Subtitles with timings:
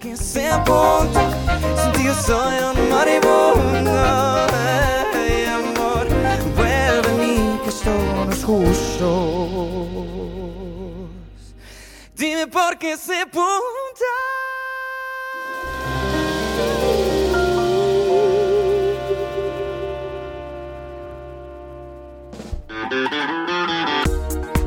[0.00, 1.30] porque se apunta,
[1.76, 4.46] sin ti yo soy un moribundo.
[5.12, 6.08] Hey, amor,
[6.56, 9.08] vuelve a mí que esto no es justo.
[12.16, 13.79] Dime por qué se apunta.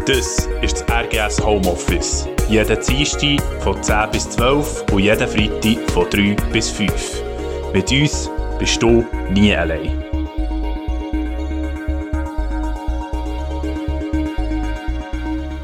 [0.06, 2.28] Das ist das RGS Homeoffice.
[2.50, 7.24] Jeden Dienstag von 10 bis 12 und jeden Freitag von 3 bis 5.
[7.74, 10.04] Mit uns bist du nie allein.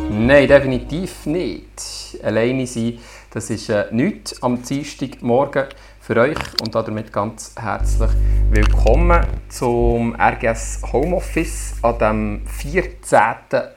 [0.10, 2.18] Nein, definitiv nicht.
[2.24, 2.98] Alleine sein,
[3.32, 5.66] das ist äh, nichts am Dienstagmorgen
[6.10, 8.10] für euch und damit ganz herzlich
[8.50, 13.20] willkommen zum RGS Homeoffice an dem 14.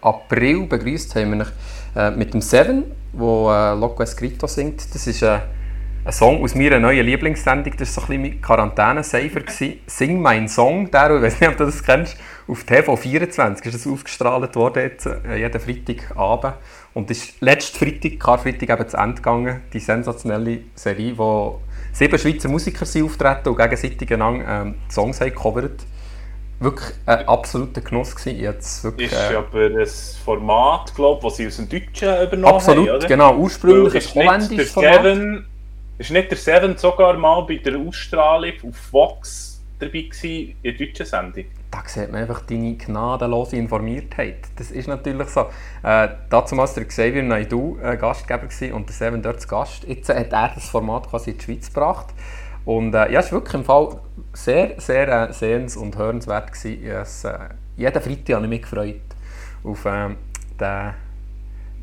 [0.00, 0.66] April.
[0.66, 1.52] Begrüßt haben wir euch
[1.94, 4.94] äh, mit dem Seven, wo äh, Loco Escrito singt.
[4.94, 5.40] Das ist äh,
[6.06, 7.74] ein Song aus meiner neuen Lieblingssendung.
[7.76, 9.42] Das war so ein bisschen Quarantäne-Saver.
[9.86, 12.16] Sing mein Song, der, ich weiß nicht, ob du das kennst,
[12.48, 15.06] auf TV24 ist das ausgestrahlt worden, jetzt,
[15.36, 16.54] jeden Freitagabend.
[16.94, 19.60] Und ist letzten Freitag, Karfreitag, eben zu Ende gegangen.
[19.74, 21.60] Die sensationelle Serie, wo
[21.92, 25.84] sieben Schweizer Musiker sind auftreten und gegenseitig ähm, Songs haben gecovert.
[26.58, 28.38] Wirklich ein absoluter Genuss gewesen.
[28.38, 29.86] Jetzt wirklich, Ist äh, aber ein
[30.24, 33.08] Format, glaube das sie aus dem Deutschen übernommen absolut, haben, oder?
[33.08, 33.36] genau.
[33.36, 35.02] Ursprünglich ist ist holländisch Format.
[35.02, 35.46] Seven,
[35.98, 40.86] ist nicht der Seven sogar mal bei der Ausstrahlung auf Vox dabei gewesen, in der
[40.86, 41.44] deutschen Sendung?
[41.72, 44.48] Da sieht man einfach deine gnadenlose Informiertheit.
[44.56, 45.46] Das ist natürlich so.
[45.82, 49.84] Äh, dazu war der Xavier Naidoo äh, Gastgeber gewesen und der Seven dort Gast.
[49.84, 52.08] Jetzt hat er das Format quasi in die Schweiz gebracht.
[52.66, 53.98] Und äh, ja, es war wirklich im Fall
[54.34, 56.52] sehr, sehr äh, sehens- und hörenswert.
[56.52, 56.84] Gewesen.
[56.84, 57.38] Es, äh,
[57.78, 59.00] jeden Freitag habe ich mich gefreut
[59.64, 60.10] auf äh,
[60.60, 60.94] den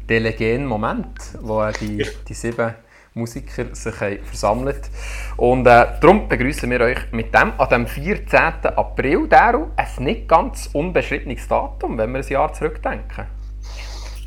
[0.07, 2.75] delegenen Moment, wo die, die sieben
[3.19, 4.89] Musiker sich haben versammelt
[5.37, 8.39] Und äh, darum begrüßen wir euch mit dem an dem 14.
[8.75, 13.27] April, Daru, ein nicht ganz unbeschriebenes Datum, wenn wir ein Jahr zurückdenken.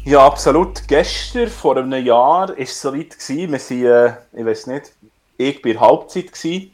[0.05, 0.87] Ja, absolut.
[0.89, 3.11] Gestern, vor einem Jahr, war es soweit.
[3.11, 3.53] Gewesen.
[3.53, 4.93] Wir sind, äh, ich weiß nicht,
[5.37, 6.33] ich war Halbzeit.
[6.33, 6.73] Gewesen.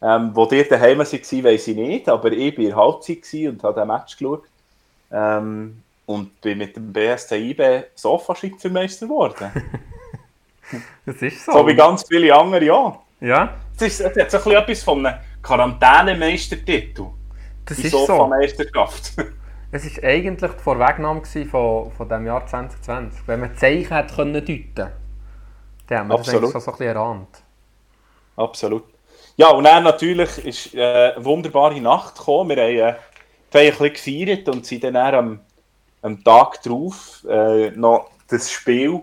[0.00, 3.88] Ähm, wo ihr daheim waren, weiß ich nicht, aber ich war Halbzeit und habe den
[3.88, 4.44] Match geschaut.
[5.12, 9.52] Ähm, und bin mit dem BSC IB Sofa-Schweizermeister geworden.
[11.06, 11.52] Das ist so.
[11.52, 13.02] so wie ganz viele andere auch.
[13.20, 17.06] ja, Es, ist, es hat so ein bisschen etwas von einem Quarantänemeistertitel.
[17.64, 18.06] das Die ist so.
[18.06, 19.12] Sofa-Meisterschaft.
[19.70, 23.20] Es war eigentlich die Vorwegnahme von, von dem Jahr 2020.
[23.26, 24.90] Wenn man Zeichen hätte können deuten
[25.88, 26.42] dann haben wir das Absolut.
[26.44, 27.42] eigentlich so, so ein bisschen erahnt.
[28.36, 28.84] Absolut.
[29.36, 32.56] Ja, und dann natürlich ist äh, eine wunderbare Nacht gekommen.
[32.56, 32.98] Wir haben äh, haben
[33.52, 35.40] ein bisschen gefeiert und sind dann am,
[36.02, 39.02] am Tag drauf äh, noch das Spiel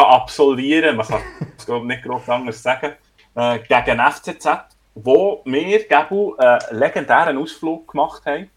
[0.00, 0.96] absolvieren.
[0.96, 1.20] Man kann
[1.58, 2.92] es nicht groß anders sagen.
[3.34, 4.48] Äh, gegen FCZ,
[4.94, 8.50] wo wir Gebu einen legendären Ausflug gemacht haben.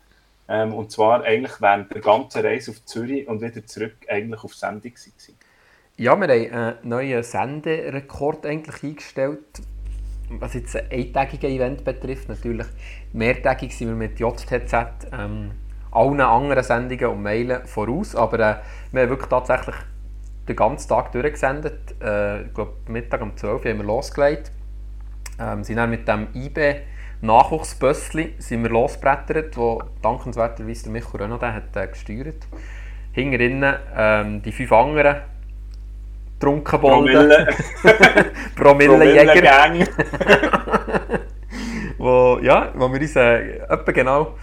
[0.47, 4.53] Ähm, und zwar eigentlich während der ganzen Reise auf Zürich und wieder zurück eigentlich auf
[4.53, 5.37] Sendung waren.
[5.97, 9.39] Ja, wir haben einen neuen Senderekord eigentlich eingestellt,
[10.29, 12.29] was jetzt ein eintägiges Event betrifft.
[12.29, 12.67] Natürlich
[13.13, 14.73] mehrtägig sind wir mit JTZ
[15.13, 15.51] ähm,
[15.91, 18.55] allen anderen Sendungen und Mailen voraus, aber äh,
[18.91, 19.75] wir haben wirklich tatsächlich
[20.47, 21.95] den ganzen Tag durchgesendet.
[22.01, 24.51] Äh, ich glaube, Mittag um 12 Uhr haben wir losgelegt.
[25.39, 26.81] Ähm, sind dann mit dem IB
[27.21, 32.47] Nachwuchsbössli sind wir losgebrettert, wo dankenswerterweise der Michael Renaudet hat äh, gesteuert.
[33.13, 35.17] Hinter innen ähm, die fünf anderen
[36.39, 37.47] Trunkenbolden,
[38.55, 39.87] Promillenjäger, Promille-Gang.
[41.97, 44.35] wo, ja, wo wir uns äh, etwa genau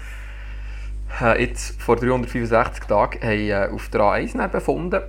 [1.20, 5.02] äh, jetzt vor 365 Tagen haben, äh, auf der A1 dann befunden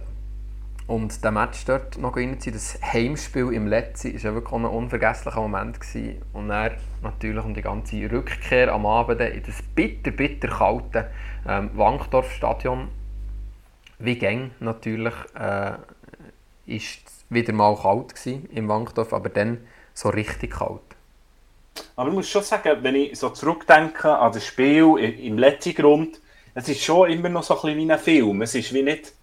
[0.88, 5.42] und der Match dort noch reinziehen, das Heimspiel im Letzten, war ja wirklich ein unvergesslicher
[5.42, 5.80] Moment.
[5.80, 6.22] Gewesen.
[6.34, 11.10] Und dann natürlich um die ganze Rückkehr am Abend in das bitter, bitter kalte
[11.48, 12.90] ähm, Wankdorf-Stadion.
[14.00, 15.74] Wie gäng natürlich, äh,
[16.66, 20.82] ist wieder mal kalt gewesen im Wankdorf, aber dann so richtig kalt.
[21.96, 26.20] Aber ich muss schon sagen, wenn ich so zurückdenke an das Spiel im letzten Grund,
[26.54, 28.42] es ist schon immer noch so ein bisschen wie ein Film.
[28.42, 29.14] Es ist wie nicht,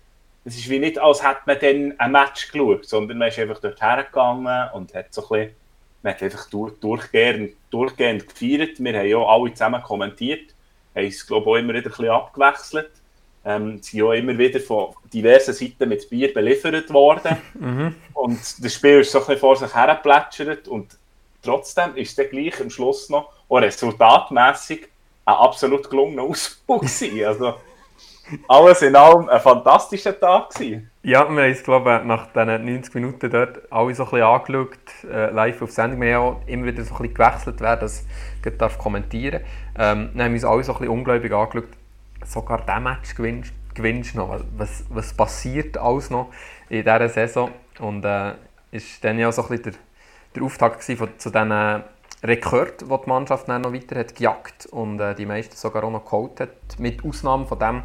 [0.44, 3.60] es ist wie nicht als hätte man dann ein Match geschaut, sondern man ist einfach
[3.60, 5.56] dort hergegangen und hat so ein bisschen,
[6.02, 8.82] man hat einfach durch, durchgehend, durchgehend gefeiert.
[8.82, 10.54] Wir haben ja alle zusammen kommentiert,
[10.94, 12.90] haben es glaube ich auch immer wieder ein bisschen abgewechselt.
[13.44, 17.36] Ähm, sind ja immer wieder von diversen Seiten mit Bier beliefert worden.
[18.14, 20.98] Und das Spiel ist so ein bisschen vor sich hergeplätschert und
[21.42, 24.88] trotzdem ist der gleich am Schluss noch auch resultatmässig
[25.24, 27.24] ein absolut gelungener Ausbau gewesen.
[27.24, 27.54] Also,
[28.48, 30.90] alles in allem ein fantastischer Tag gewesen.
[31.02, 35.10] Ja, wir haben es, glaube nach diesen 90 Minuten dort alle so ein bisschen angeschaut,
[35.10, 36.00] äh, live auf Sendung.
[36.00, 38.04] Wir haben auch immer wieder so ein bisschen gewechselt, wer das
[38.58, 39.42] darf kommentieren
[39.74, 39.92] darf.
[39.92, 41.68] Ähm, dann haben wir uns alle so ein bisschen ungläubig angeschaut.
[42.26, 44.40] Sogar diesen Match gewinnst, gewinnst noch.
[44.56, 46.30] Was, was passiert alles noch
[46.68, 47.50] in dieser Saison?
[47.78, 48.32] Und äh,
[48.70, 49.72] ist dann ja so ein bisschen der,
[50.34, 51.82] der Auftakt von, zu diesen
[52.22, 55.90] Rekord, den die Mannschaft dann noch weiter hat gejagt und äh, die meisten sogar auch
[55.90, 56.78] noch geholt hat.
[56.78, 57.82] Mit Ausnahme von dem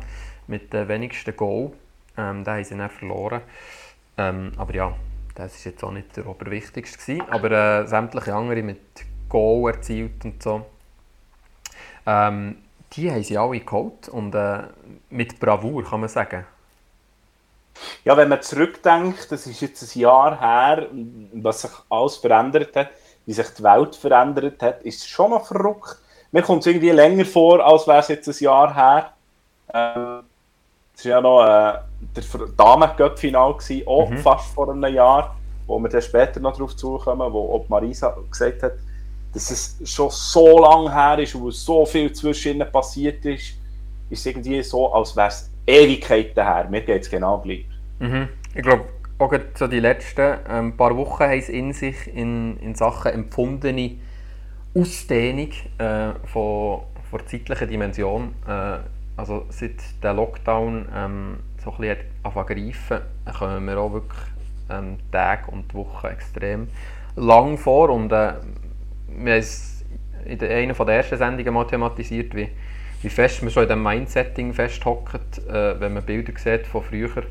[0.47, 1.71] mit den wenigsten Goal.
[2.17, 3.41] Ähm, den haben sie dann verloren.
[4.17, 4.93] Ähm, aber ja,
[5.35, 7.15] das war jetzt auch nicht der oberwichtigste.
[7.17, 7.29] Gewesen.
[7.29, 8.79] Aber äh, sämtliche andere mit
[9.29, 10.65] Goal erzielt und so,
[12.05, 12.57] ähm,
[12.93, 14.07] die haben sie alle geholt.
[14.09, 14.63] Und äh,
[15.09, 16.45] mit Bravour, kann man sagen.
[18.05, 20.87] Ja, wenn man zurückdenkt, das ist jetzt ein Jahr her,
[21.33, 22.89] was sich alles verändert hat,
[23.25, 25.97] wie sich die Welt verändert hat, ist es schon noch verrückt.
[26.31, 29.13] Mir kommt es irgendwie länger vor, als wäre es jetzt ein Jahr her.
[29.73, 30.23] Ähm,
[30.95, 31.79] es war ja noch äh,
[32.15, 33.55] der Damen-Cup-Final,
[33.85, 34.17] auch mhm.
[34.17, 35.35] fast vor einem Jahr,
[35.67, 38.73] wo wir dann später noch darauf zukommen, wo auch Marisa gesagt hat,
[39.33, 43.55] dass es schon so lange her ist und so viel zwischen ihnen passiert ist,
[44.09, 46.67] ist irgendwie so, als wäre es Ewigkeiten her.
[46.69, 47.65] Mir geht es genau gleich.
[47.99, 48.29] Mhm.
[48.53, 48.85] Ich glaube,
[49.17, 53.95] auch so die letzten ähm, paar Wochen haben es in sich in, in Sachen empfundene
[54.73, 58.35] Ausdehnung äh, von, von der zeitlichen Dimension.
[58.47, 58.77] Äh,
[59.17, 63.05] also seit der Lockdown ähm, so ein bisschen greifen,
[63.37, 64.21] kommen wir auch wirklich
[64.69, 66.67] ähm, Tage und Wochen extrem
[67.15, 67.89] lang vor.
[67.89, 68.33] Und äh,
[69.07, 69.83] wir haben es
[70.25, 72.49] in einer der ersten Sendungen mal thematisiert, wie,
[73.01, 77.23] wie fest man schon in diesem Mindsetting festhockt, äh, wenn man Bilder sieht von früher,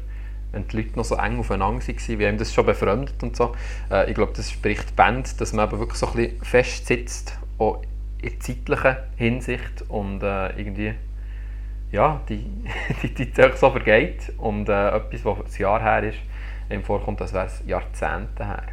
[0.53, 3.55] wenn die Leute noch so eng aufeinander waren, wie einem das schon befremdet und so.
[3.91, 7.39] Äh, ich glaube, das spricht Band, dass man eben wirklich so ein bisschen fest sitzt,
[7.59, 7.83] auch
[8.23, 10.95] in zeitlicher Hinsicht und äh, irgendwie
[11.95, 12.45] ja, die,
[13.03, 16.19] die, die Zeit so vergeht und äh, etwas, was ein Jahr her ist,
[16.71, 18.65] ihm vorkommt, als wäre es Jahrzehnte her.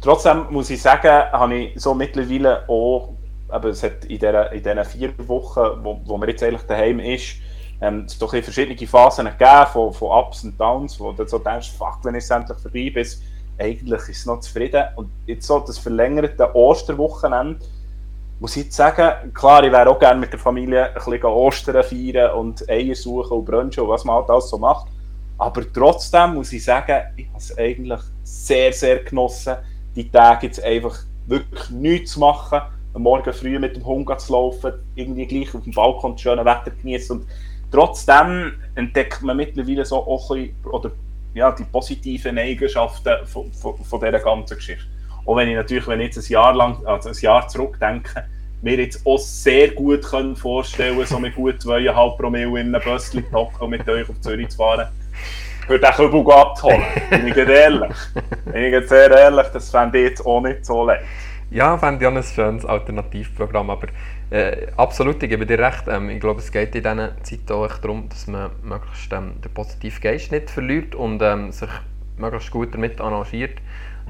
[0.00, 3.12] Trotzdem muss ich sagen, habe ich so mittlerweile auch,
[3.48, 7.00] aber es hat in, dieser, in diesen vier Wochen, wo, wo man jetzt eigentlich daheim
[7.00, 7.36] ist,
[7.82, 11.72] ähm, es doch verschiedene Phasen gegeben von, von Ups und Downs, wo du so denkst,
[11.76, 13.06] fuck, wenn ich endlich vorbei bin,
[13.58, 14.84] eigentlich ist es noch zufrieden.
[14.96, 17.58] Und jetzt so das verlängerte Osterwochenende,
[18.38, 22.34] muss ich sagen, klar, ich wäre auch gerne mit der Familie ein bisschen Ostern feiern
[22.34, 24.88] und Eier suchen und brunchen und was man halt alles so macht.
[25.38, 29.56] Aber trotzdem muss ich sagen, ich habe es eigentlich sehr, sehr genossen,
[29.94, 32.60] die Tage jetzt einfach wirklich nichts zu machen,
[32.94, 36.44] am Morgen früh mit dem Hund zu laufen, irgendwie gleich auf dem Balkon das schöne
[36.44, 37.26] Wetter genießen und
[37.70, 40.92] trotzdem entdeckt man mittlerweile so auch ein bisschen, oder,
[41.34, 44.86] ja, die positiven Eigenschaften von, von, von dieser ganzen Geschichte.
[45.26, 48.24] Auch wenn ich natürlich, wenn ich jetzt ein Jahr lang, also ein Jahr zurückdenke,
[48.62, 53.24] mir jetzt auch sehr gut können vorstellen so mit gut 2,5 Promille in einem Bösschen
[53.32, 54.88] hocken und mit euch auf Zürich zu fahren,
[55.66, 56.82] für den Kübel abzuholen.
[57.10, 57.96] Bin ich ehrlich.
[58.44, 61.04] Bin ich sehr ehrlich, das fände ich jetzt auch nicht so leicht.
[61.50, 63.88] Ja, fände ich auch ein schönes Alternativprogramm, aber
[64.30, 65.84] äh, absolut, ich gebe dir recht.
[65.88, 69.54] Ähm, ich glaube, es geht in diesen Zeiten auch darum, dass man möglichst ähm, den
[69.54, 71.70] positiven Geist nicht verliert und ähm, sich
[72.16, 73.58] möglichst gut damit arrangiert,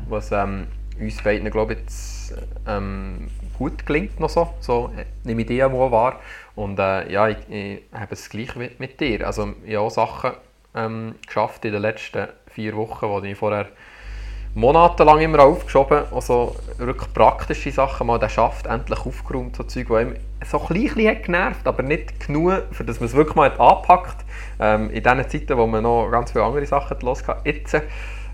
[0.08, 0.68] was ähm,
[0.98, 2.34] uns beiden, glaube ich, jetzt,
[2.66, 3.28] ähm,
[3.58, 4.48] gut gelingt noch so.
[4.60, 6.20] So äh, nehme ich die auch wahr.
[6.54, 9.26] Und äh, ja, ich, ich habe es gleich mit, dir.
[9.26, 10.32] Also ich habe auch Sachen
[10.74, 13.66] ähm, geschafft in den letzten vier Wochen, die ich vorher
[14.54, 19.94] monatelang immer aufgeschoben Also wirklich praktische Sachen, mal der Schaft endlich aufgeräumt, so Zeug, die
[19.94, 20.16] ihm
[20.50, 24.24] so ein bisschen hat genervt, aber nicht genug, für dass man es wirklich mal anpackt.
[24.58, 27.48] Ähm, in diesen Zeiten, wo man noch ganz viele andere Sachen los hatte.
[27.48, 27.76] Jetzt,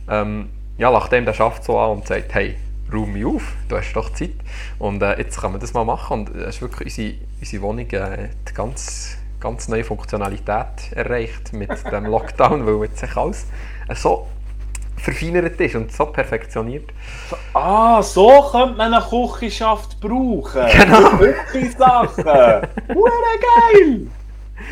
[0.09, 2.57] ähm, ja, lacht dem der Schaft so an und sagt, hey,
[2.93, 4.35] räum mich auf, du hast doch Zeit.
[4.79, 6.21] Und äh, jetzt kann man das mal machen.
[6.21, 11.71] Und es ist wirklich unsere, unsere Wohnung äh, die ganz, ganz neue Funktionalität erreicht mit
[11.91, 13.47] dem Lockdown, weil jetzt sich alles
[13.95, 14.27] so
[14.97, 16.91] verfeinert ist und so perfektioniert.
[17.55, 20.67] Ah, so könnte man eine Küchenschaft brauchen.
[20.71, 21.19] Genau.
[21.19, 22.25] Wirklich Sachen.
[22.25, 24.07] Geil!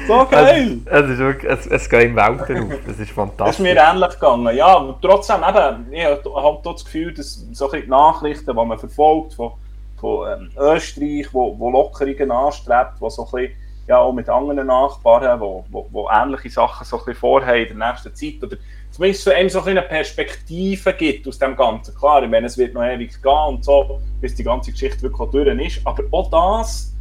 [0.06, 0.78] So geil!
[0.84, 2.78] Es, es, ist wirklich, es, es geht im Welten auf.
[2.86, 3.46] Das ist fantastisch.
[3.46, 4.56] Das ist mir ähnlich gegangen.
[4.56, 9.34] Ja, aber trotzdem, eben, ich habe das Gefühl, dass so die Nachrichten, die man verfolgt
[9.34, 9.52] von,
[10.00, 13.56] von ähm, Österreich, wo, wo Lockerungen anstrebt, wo so ein bisschen,
[13.86, 17.78] ja, auch mit anderen Nachbarn, wo, wo, wo ähnliche Sachen so ein bisschen vorhaben in
[17.78, 18.42] der nächsten Zeit.
[18.42, 18.56] Oder
[18.90, 21.94] zumindest so, einem so eine Perspektive gibt aus dem Ganzen.
[21.96, 25.30] Klar, ich meine, es wird noch ewig gehen und so, bis die ganze Geschichte wirklich
[25.30, 25.86] durch ist.
[25.86, 26.94] Aber auch das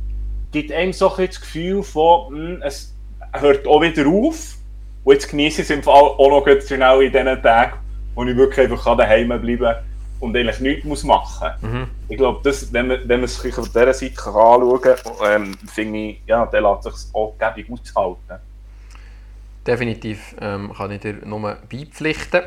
[0.51, 2.95] gibt einem so ein das Gefühl von, mh, hm, es
[3.33, 4.55] hört auch wieder auf.
[5.03, 7.79] Und jetzt genieße ich es im Fall auch noch schnell in diesen Tagen,
[8.15, 9.75] wo ich wirklich einfach daheim bleiben kann
[10.19, 11.71] und eigentlich nichts muss machen muss.
[11.71, 11.87] Mhm.
[12.09, 12.41] Ich glaube,
[12.71, 16.45] wenn man, wenn man es sich auf dieser Seite anschauen kann, ähm, finde ich, ja,
[16.45, 18.43] dann lässt sich auch gäbig aushalten.
[19.65, 22.41] Definitiv ähm, kann ich dir nur beipflichten.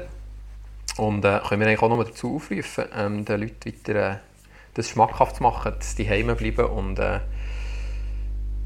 [0.98, 4.16] Und äh, können wir eigentlich auch noch dazu aufrufen, ähm, den Leuten weiter äh,
[4.74, 7.20] das schmackhaft zu machen, dass die heim bleiben und äh,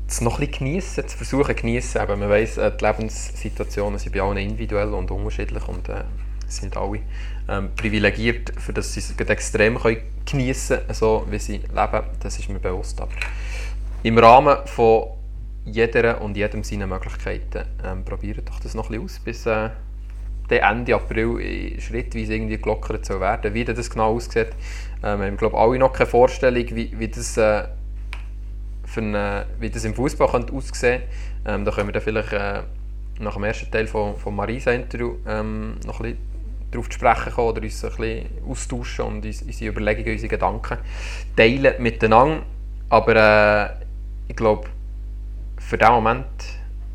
[0.08, 1.98] es noch bisschen geniessen, zu versuchen geniessen.
[1.98, 6.04] Aber man weiss, äh, die Lebenssituationen sind bei allen individuell und unterschiedlich und äh,
[6.46, 7.00] sind alle
[7.48, 9.78] ähm, privilegiert, für das sie es extrem
[10.24, 12.02] geniessen können, so wie sie leben.
[12.20, 13.00] Das ist mir bewusst.
[13.00, 13.12] Aber
[14.02, 15.08] im Rahmen von
[15.64, 19.70] jeder und jedem seine Möglichkeiten ähm, probiert doch das noch bisschen aus, bis äh,
[20.48, 23.52] Ende April schrittweise irgendwie gelockert zu werden.
[23.52, 24.50] Wie das genau aussieht,
[25.02, 27.64] ähm, haben glaube alle noch keine Vorstellung, wie, wie das äh,
[28.96, 31.02] für eine, wie das im Fußball aussehen könnte.
[31.44, 32.62] Ähm, da können wir dann vielleicht äh,
[33.20, 36.18] nach dem ersten Teil von, von Marisa Interview ähm, noch ein bisschen
[36.70, 40.78] darauf sprechen oder uns ein bisschen austauschen und unsere Überlegungen, unsere Gedanken
[41.36, 42.42] teilen miteinander.
[42.88, 43.84] Aber äh,
[44.28, 44.68] ich glaube,
[45.58, 46.26] für diesen Moment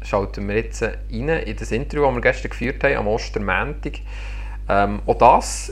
[0.02, 4.02] schalten wir jetzt rein in das Interview, das wir gestern geführt haben, am Ostermäntig.
[4.68, 5.72] Ähm, auch das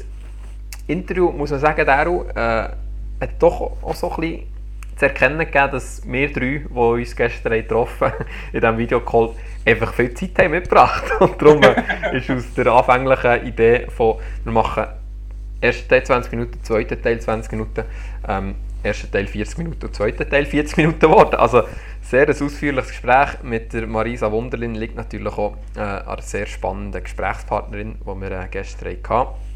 [0.86, 2.70] Interview, muss man sagen, Daru, äh,
[3.20, 4.44] hat doch auch so ein
[5.00, 8.12] zu erkennen gegeben, dass wir drei, die uns gestern getroffen
[8.52, 9.34] in diesem Videocall,
[9.66, 11.06] einfach viel Zeit haben mitgebracht.
[11.22, 14.88] Und darum äh, ist aus der anfänglichen Idee von, wir machen
[15.62, 17.86] ersten Teil 20 Minuten, zweiten Teil 20 Minuten,
[18.28, 21.36] ähm, ersten Teil 40 Minuten und zweiten Teil 40 Minuten geworden.
[21.36, 21.64] Also
[22.02, 27.04] sehr ein ausführliches Gespräch mit der Marisa Wunderlin liegt natürlich auch äh, einer sehr spannenden
[27.04, 29.49] Gesprächspartnerin, die wir äh, gestern hatten.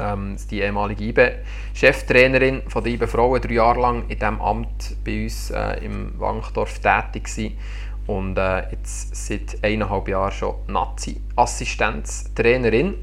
[0.00, 5.22] Ähm, die ehemalige IBE-Cheftrainerin von der IBE Frauen, drei Jahre lang in diesem Amt bei
[5.24, 7.58] uns äh, im Wankdorf tätig gewesen
[8.06, 12.94] und äh, jetzt seit eineinhalb Jahren schon Nazi-Assistenztrainerin.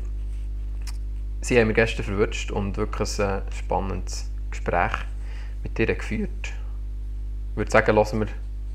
[1.42, 4.94] Sie haben mir gestern verwünscht und wirklich ein äh, spannendes Gespräch
[5.64, 6.54] mit ihr geführt.
[7.52, 8.28] Ich würde sagen, lassen wir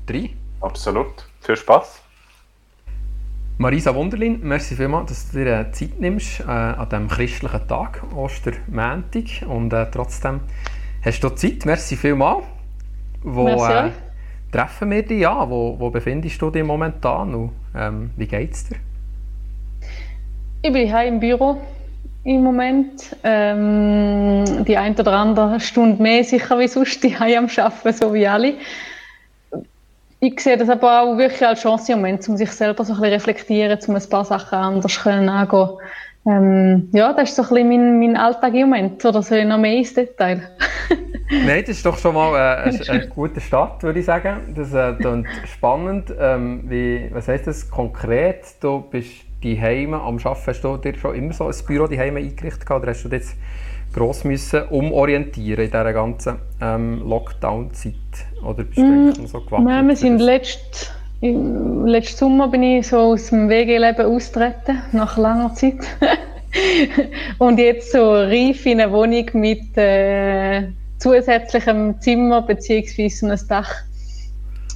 [0.05, 0.29] drei.
[0.61, 1.27] Absolut.
[1.41, 2.02] Viel Spaß.
[3.59, 9.45] Marisa Wunderlin, merci vielmals, dass du dir Zeit nimmst äh, an diesem christlichen Tag, Ostermäntig.
[9.47, 10.39] Und äh, trotzdem
[11.05, 11.63] hast du Zeit.
[11.65, 12.45] Merci vielmals.
[13.21, 13.91] Wo äh,
[14.51, 15.51] treffen wir dich an?
[15.51, 17.35] Wo, wo befindest du dich momentan?
[17.35, 18.77] Und, ähm, wie geht es dir?
[20.63, 21.61] Ich bin hier im Büro
[22.23, 23.15] im Moment.
[23.23, 28.25] Ähm, die eine oder andere Stunde mehr sicher wie sonst die am Arbeiten, so wie
[28.25, 28.55] alle
[30.23, 32.99] ich sehe das aber auch wirklich als Chance im Moment, um sich selber so ein
[32.99, 35.77] bisschen reflektieren, um ein paar Sachen anders können angehen
[36.25, 39.03] ähm, ja, das ist so ein bisschen mein, mein Alltag im Moment.
[39.03, 40.49] Oder ich noch mehr ins Detail?
[41.29, 44.53] Nein, das ist doch schon mal äh, ein, ein, guter Start, würde ich sagen.
[44.55, 46.13] Das äh, klingt spannend.
[46.17, 48.45] Ähm, wie, was heisst das konkret?
[48.61, 49.11] Du bist
[49.43, 50.47] die Heime am Arbeiten.
[50.47, 53.35] Hast du dir schon immer so ein Büro die Heime eingerichtet oder hast du jetzt
[53.93, 57.93] gross müssen umorientieren in dieser ganzen ähm, Lockdown-Zeit?
[58.43, 59.67] Oder bist du mm, so gewappnet?
[59.67, 65.17] Nein, wir sind letzt, im letzten Sommer bin ich so aus dem WG-Leben austreten, nach
[65.17, 65.79] langer Zeit.
[67.37, 73.09] und jetzt so reif in eine Wohnung mit äh, zusätzlichem Zimmer bzw.
[73.23, 73.73] einem Dach.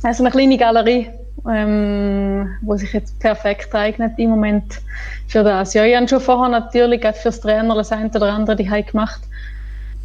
[0.04, 1.08] Also eine kleine Galerie,
[1.50, 4.82] ähm, wo sich jetzt perfekt eignet im Moment
[5.28, 5.74] für das.
[5.74, 9.22] Ja, ich habe schon vorher natürlich für das Trainer das eine oder andere die gemacht.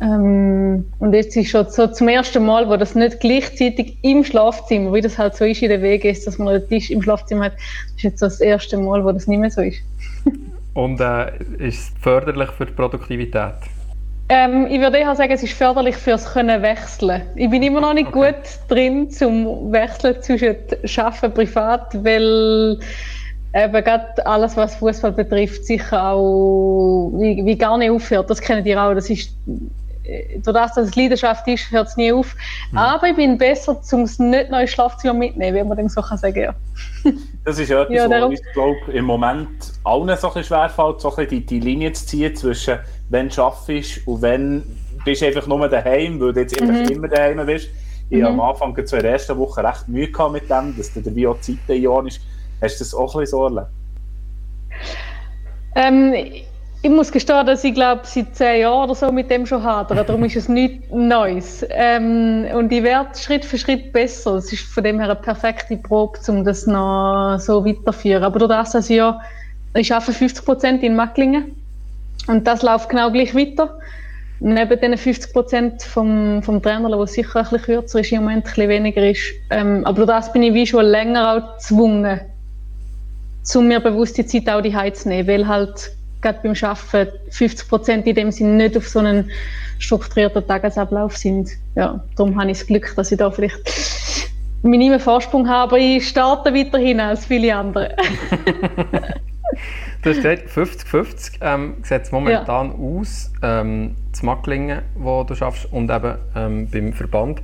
[0.01, 4.93] Ähm, und jetzt ist schon so zum ersten Mal, wo das nicht gleichzeitig im Schlafzimmer,
[4.93, 7.45] wie das halt so ist in der Wege ist, dass man einen Tisch im Schlafzimmer
[7.45, 7.55] hat,
[7.97, 9.79] ist jetzt das erste Mal, wo das nicht mehr so ist.
[10.75, 13.55] und äh, ist es förderlich für die Produktivität?
[14.35, 17.21] Ähm, ich würde eher sagen, es ist förderlich fürs Können wechseln.
[17.35, 18.33] Ich bin immer noch nicht okay.
[18.33, 20.57] gut drin zum Wechseln zwischen
[20.97, 22.79] Arbeiten privat, weil
[23.55, 28.31] eben gerade alles, was Fußball betrifft, sicher auch wie, wie, gar nicht aufhört.
[28.31, 28.95] Das kennen ihr auch.
[28.95, 29.37] Das ist
[30.45, 32.35] dadurch, dass es Leidenschaft ist, hört es nie auf.
[32.71, 32.79] Mhm.
[32.79, 36.01] Aber ich bin besser, um es nicht noch ins Schlafzimmer mitnehmen, wenn man dem so
[36.01, 36.55] kann sagen ja.
[37.45, 39.49] Das ist ja etwas, ja, was ich glaube, im Moment
[39.83, 42.79] allen so ein schwerfällt, so ein die, die Linie zu ziehen zwischen,
[43.13, 44.63] wenn du arbeitest und wenn
[45.05, 46.89] bist du einfach nur daheim, weil du jetzt mhm.
[46.89, 47.69] immer daheim bist.
[48.11, 48.27] Ich mhm.
[48.27, 51.57] am Anfang zur ersten Woche recht Mühe gehabt mit dem, dass der wie auch Zeit
[51.69, 52.21] in ist.
[52.61, 53.67] Hast du das auch ein bisschen so erlebt?
[55.75, 56.15] Ähm,
[56.83, 60.05] ich muss gestehen, dass ich glaube, seit zehn Jahren oder so mit dem schon hadere.
[60.05, 61.65] Darum ist es nichts Neues.
[61.71, 64.37] Ähm, und ich werde Schritt für Schritt besser.
[64.37, 68.25] Es ist von dem her eine perfekte Probe, um das noch so weiterzuführen.
[68.25, 69.21] Aber durch das, dass ich ja,
[69.75, 71.62] ich arbeite 50 Prozent in Macklingen.
[72.27, 73.79] Und das läuft genau gleich weiter.
[74.41, 78.39] Neben den 50 Prozent vom, vom Trainer, der sicher ein bisschen kürzer ist, im Moment
[78.39, 79.23] ein bisschen weniger ist.
[79.51, 82.21] Ähm, aber durch das bin ich wie schon länger auch gezwungen,
[83.55, 87.69] um mir bewusst die Zeit auch die zu nehmen, weil halt gerade beim Arbeiten 50
[87.69, 89.31] Prozent in dem Sinne nicht auf so einen
[89.79, 91.51] strukturierten Tagesablauf sind.
[91.75, 93.61] Ja, darum habe ich das Glück, dass ich da vielleicht
[94.63, 97.97] minimalen Vorsprung habe, aber ich starte weiterhin als viele andere.
[100.03, 102.75] du hast gesagt, 50-50 ähm, sieht es momentan ja.
[102.75, 107.43] aus, ähm, zu Macklingen, wo du schaffst, und eben ähm, beim Verband.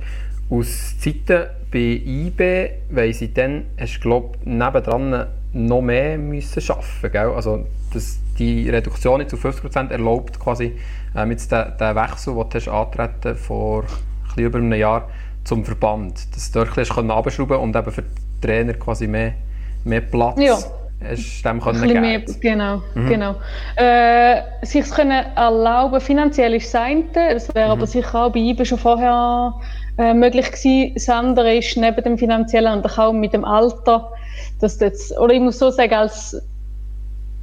[0.49, 7.11] Aus Zeiten bei IB, weil sie dann, hast du glaube nebendran noch mehr müssen arbeiten
[7.11, 7.31] gell?
[7.35, 10.77] Also das, die Reduktion zu 50% erlaubt quasi
[11.15, 13.83] ähm, jetzt den, den Wechsel, den du hast antreten vor
[14.35, 15.09] ein über einem Jahr
[15.43, 16.35] zum Verband.
[16.35, 19.33] Dass du dort ein abschrauben und eben für die Trainer quasi mehr,
[19.83, 20.57] mehr Platz ja.
[21.03, 22.01] Hast dem können.
[22.01, 23.09] Mehr, genau, mhm.
[23.09, 23.35] genau.
[23.75, 27.71] Äh, sich können erlauben, finanziell ist das eine, das wäre mhm.
[27.71, 29.53] aber sicher auch bei IBE schon vorher
[29.97, 30.93] äh, möglich gewesen.
[30.93, 34.11] Das andere ist neben dem finanziellen und auch mit dem Alter,
[34.59, 36.41] dass jetzt, oder ich muss so sagen, als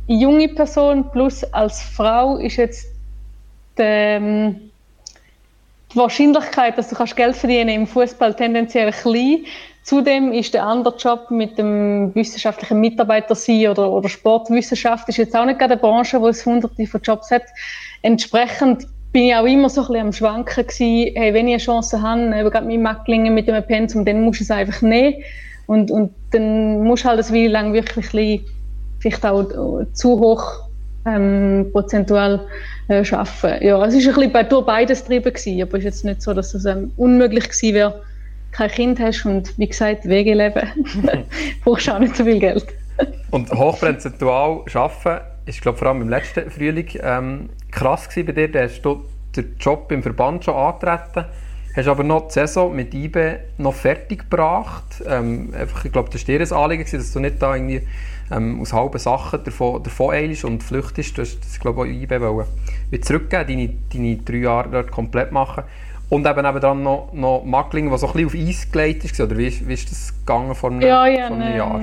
[0.07, 2.87] junge Person plus als Frau ist jetzt
[3.79, 4.71] die, ähm,
[5.93, 9.45] die Wahrscheinlichkeit, dass du kannst Geld verdienen im Fußball tendenziell klein.
[9.87, 15.37] Zudem ist der andere Job mit dem wissenschaftlichen Mitarbeiter sein oder, oder Sportwissenschaft ist jetzt
[15.37, 17.45] auch nicht gerade eine Branche, wo es hunderte von Jobs hat.
[18.03, 21.63] Entsprechend bin ich auch immer so ein bisschen am Schwanken gewesen, hey, wenn ich eine
[21.63, 25.23] Chance habe, eben gerade mit Macklingen, mit dem Pensum, dann musst du es einfach nehmen.
[25.69, 28.45] Und, und dann musst du halt eine Weile lang wirklich ein
[28.99, 30.69] vielleicht auch zu hoch
[31.07, 32.41] ähm, prozentual
[32.89, 33.65] äh, arbeiten.
[33.65, 36.35] Ja, es ist ein bisschen durch beides getrieben gewesen, aber es ist jetzt nicht so,
[36.35, 38.03] dass es ähm, unmöglich gewesen wäre,
[38.57, 40.67] kein Kind hast und wie gesagt, Wege leben,
[41.65, 42.67] brauchst du auch nicht so viel Geld.
[43.31, 48.49] und hochprozentual arbeiten ist, glaube vor allem im letzten Frühling ähm, krass gewesen bei dir.
[48.51, 49.05] Da hast du
[49.37, 51.27] den Job im Verband schon angetreten,
[51.77, 55.03] hast aber noch die Saison mit IBE noch fertig gebracht.
[55.07, 57.83] Ähm, einfach, ich glaube, das war dir ein Anliegen, gewesen, dass du nicht da irgendwie
[58.31, 61.17] ähm, aus halben Sachen davon, davon eilst und flüchtest.
[61.17, 62.47] Du hast das, glaube ich, auch IB wollen.
[62.91, 65.65] Wieder zurückgeben, deine, deine drei Jahre dort komplett machen.
[66.09, 69.27] Und eben, eben dann noch, noch Mackling, was so ein bisschen auf Eis gelegt war.
[69.27, 71.81] Oder wie, wie ist das gegangen vor einem, ja, ja, vor einem Jahr?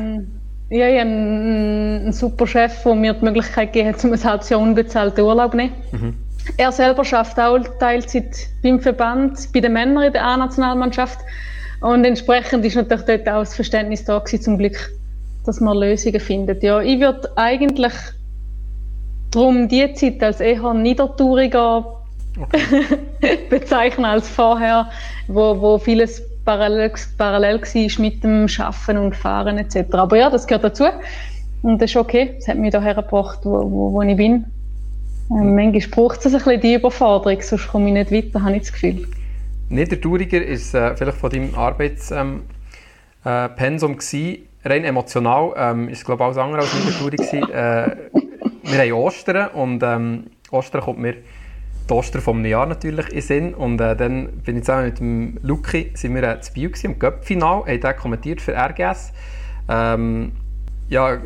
[0.70, 4.50] Ja, ich habe einen, super Chef, der mir die Möglichkeit gegeben hat, um ein halbes
[4.50, 5.74] Jahr unbezahlten Urlaub zu nehmen.
[5.92, 6.18] Mhm.
[6.58, 11.20] Er selber schafft auch Teilzeit beim Verband, bei den Männern in der A-Nationalmannschaft.
[11.82, 14.90] Und entsprechend ist natürlich dort auch das Verständnis da gewesen, zum Glück
[15.46, 16.64] dass man Lösungen findet.
[16.64, 17.94] Ja, ich würde eigentlich
[19.32, 22.03] darum die Zeit als eher niedertouriger
[22.40, 22.98] okay.
[23.50, 24.90] bezeichnen als vorher,
[25.28, 29.94] wo, wo vieles parallel, parallel war mit dem Schaffen und Fahren etc.
[29.94, 30.86] Aber ja, das gehört dazu
[31.62, 32.36] und das ist okay.
[32.38, 34.46] Das hat mich daher gebracht, wo, wo, wo ich bin.
[35.32, 38.64] Ähm, manchmal braucht es ein bisschen die Überforderung, sonst komme ich nicht weiter, habe ich
[38.64, 39.08] das Gefühl.
[39.70, 42.42] Niedertouriger ist äh, vielleicht von deinem Arbeitspensum
[43.26, 47.14] ähm, äh, rein emotional ähm, ist es glaube ich alles andere als Niedertour
[47.50, 47.96] äh,
[48.64, 51.16] Wir haben Ostern und ähm, Ostern kommt mir
[51.92, 55.92] Ostern vom Jahr natürlich in Sinn und äh, dann bin ich zusammen mit dem Luki
[55.96, 59.12] sind wir äh, zu Biel im Cup-Final, haben den kommentiert für RGS.
[59.70, 60.34] Ähm,
[60.90, 61.20] ja,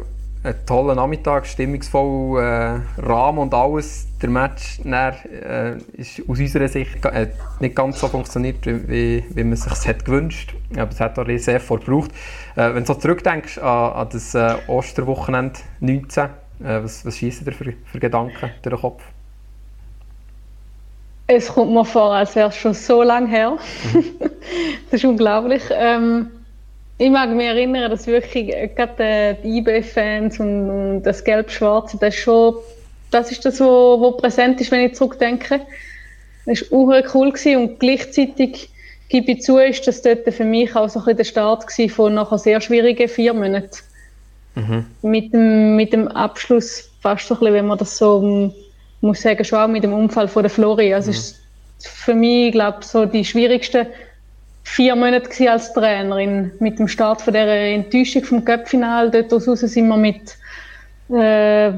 [0.44, 4.08] ein toller Nachmittag, stimmungsvoll, äh, Rahmen und alles.
[4.22, 7.28] Der Match dann, äh, ist aus unserer Sicht äh,
[7.60, 11.56] nicht ganz so funktioniert, wie, wie man sich es gewünscht Aber es hat auch sehr
[11.56, 12.12] Effort gebraucht.
[12.56, 17.46] Äh, wenn du so zurückdenkst an, an das äh, Osterwochenende 19, äh, was, was schießen
[17.46, 19.04] dir für, für Gedanken durch den Kopf?
[21.28, 23.58] Es kommt mir vor, als wäre es schon so lange her.
[23.94, 24.06] Mhm.
[24.92, 25.62] das ist unglaublich.
[25.72, 26.32] Ähm,
[26.98, 31.98] ich mag mich erinnern, dass wirklich äh, gerade äh, die IB-Fans und, und, das Gelb-Schwarze,
[32.00, 32.56] das schon,
[33.12, 35.62] das ist das, was, präsent ist, wenn ich zurückdenke.
[36.46, 38.70] Das war auch cool gewesen und gleichzeitig
[39.10, 42.14] gebe ich zu, ist das dort für mich auch so ein bisschen der Start von
[42.14, 43.78] nachher sehr schwierigen vier Monaten.
[44.56, 44.86] Mhm.
[45.02, 48.52] Mit, dem, mit dem Abschluss fast so ein bisschen, wenn man das so,
[49.02, 50.94] muss sagen, schon auch mit dem Unfall von der Flori.
[50.94, 51.18] Also mhm.
[51.18, 51.40] ist
[51.80, 53.88] für mich, glaube so die schwierigste
[54.64, 56.52] vier Monate als Trainerin.
[56.60, 60.38] Mit dem Start von der Enttäuschung vom Cup-Final, dort raus sind wir mit
[61.10, 61.72] äh,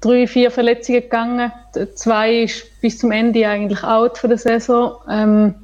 [0.00, 1.52] drei, vier Verletzungen gegangen.
[1.94, 4.94] Zwei ist bis zum Ende eigentlich out von der Saison.
[5.10, 5.54] Ähm,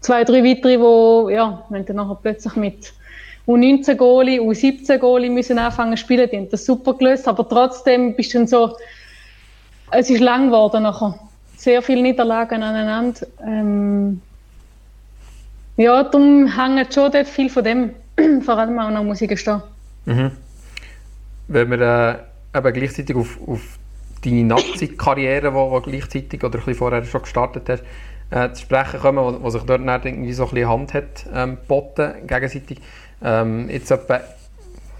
[0.00, 2.92] zwei, drei weitere, wo ja, wenn dann nachher plötzlich mit
[3.46, 8.14] U19 Goalie, U17 Goalie müssen anfangen zu spielen, die haben das super gelöst, aber trotzdem
[8.14, 8.76] bist du dann so,
[9.92, 11.18] es ist lang geworden nachher.
[11.56, 13.26] Sehr viele Niederlagen aneinander.
[13.46, 14.20] Ähm,
[15.76, 17.90] ja, darum hängt schon dort viel von dem,
[18.42, 19.62] vor allem auch noch Musik stehen.
[20.06, 20.32] Mhm.
[21.48, 21.80] Wenn wir
[22.54, 23.78] äh, eben gleichzeitig auf, auf
[24.24, 27.84] deine Nazi-Karriere, die gleichzeitig oder ein bisschen vorher schon gestartet hast,
[28.30, 32.26] äh, zu sprechen kommen, wo, sich dort irgendwie so ein bisschen Hand hat ähm, geboten,
[32.26, 32.80] gegenseitig.
[33.22, 34.20] Ähm, jetzt etwa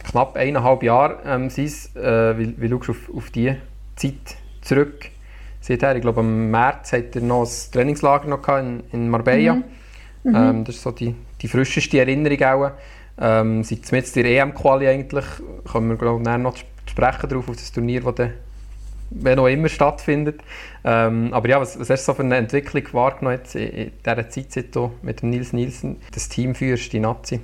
[0.05, 1.97] knapp eineinhalb Jahre ähm, sind es.
[1.97, 3.57] Äh, wie, wie schaust du auf, auf diese
[3.97, 5.11] Zeit zurück?
[5.61, 9.55] Seither, ich glaube, im März hat er noch ein Trainingslager noch in, in Marbella.
[9.55, 9.65] Mhm.
[10.25, 10.35] Mhm.
[10.35, 12.71] Ähm, das ist so die, die frischeste Erinnerung auch.
[13.21, 15.25] Ähm, seit jetzt der EM-Quali eigentlich,
[15.71, 18.33] können wir glaube ich noch sprechen darauf, auf das Turnier, das dann
[19.15, 20.41] wenn auch immer stattfindet.
[20.85, 23.93] Ähm, aber ja, was, was hast du so für eine Entwicklung wahrgenommen jetzt in, in
[24.05, 27.41] dieser Zeit, seit du mit dem Nils Nielsen das Team führst, die Nazi?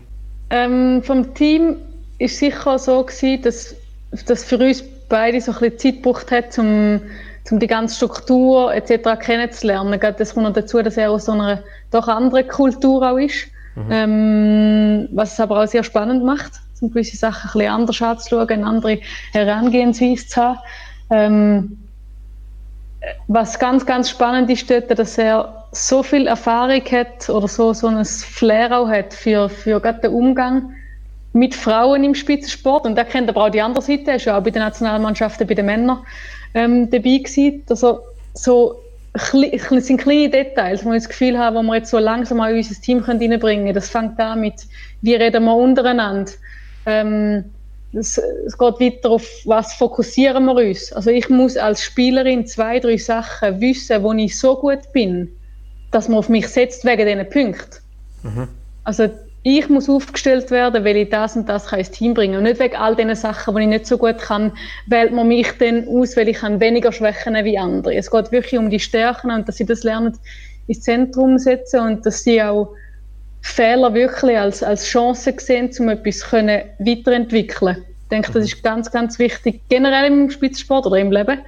[0.50, 1.76] Ähm, vom Team
[2.18, 3.76] war sicher so gewesen, dass
[4.26, 7.00] das für uns beide so ein bisschen Zeit gebraucht hat, um,
[7.50, 9.18] um die ganze Struktur etc.
[9.20, 9.98] kennenzulernen.
[10.00, 13.48] Das kommt noch dazu, dass er aus so einer doch anderen Kultur auch ist.
[13.74, 13.86] Mhm.
[13.90, 18.48] Ähm, was es aber auch sehr spannend macht, um gewisse Sachen ein bisschen anders anzuschauen,
[18.50, 18.98] eine andere
[19.32, 20.58] Herangehensweise zu haben.
[21.10, 21.78] Ähm,
[23.28, 27.86] was ganz, ganz spannend ist dort, dass er so viel Erfahrung hat oder so, so
[27.86, 30.72] ein Flair auch hat für, für gerade den Umgang
[31.32, 32.86] mit Frauen im Spitzensport.
[32.86, 35.46] Und er kennt aber auch die andere Seite, er ist ja auch bei den Nationalmannschaften,
[35.46, 35.98] bei den Männern
[36.54, 37.62] ähm, dabei gewesen.
[37.68, 38.00] Also,
[38.34, 38.80] so
[39.14, 42.56] es sind kleine Details, wo ich das Gefühl habe, wo wir jetzt so langsam in
[42.56, 43.74] unser Team reinbringen können.
[43.74, 44.66] Das fängt an mit,
[45.02, 46.30] wie reden wir untereinander.
[46.86, 47.44] Ähm,
[47.92, 50.92] es, es, geht weiter auf, was fokussieren wir uns.
[50.92, 55.28] Also ich muss als Spielerin zwei, drei Sachen wissen, wo ich so gut bin,
[55.90, 57.78] dass man auf mich setzt wegen diesen Punkten.
[58.22, 58.48] Mhm.
[58.84, 59.08] Also
[59.42, 62.36] ich muss aufgestellt werden, weil ich das und das kann ins Team bringen.
[62.36, 64.52] Und nicht wegen all diesen Sachen, die ich nicht so gut kann,
[64.86, 67.94] wählt man mich dann aus, weil ich weniger Schwächen wie andere.
[67.94, 70.18] Es geht wirklich um die Stärken und dass sie das lernen
[70.66, 72.74] ins Zentrum setzen und dass sie auch
[73.40, 78.90] Fehler wirklich als, als Chance sehen, um etwas können weiterentwickeln Ich denke, das ist ganz,
[78.90, 81.38] ganz wichtig, generell im Spitzensport oder im Leben.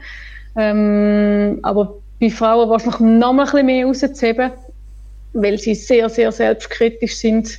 [0.56, 4.52] Ähm, aber bei Frauen wahrscheinlich noch mal ein bisschen mehr rauszuheben,
[5.32, 7.58] weil sie sehr, sehr selbstkritisch sind,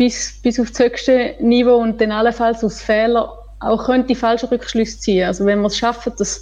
[0.00, 3.28] bis, bis auf das höchste Niveau und dann allenfalls aus Fehlern
[3.60, 5.26] auch könnte falsche Rückschlüsse ziehen.
[5.26, 6.40] Also wenn wir es schaffen, das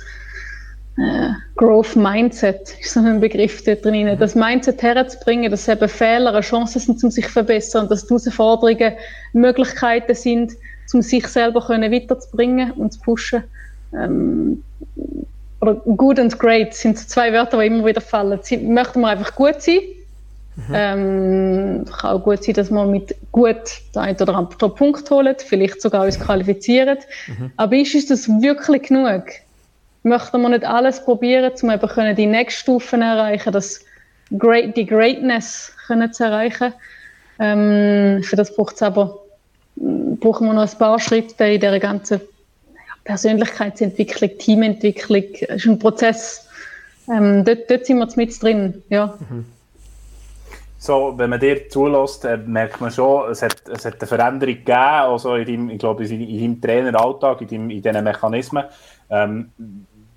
[0.96, 4.16] äh, Growth Mindset ist so ein Begriff da drin, mhm.
[4.16, 8.14] das Mindset herzubringen, dass eben Fehler eine Chance sind, um sich zu verbessern, dass die
[8.14, 8.92] Herausforderungen
[9.32, 10.52] Möglichkeiten sind,
[10.94, 13.42] um sich selber können weiterzubringen und zu pushen.
[13.92, 14.62] Ähm,
[15.60, 18.38] oder good and great sind zwei Wörter, die immer wieder fallen.
[18.40, 19.80] Sie, möchten wir einfach gut sein,
[20.66, 20.74] Mhm.
[20.74, 23.56] Ähm, kann auch gut sein, dass man mit gut
[23.94, 26.98] den einen oder anderen Punkt holt, vielleicht sogar uns qualifizieren.
[27.28, 27.52] Mhm.
[27.56, 29.24] Aber ist uns das wirklich genug?
[30.02, 33.84] Möchten wir nicht alles probieren, um eben können die nächsten Stufen erreichen, das
[34.36, 36.72] Great, die Greatness können zu erreichen?
[37.38, 39.20] Ähm, für das braucht es aber
[39.76, 42.20] brauchen wir noch ein paar Schritte in der ganzen
[43.04, 45.22] Persönlichkeitsentwicklung, Teamentwicklung.
[45.46, 46.48] Das ist ein Prozess.
[47.08, 48.82] Ähm, dort, dort sind wir mit drin.
[48.88, 49.16] Ja.
[49.30, 49.44] Mhm
[50.80, 54.54] so, wenn man dir zulässt, äh, merkt man schon, es hat, es hat eine Veränderung
[54.54, 58.64] gegeben, also in deinem, ich glaube, in deinem Traineralltag, in, deinem, in diesen Mechanismen.
[59.10, 59.50] Ähm,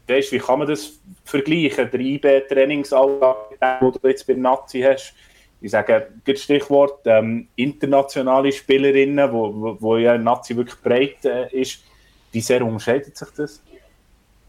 [0.08, 5.16] weißt, wie kann man das vergleichen, der IB-Trainingsalltag, den du jetzt bei Nazi hast?
[5.62, 11.48] Ich sage, das Stichwort ähm, internationale Spielerinnen, wo, wo, wo ja Nazi wirklich breit äh,
[11.60, 11.84] ist.
[12.32, 13.64] Wie sehr unterscheidet sich das?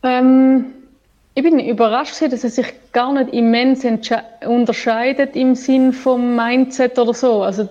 [0.03, 0.82] Ähm,
[1.35, 3.85] ich bin überrascht, dass es sich gar nicht immens
[4.45, 7.43] unterscheidet im Sinn vom Mindset oder so.
[7.43, 7.69] Also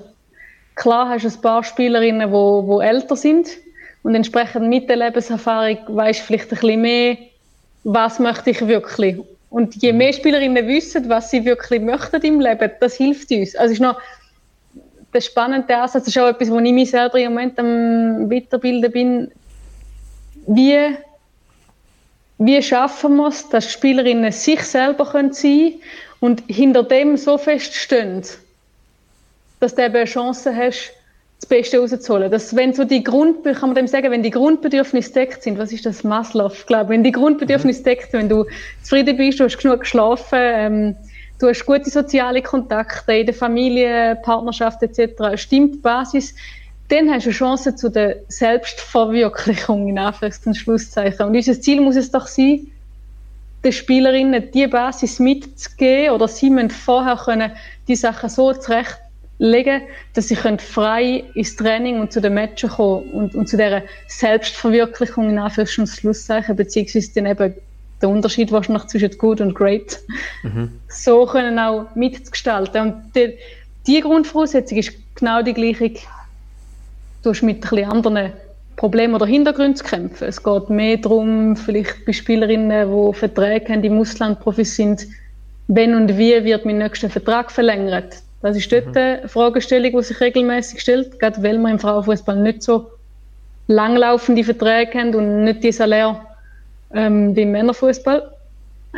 [0.75, 3.49] klar hast du ein paar Spielerinnen, die wo, wo älter sind
[4.03, 7.17] und entsprechend mit der Lebenserfahrung weißt du vielleicht ein bisschen mehr,
[7.83, 9.17] was möchte ich wirklich.
[9.51, 13.55] Und je mehr Spielerinnen wissen, was sie wirklich möchten im Leben, das hilft uns.
[13.55, 13.99] Also ist noch
[15.13, 18.91] der spannende Ansatz, das ist auch etwas, wo ich mich selber im Moment am Weiterbilden
[18.91, 19.31] bin.
[20.47, 20.95] Wie
[22.43, 25.75] wie schaffen wir es, dass Spielerinnen sich selber sein können
[26.21, 28.23] und hinter dem so feststehen,
[29.59, 30.91] dass du eben eine Chance hast,
[31.39, 32.31] das Beste rauszuholen.
[32.31, 35.71] Dass, wenn so die Grund, kann man dem sagen, wenn die Grundbedürfnisse deckt sind, was
[35.71, 37.85] ist das Maslow, glaube wenn die Grundbedürfnisse mhm.
[37.85, 38.45] deckt sind, wenn du
[38.81, 40.95] zufrieden bist, du hast genug geschlafen, ähm,
[41.39, 46.33] du hast gute soziale Kontakte in der Familie, Partnerschaft etc., stimmt die Basis,
[46.91, 51.25] dann hast du eine Chance zu der Selbstverwirklichung, in Anführungs- und Schlusszeichen.
[51.25, 52.67] Und unser Ziel muss es doch sein,
[53.63, 57.51] den Spielerinnen die Basis mitzugeben oder sie müssen vorher können
[57.87, 63.09] die Sachen so zurechtlegen, dass sie können frei ins Training und zu den Matchen kommen
[63.11, 67.53] und, und zu dieser Selbstverwirklichung in Anführungs- und Schlusszeichen, beziehungsweise dann eben
[68.01, 69.99] der Unterschied wahrscheinlich zwischen gut und great,
[70.43, 70.71] mhm.
[70.89, 72.81] so können auch mitgestalten.
[72.81, 73.37] Und die,
[73.85, 75.93] die Grundvoraussetzung ist genau die gleiche
[77.23, 78.31] du hast mit ein anderen
[78.75, 80.27] Problemen oder Hintergründen zu kämpfen.
[80.27, 85.05] Es geht mehr darum, vielleicht bei Spielerinnen, die Verträge haben, im Ausland Profis sind,
[85.67, 88.23] wenn und wie wird mein nächster Vertrag verlängert.
[88.41, 88.97] Das ist dort mhm.
[88.97, 92.87] eine Fragestellung, die sich regelmäßig stellt, gerade weil wir im Frauenfußball nicht so
[93.67, 96.19] langlaufende Verträge haben und nicht die Salär
[96.93, 98.31] ähm, wie im Männerfußball.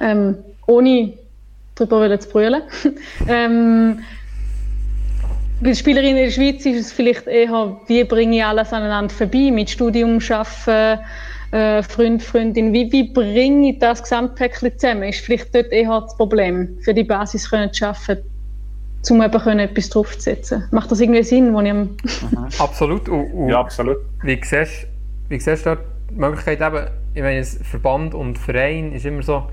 [0.01, 1.13] Ähm, ohne
[1.75, 2.61] darüber zu brüllen.
[3.27, 3.99] ähm,
[5.63, 9.49] bei Spielerinnen in der Schweiz ist es vielleicht eher, wie bringe ich alles aneinander vorbei,
[9.51, 11.01] mit Studium, Arbeiten,
[11.51, 16.15] äh, Freund, Freundin, wie, wie bringe ich das Gesamtpäckchen zusammen, ist vielleicht dort eher das
[16.17, 18.17] Problem, für die Basis können zu schaffen,
[19.09, 20.65] um eben können etwas draufzusetzen.
[20.71, 21.95] Macht das irgendwie Sinn, wo ich am
[22.59, 23.07] Absolut.
[23.07, 23.97] Und, und Ja, absolut.
[24.23, 24.87] Wie siehst,
[25.29, 29.43] wie siehst du dort die Möglichkeit eben, ich meine, Verband und Verein ist immer so,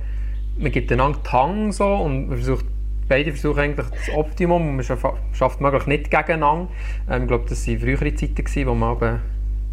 [0.59, 2.65] man gibt einander die Hang so und man versucht,
[3.11, 6.69] beide versuchen eigentlich das Optimum und man schaff- schafft möglich nicht gegeneinander.
[7.11, 9.19] Ähm, ich glaube, das waren frühere Zeiten, gewesen, wo man eben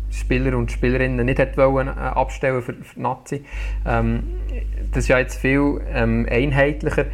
[0.10, 3.45] Spieler und Spielerinnen nicht hätte wollen, äh, abstellen für, für die Nazi.
[3.86, 4.23] Ähm,
[4.91, 7.06] das ist ja jetzt viel ähm, einheitlicher.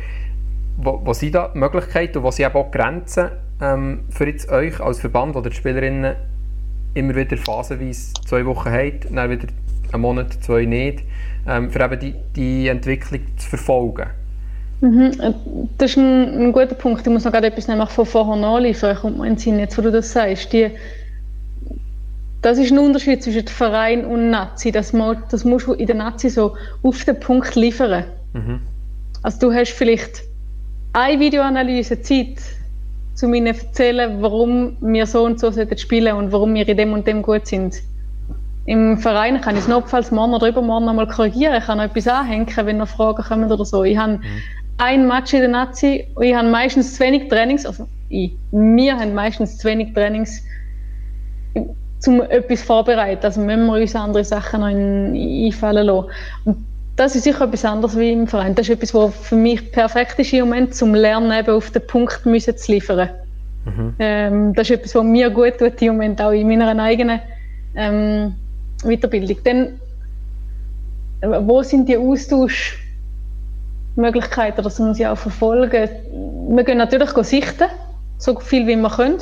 [0.77, 3.29] Wo, wo sind da die Möglichkeiten und wo sind auch Grenzen
[3.61, 6.15] ähm, für jetzt euch als Verband oder die Spielerinnen
[6.93, 9.47] immer wieder phasenweise zwei Wochen habt, dann wieder
[9.91, 11.03] einen Monat, zwei nicht,
[11.47, 14.07] ähm, für eben die, die Entwicklung zu verfolgen.
[15.77, 17.07] Das ist ein, ein guter Punkt.
[17.07, 18.97] Ich muss noch gerade etwas nämlich von vorher nachliefern.
[18.97, 20.51] Kommt mir in den Sinn, jetzt wo du das sagst.
[20.51, 20.71] Die,
[22.41, 24.73] das ist ein Unterschied zwischen Verein und Nazi.
[24.73, 24.91] Das,
[25.31, 28.03] das musst du in der Nazi so auf den Punkt liefern.
[29.21, 30.23] Also du hast vielleicht
[30.91, 32.39] eine Videoanalyse Zeit,
[33.21, 36.75] um ihnen zu erzählen, warum wir so und so sollten spielen und warum wir in
[36.75, 37.75] dem und dem gut sind.
[38.65, 41.55] Im Verein kann ich es notfalls morgen oder übermorgen nochmal korrigieren.
[41.55, 43.85] Ich kann noch etwas anhängen, wenn noch Fragen kommen oder so.
[43.85, 44.19] Ich habe
[44.77, 48.97] ein Match in der Nazi und ich habe meistens zu wenig Trainings, also ich, wir
[48.97, 50.43] haben meistens zu wenig Trainings,
[52.07, 53.25] um etwas vorbereiten.
[53.25, 56.09] Also müssen wir uns andere Sachen noch in, einfallen lassen.
[56.45, 56.57] Und
[56.95, 58.55] das ist sicher etwas anderes wie im Verein.
[58.55, 61.85] Das ist etwas, was für mich perfekt ist im Moment, zum Lernen eben auf den
[61.87, 63.09] Punkt müssen zu liefern.
[63.99, 67.19] Ähm, das ist etwas, was mir gut tut im Moment, auch in meiner eigenen
[67.75, 68.35] ähm,
[68.83, 69.37] Weiterbildung.
[69.43, 69.79] Dann,
[71.21, 71.97] äh, wo sind die
[73.95, 75.89] Austauschmöglichkeiten, dass man sie auch verfolgen?
[76.49, 77.67] Wir gehen natürlich sichten,
[78.17, 79.17] so viel wie wir können.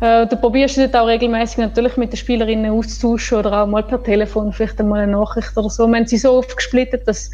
[0.00, 4.02] Äh, du probierst es auch regelmäßig natürlich mit den Spielerinnen auszutauschen oder auch mal per
[4.02, 5.86] Telefon, vielleicht einmal eine Nachricht oder so.
[5.86, 7.30] Wir haben sie so oft gesplittet, dass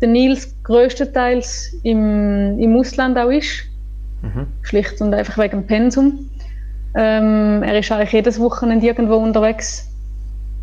[0.00, 3.64] der Nils größtenteils im, im Ausland auch ist.
[4.62, 6.30] Schlicht und einfach wegen dem Pensum.
[6.96, 9.90] Ähm, er ist eigentlich jedes Wochenende irgendwo unterwegs,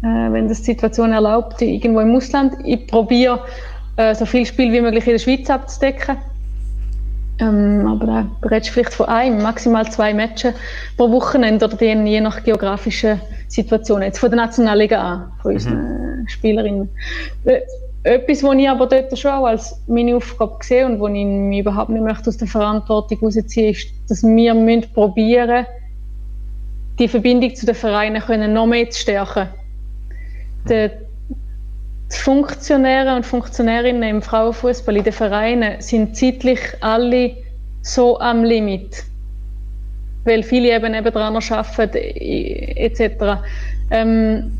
[0.02, 2.56] äh, wenn das die Situation erlaubt, irgendwo im Ausland.
[2.64, 3.42] Ich probiere,
[3.98, 6.18] äh, so viel Spiel wie möglich in der Schweiz abzudecken.
[7.40, 10.54] Ähm, aber da redest vielleicht von einem, maximal zwei Matches
[10.98, 14.02] pro Wochenende oder die, je nach geografischer Situation.
[14.02, 16.90] Jetzt von der Nationalliga an, von unseren Spielerinnen.
[17.46, 17.62] Äh,
[18.04, 21.60] Etwas, was ich aber dort schon auch als meine Aufgabe sehe und wo ich mich
[21.60, 25.68] überhaupt nicht möchte aus der Verantwortung rausziehe, ist, dass wir müssen probieren
[26.98, 29.50] die Verbindung zu den Vereinen können noch mehr zu stärken.
[30.70, 30.90] Die,
[32.14, 37.36] die Funktionäre und Funktionärinnen im Frauenfußball in den Vereinen sind zeitlich alle
[37.82, 39.04] so am Limit,
[40.26, 43.42] weil viele eben nebendran noch arbeiten etc.
[43.92, 44.58] Ähm,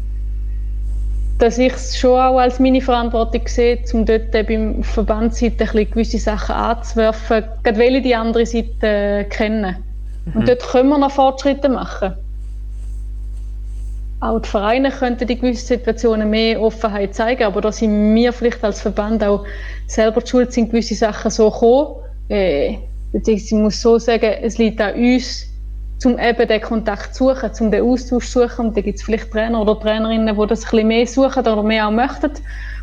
[1.40, 6.20] dass ich es schon auch als meine Verantwortung sehe, um dort beim Verbandsseite ein gewisse
[6.20, 9.78] Sachen anzuwerfen, gerade weil ich die andere Seite äh, kenne.
[10.36, 12.14] Und dort können wir noch Fortschritte machen.
[14.22, 18.64] Auch die Vereine könnten in gewissen Situationen mehr Offenheit zeigen, aber da sind wir vielleicht
[18.64, 19.46] als Verband auch
[19.88, 21.96] selber die schuld, sind gewisse Sachen so gekommen.
[22.30, 22.78] Äh,
[23.14, 25.48] ich muss so sagen, es liegt an uns,
[26.06, 28.68] um eben den Kontakt zu suchen, um den Austausch zu suchen.
[28.68, 31.64] Und da gibt es vielleicht Trainer oder Trainerinnen, die das ein bisschen mehr suchen oder
[31.64, 32.32] mehr auch möchten.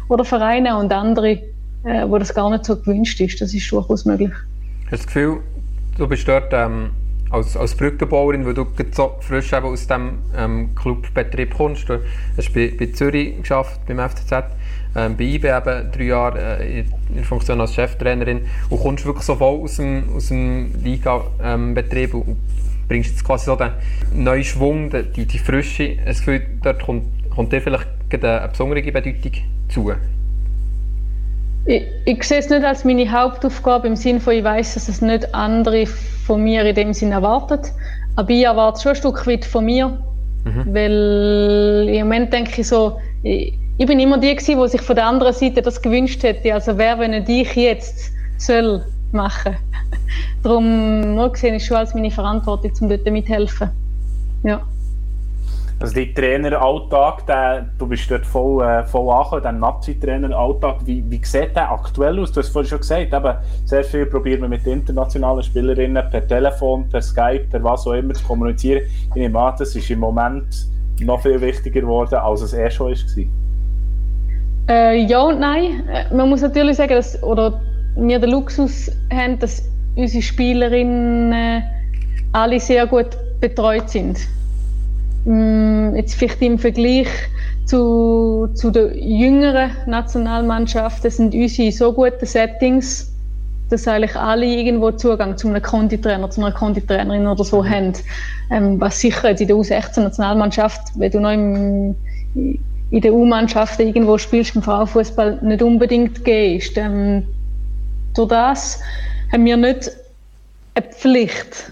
[0.09, 1.31] Oder Vereine und andere,
[1.85, 3.41] äh, wo das gar nicht so gewünscht ist.
[3.41, 4.33] Das ist durchaus möglich.
[4.87, 5.41] Hast du das Gefühl,
[5.97, 6.91] du bist dort ähm,
[7.31, 11.89] als, als Brückenbauerin, weil du so frisch eben aus diesem ähm, Clubbetrieb kommst.
[11.89, 12.01] Du
[12.37, 14.33] hast bei, bei Zürich geschafft, beim FCZ,
[14.97, 19.25] ähm, bei IB eben drei Jahre äh, in der Funktion als Cheftrainerin und kommst wirklich
[19.25, 22.37] so voll aus dem, aus dem Liga-Betrieb und
[22.89, 23.73] bringst jetzt quasi so den
[24.15, 25.97] neuen Schwung, die, die, Frische.
[26.05, 29.33] Das Gefühl, dort kommt, kommt dir vielleicht eine besondere Bedeutung
[29.69, 29.93] zu?
[31.67, 35.03] Ich, ich sehe es nicht als meine Hauptaufgabe im Sinne von, ich weiß, dass es
[35.03, 37.73] nicht andere von mir in dem Sinn erwartet.
[38.17, 39.99] Aber ich erwarte schon ein Stück weit von mir.
[40.67, 44.97] Weil im Moment denke ich so, ich, ich bin immer die gewesen, die sich von
[44.97, 46.53] der anderen Seite das gewünscht hätte.
[46.55, 49.57] Also wer, wenn nicht ich jetzt soll machen.
[50.43, 53.71] Darum nur gesehen ist schon als meine Verantwortung, um dort mithelfen.
[54.43, 54.63] Ja.
[55.81, 61.21] Also dein Traineralltag, der, du bist dort voll, äh, voll angekommen, dein Nazi-Traineralltag, wie, wie
[61.25, 62.33] sieht der aktuell aus?
[62.33, 66.89] Du hast vorhin schon gesagt, eben, sehr viel probiert man mit internationalen Spielerinnen per Telefon,
[66.89, 68.83] per Skype, per was auch immer zu kommunizieren.
[69.11, 70.67] Ich nehme an, das ist im Moment
[71.01, 73.25] noch viel wichtiger geworden, als es eh schon war.
[74.69, 75.89] Äh, ja und nein.
[75.89, 77.61] Äh, Man muss natürlich sagen, dass oder
[77.95, 79.63] wir den Luxus haben, dass
[79.95, 81.63] unsere Spielerinnen äh,
[82.33, 84.19] alle sehr gut betreut sind.
[85.29, 87.07] Mm, jetzt vielleicht im Vergleich
[87.67, 93.13] zu, zu den jüngeren Nationalmannschaften sind unsere so gute Settings,
[93.69, 97.69] dass eigentlich alle irgendwo Zugang zu einem Konditrainer, zu einer Konditrainerin oder so mhm.
[97.69, 97.93] haben.
[98.51, 101.95] Ähm, was sicher jetzt in der U16-Nationalmannschaft, wenn du noch im,
[102.91, 106.79] in der U-Mannschaft irgendwo spielst im Frauenfußball, nicht unbedingt gehst.
[106.79, 107.25] Ähm,
[108.15, 108.81] durch das
[109.31, 109.91] haben wir nicht
[110.75, 111.71] eine Pflicht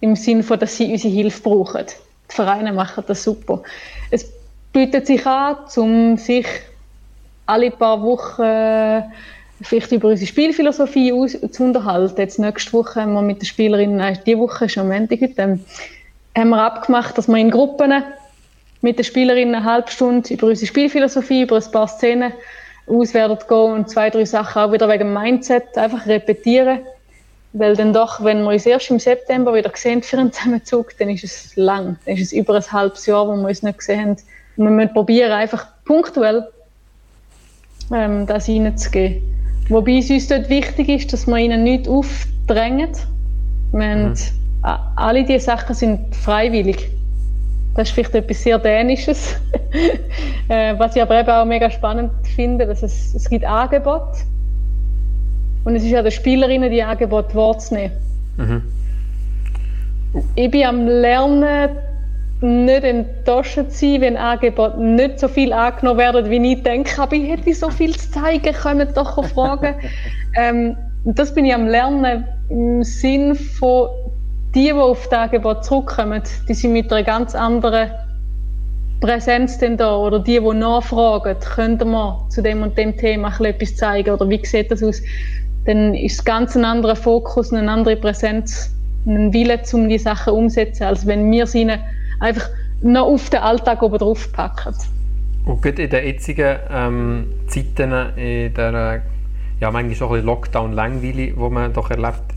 [0.00, 1.86] im Sinne von, dass sie unsere Hilfe brauchen.
[2.32, 3.62] Die Vereine machen das super.
[4.10, 4.26] Es
[4.72, 6.46] bietet sich an, um sich
[7.46, 9.04] alle paar Wochen
[9.64, 12.20] vielleicht über unsere Spielphilosophie aus, zu unterhalten.
[12.20, 15.40] Jetzt nächste Woche haben wir mit den Spielerinnen, nein, diese Woche schon am Montag heute,
[15.42, 15.60] ähm,
[16.36, 18.02] haben wir abgemacht, dass wir in Gruppen
[18.80, 22.32] mit den Spielerinnen eine halbe Stunde über unsere Spielphilosophie, über ein paar Szenen
[22.86, 26.80] aus werden gehen und zwei, drei Sachen auch wieder wegen Mindset einfach repetieren.
[27.54, 31.10] Weil dann doch, wenn wir uns erst im September wieder sehen für einen Zusammenzug, dann
[31.10, 31.98] ist es lang.
[32.06, 34.16] Dann ist es über ein halbes Jahr, wo wir uns nicht gesehen haben.
[34.56, 36.48] Und wir müssen probieren, einfach punktuell
[37.92, 39.22] ähm, das reinzugeben.
[39.68, 42.90] Wobei es uns dort wichtig ist, dass wir ihnen nicht aufdrängen.
[43.72, 44.14] Mhm.
[44.96, 46.90] alle diese Sachen sind freiwillig.
[47.74, 49.36] Das ist vielleicht etwas sehr Dänisches.
[50.48, 54.18] Äh, was ich aber eben auch mega spannend finde, dass es, es gibt Angebote
[55.64, 57.92] und es ist ja den Spielerinnen die Angebote wahrzunehmen.
[58.36, 58.62] Mhm.
[60.34, 61.70] Ich bin am Lernen,
[62.40, 67.14] nicht enttäuscht zu sein, wenn Angebote nicht so viel angenommen werden, wie ich denke, aber
[67.14, 69.76] ich hätte so viel zu zeigen, kommen doch Fragen.
[70.36, 73.88] ähm, das bin ich am Lernen im Sinn von
[74.54, 77.90] die, die auf das Angebot zurückkommen, die sind mit einer ganz anderen
[79.00, 83.74] Präsenz denn da oder die, die nachfragen, könnten wir zu dem und dem Thema etwas
[83.76, 85.02] zeigen oder wie sieht das aus,
[85.64, 88.74] dann ist ganz ein anderer Fokus, eine andere Präsenz,
[89.06, 91.70] ein Wille, um die Sachen umzusetzen, als wenn wir sie
[92.20, 92.48] einfach
[92.82, 94.74] noch auf den Alltag oben drauf packen.
[95.44, 99.02] Und gerade in den jetzigen ähm, Zeiten, in der
[99.60, 102.31] ja, manchmal schon ein Lockdown-Langweile, die man doch erlebt,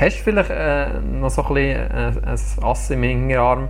[0.00, 3.68] hast du vielleicht äh, noch so ein bisschen äh, ein Ass im Hinterarm,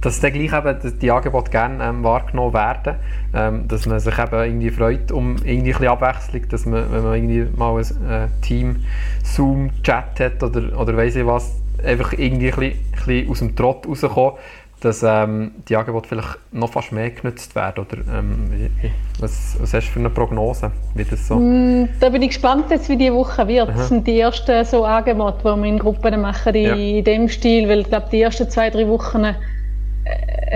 [0.00, 2.96] dass dann gleich eben die Angebote gerne ähm, wahrgenommen werden,
[3.34, 7.14] ähm, dass man sich eben irgendwie freut um irgendwie ein Abwechslung, dass man, wenn man
[7.14, 8.84] irgendwie mal ein äh, Team
[9.22, 13.56] Zoom-Chat hat oder, oder weiss ich was, einfach irgendwie ein bisschen, ein bisschen aus dem
[13.56, 14.32] Trott rauskommen,
[14.80, 17.84] dass ähm, die Angebote vielleicht noch fast mehr genutzt werden?
[17.84, 18.70] Oder, ähm,
[19.18, 20.70] was, was hast du für eine Prognose?
[20.94, 21.36] Wie das so?
[21.36, 23.68] Mm, da bin ich gespannt, jetzt, wie die Woche wird.
[23.68, 23.76] Aha.
[23.76, 26.74] Das sind die ersten so Angebote, die wir in Gruppen machen, in, ja.
[26.74, 29.34] in dem Stil, weil ich glaube, die ersten zwei, drei Wochen äh,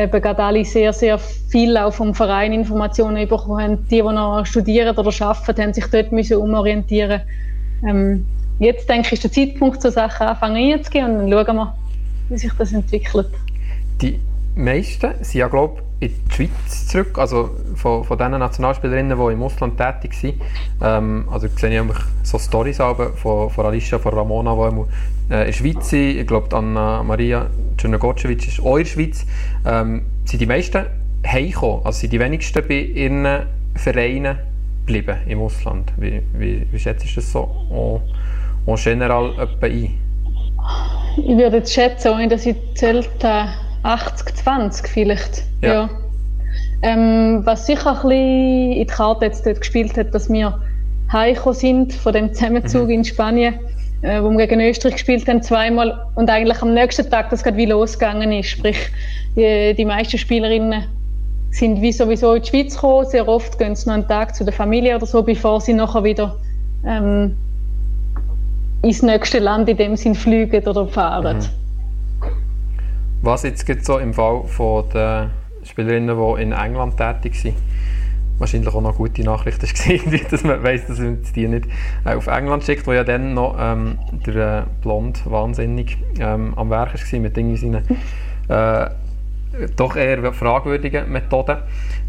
[0.05, 3.89] eben gerade alle sehr, sehr viel auch vom Verein Informationen bekommen haben.
[3.89, 7.23] Die, die noch studieren oder arbeiten, haben sich dort müssen umorientieren
[7.87, 8.27] ähm,
[8.59, 11.75] Jetzt denke ich, ist der Zeitpunkt, so Sachen anfangen einzugehen und dann schauen wir,
[12.29, 13.27] wie sich das entwickelt.
[14.03, 14.19] Die
[14.57, 19.43] meisten sind ja, glaube in die Schweiz zurück, also von, von den Nationalspielerinnen, die im
[19.43, 20.43] Ausland tätig sind.
[20.83, 21.93] Ähm, also sehe ich
[22.25, 26.19] so Storys von, von Alicia, von Ramona, die äh, in der Schweiz sind.
[26.19, 29.25] Ich glaube, Anna Maria Czernogocevic ist auch in der Schweiz.
[29.65, 30.87] Ähm, sind die meisten
[31.25, 31.87] heimgekommen?
[31.87, 34.39] Also sind die wenigsten bei ihren Vereinen
[34.85, 35.93] geblieben im Ausland?
[35.97, 37.49] Wie, wie, wie schätzt du das so
[38.67, 39.99] en, en general ein?
[41.17, 43.51] Ich würde jetzt schätzen, ohne dass ich zählt habe,
[43.83, 45.43] 80, 20 vielleicht.
[45.61, 45.73] Ja.
[45.73, 45.91] ja.
[46.83, 50.61] Ähm, was sicher ein bisschen in die Karte jetzt dort gespielt hat, dass wir
[51.13, 52.91] heimgekommen sind von dem Zusammenzug mhm.
[52.91, 53.55] in Spanien,
[54.03, 57.57] äh, wo wir gegen Österreich gespielt haben, zweimal und eigentlich am nächsten Tag das gerade
[57.57, 58.49] wie losgegangen ist.
[58.49, 58.79] Sprich,
[59.37, 60.85] die, die meisten Spielerinnen
[61.51, 63.07] sind wie sowieso in die Schweiz gekommen.
[63.07, 66.03] Sehr oft gehen sie noch einen Tag zu der Familie oder so, bevor sie nachher
[66.03, 66.37] wieder
[66.85, 67.37] ähm,
[68.83, 71.39] ins nächste Land in dem Sinn fliegen oder fahren.
[71.39, 71.62] Mhm.
[73.23, 75.31] Was jetzt gibt so im Fall von den
[75.63, 77.55] Spielerinnen, die in England tätig sind,
[78.39, 81.67] wahrscheinlich auch noch gute Nachrichten gesehen, dass man weiß, dass man die nicht
[82.05, 86.69] äh, auf England schickt, wo ja dann noch ähm, der äh, Blond wahnsinnig ähm, am
[86.71, 87.85] Werk war mit seinen
[88.49, 88.91] äh,
[89.77, 91.59] doch eher fragwürdigen Methoden.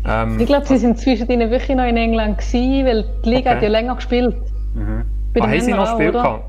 [0.08, 3.55] Ähm, ich glaube, sie sind zwischendrin wirklich noch in England gewesen, weil die Liga okay.
[3.57, 4.36] hat ja länger gespielt.
[4.74, 5.03] Mhm.
[5.39, 6.16] Ah, haben sie noch gespielt?
[6.16, 6.41] Oder,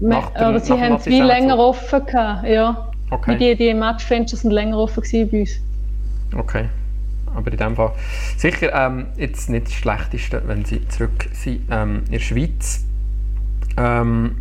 [0.00, 2.88] oder sie haben es wie länger offen gehabt, ja.
[3.14, 3.38] Okay.
[3.38, 5.60] Die, die Matchfenster sind länger offen bei uns.
[6.36, 6.68] Okay.
[7.34, 7.92] Aber in dem Fall
[8.36, 12.84] sicher ähm, jetzt nicht das Schlechteste, wenn sie zurück sind ähm, in der Schweiz.
[13.76, 14.36] Ähm,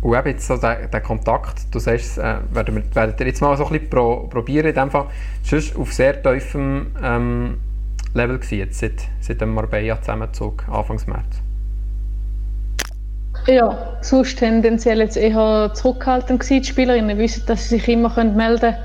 [0.00, 3.40] und eben jetzt so der, der Kontakt, du sagst, äh, werden wir werden wir jetzt
[3.40, 5.06] mal so ein bisschen pro, probieren, in dem Fall,
[5.42, 7.58] sonst auf sehr tiefem ähm,
[8.14, 11.45] Level gewesen, jetzt seit, seit dem Marbella-Zusammenzug, Anfangs März.
[13.48, 16.62] Ja, sonst tendenziell jetzt eher zurückhaltend gewesen.
[16.62, 18.76] Die Spielerinnen wissen, dass sie sich immer melden können,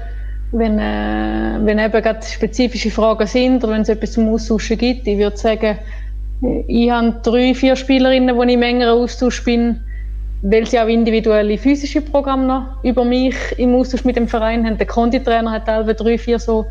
[0.52, 5.08] wenn, äh, wenn eben gerade spezifische Fragen sind oder wenn es etwas zum Austauschen gibt.
[5.08, 5.80] Ich würde sagen,
[6.68, 9.80] ich habe drei, vier Spielerinnen, wo ich im engeren Austausch bin,
[10.44, 14.78] weil sie auch individuelle physische Programme noch über mich im Austausch mit dem Verein haben.
[14.78, 16.66] Der Konditrainer hat alle drei, vier so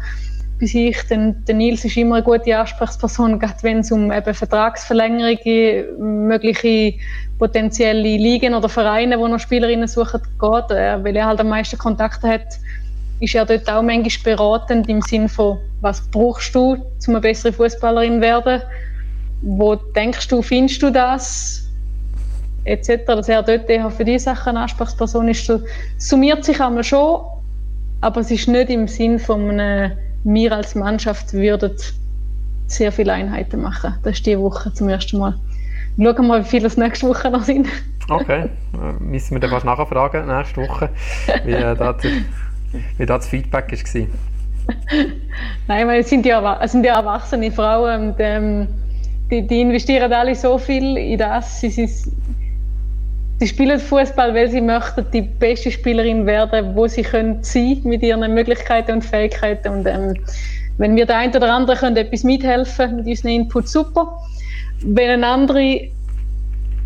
[0.60, 0.96] bei sich.
[1.08, 6.94] Denn, der Nils ist immer eine gute Ansprechperson, gerade wenn es um eben Vertragsverlängerungen, mögliche
[7.38, 10.70] potenzielle Ligen oder Vereine, die noch Spielerinnen suchen, geht.
[10.70, 12.58] Äh, weil er halt am meisten Kontakte hat,
[13.20, 17.52] ist er dort auch manchmal beratend im Sinne von, was brauchst du, um eine bessere
[17.52, 18.62] Fußballerin zu werden?
[19.42, 21.66] Wo denkst du, findest du das?
[22.64, 23.04] Etc.
[23.06, 25.46] Dass er dort eher für diese Sachen eine Ansprechperson ist.
[25.46, 25.60] So,
[25.96, 27.22] summiert sich einmal schon,
[28.02, 29.92] aber es ist nicht im Sinn von einem,
[30.24, 31.72] wir als Mannschaft würden
[32.66, 33.94] sehr viele Einheiten machen.
[34.02, 35.34] Das ist diese Woche zum ersten Mal.
[35.96, 37.66] Schauen wir mal, wie viele es nächste Woche noch sind.
[38.08, 38.42] Okay,
[38.74, 40.88] äh, müssen wir dann fast nachfragen nächste Woche,
[41.44, 41.96] wie, äh, da,
[42.96, 44.06] wie da das Feedback war.
[45.68, 48.68] Nein, weil es sind ja, es sind ja erwachsene Frauen und ähm,
[49.30, 51.60] die, die, investieren alle so viel in das.
[51.60, 51.88] Sie, sie,
[53.40, 58.02] sie spielen Fußball, weil sie möchten die beste Spielerin werden, wo sie können sein mit
[58.02, 59.72] ihren Möglichkeiten und Fähigkeiten.
[59.72, 60.14] Und ähm,
[60.76, 64.18] wenn wir der eine oder andere können etwas mithelfen mit unseren Input, super.
[64.82, 65.58] Wenn ein anderer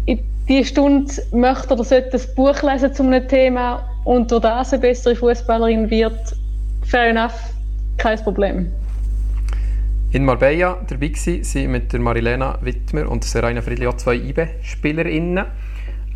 [0.06, 4.72] in diese Stunde möchte oder sollte ein Buch lesen zu einem Thema und durch das
[4.72, 6.36] eine bessere Fußballerin wird,
[6.84, 7.52] fair enough,
[7.96, 8.70] kein Problem.
[10.12, 15.46] In Marbella dabei waren mit der Marilena Wittmer und Seraina Friedli auch zwei IBE-Spielerinnen,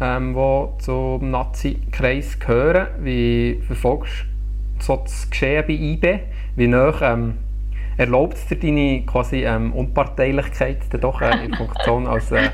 [0.01, 2.89] ähm, die zum Nazi-Kreis gehören.
[3.01, 4.27] Wie verfolgst
[4.79, 6.21] du so das Geschehen bei IBE?
[6.57, 7.35] Wie nah ähm,
[7.97, 12.51] erlaubt es dir deine quasi ähm, Unparteilichkeit doch äh, in Funktion als äh,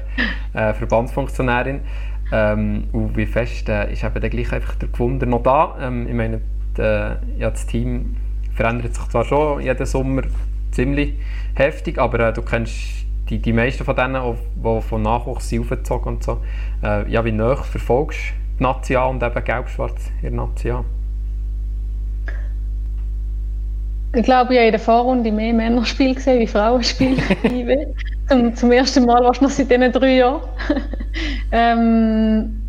[0.55, 1.81] äh, Verbandsfunktionärin?
[2.33, 5.77] Ähm, und wie fest äh, ist eben dann gleich einfach der Gewunder noch da?
[5.81, 6.41] Ähm, ich meine,
[6.77, 6.83] die,
[7.39, 8.17] ja, das Team
[8.55, 10.23] verändert sich zwar schon jeden Sommer
[10.71, 11.15] ziemlich
[11.55, 16.15] heftig, aber äh, du kennst die, die meisten von denen, die von Nachwuchs sind aufgezogen
[16.15, 16.39] und so.
[16.83, 20.73] Äh, ja, wie nah verfolgst du die Nazi und eben Gelb-Schwarz in der Nazi
[24.17, 27.17] Ich glaube, ich habe in der Vorrunde mehr Männerspiel gesehen wie Frauenspiel.
[28.29, 30.43] zum, zum ersten Mal wahrscheinlich seit diesen drei Jahren.
[31.53, 32.63] ähm,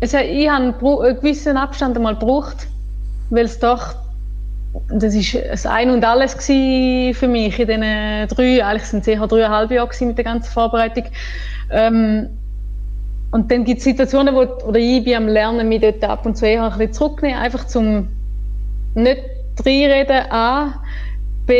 [0.00, 2.66] also ich habe einen gewissen Abstand einmal gebraucht,
[3.30, 4.01] weil es doch
[4.88, 7.80] das ist das Ein und Alles für mich in diesen
[8.28, 11.04] drei, eigentlich sind es eher dreieinhalb Jahre mit der ganzen Vorbereitung.
[11.70, 12.28] Ähm,
[13.32, 16.36] und dann gibt es Situationen, wo oder ich bin am Lernen, mich dort ab und
[16.36, 18.08] zu eher ein bisschen zurücknehmen, einfach zum
[18.94, 19.22] nicht
[19.64, 20.82] reinreden, A,
[21.46, 21.54] B,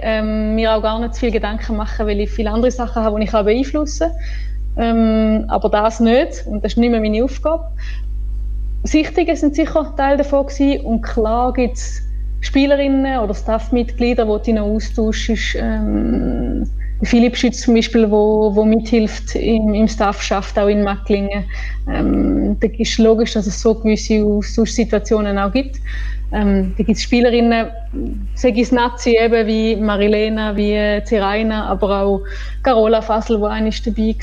[0.00, 3.18] ähm, mir auch gar nicht zu viel Gedanken machen, weil ich viele andere Sachen habe,
[3.18, 4.10] die ich beeinflussen
[4.76, 4.96] kann.
[4.96, 7.64] Ähm, aber das nicht und das ist nicht mehr meine Aufgabe.
[8.82, 12.02] Sichtungen sind sicher Teil davon gewesen und klar gibt es
[12.40, 15.56] Spielerinnen oder Staffmitglieder, die du noch austauschst.
[15.56, 16.66] Ähm,
[17.02, 21.44] Philipp Schütz zum Beispiel, wo, wo mithilft im, im Staff schafft, auch in Macklingen.
[21.88, 25.76] Ähm, da ist logisch, dass es so gewisse Austauschsituationen auch gibt.
[26.32, 27.68] Ähm, da gibt es Spielerinnen,
[28.34, 32.20] sage ich Nazi eben, wie Marilena, wie Zeraina, aber auch
[32.62, 34.14] Carola Fassel, die eigentlich dabei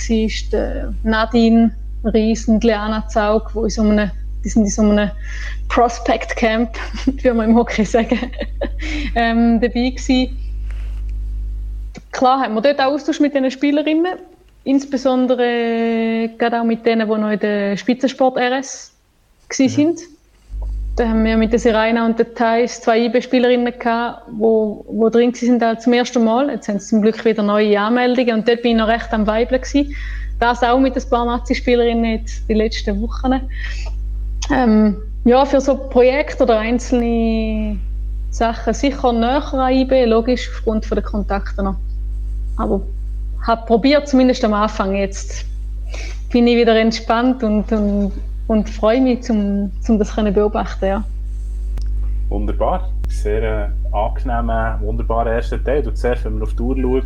[0.51, 1.71] war, Nadine
[2.03, 4.11] Ries und Leana Zaug, die in so einem
[4.47, 5.11] die sind in so einem
[5.67, 6.69] Prospect Camp,
[7.05, 8.31] wie man im Hockey sagen,
[9.15, 10.37] ähm, dabei gewesen.
[12.13, 14.19] Klar haben wir dort auch Austausch mit den Spielerinnen,
[14.63, 18.93] insbesondere gerade auch mit denen, die noch in der Spitzensport RS
[19.49, 19.87] waren.
[19.87, 19.97] Mhm.
[20.95, 25.33] Da haben wir mit der Serena und der Thais zwei IB-Spielerinnen gehabt, wo, wo drin
[25.33, 26.49] sind halt zum ersten Mal.
[26.49, 29.27] Jetzt haben sie zum Glück wieder neue Anmeldungen und dort bin ich noch recht am
[29.27, 29.93] Weibeln gewesen.
[30.39, 33.41] Das auch mit ein paar Nazi-Spielerinnen die letzten Wochen.
[34.51, 37.77] Ähm, ja, für so Projekte oder einzelne
[38.29, 41.75] Sachen sicher näher an IB, logisch, aufgrund der Kontakte noch.
[42.55, 42.81] Aber
[43.45, 45.45] habe probiert, zumindest am Anfang jetzt.
[46.31, 48.11] Bin ich wieder entspannt und, und,
[48.47, 51.03] und freue mich, um zum das können beobachten ja.
[52.29, 52.89] Wunderbar.
[53.09, 55.81] Sehr äh, angenehmer, wunderbarer erster Teil.
[55.81, 57.05] Du zuerst, wenn man auf die Uhr schaut,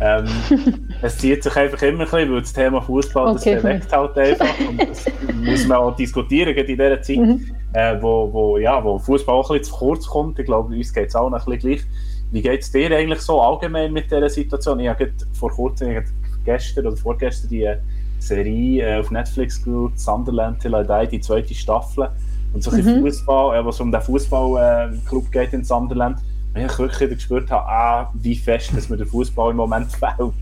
[0.00, 0.26] ähm,
[1.02, 3.54] es zieht sich einfach immer ein bisschen, weil das Thema Fußball okay.
[3.54, 5.04] das bewegt halt einfach und das
[5.42, 7.46] muss man auch diskutieren in dieser Zeit, mhm.
[7.72, 10.38] äh, wo, wo, ja, wo Fußball auch ein bisschen zu kurz kommt.
[10.38, 11.86] Ich glaube, uns geht es auch noch ein bisschen gleich.
[12.32, 14.80] Wie geht es dir eigentlich so allgemein mit dieser Situation?
[14.80, 16.02] Ich habe vor kurzem,
[16.44, 17.70] gestern oder vorgestern die
[18.18, 22.08] Serie äh, auf Netflix geschaut, Sunderland Till I Die, die zweite Staffel.
[22.52, 23.02] Und so ein mhm.
[23.02, 26.18] Fußball, äh, was um den Fußballclub äh, geht in Sunderland
[26.54, 30.32] ich wirklich gespürt habe, ah, wie fest dass mir der Fußball im Moment fehlt.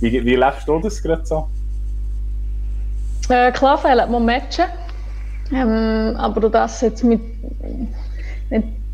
[0.00, 1.48] Wie, wie lebst du das gerade so?
[3.28, 4.66] Äh, klar fehlen mir Matchen.
[5.52, 7.20] Ähm, aber du das jetzt mit.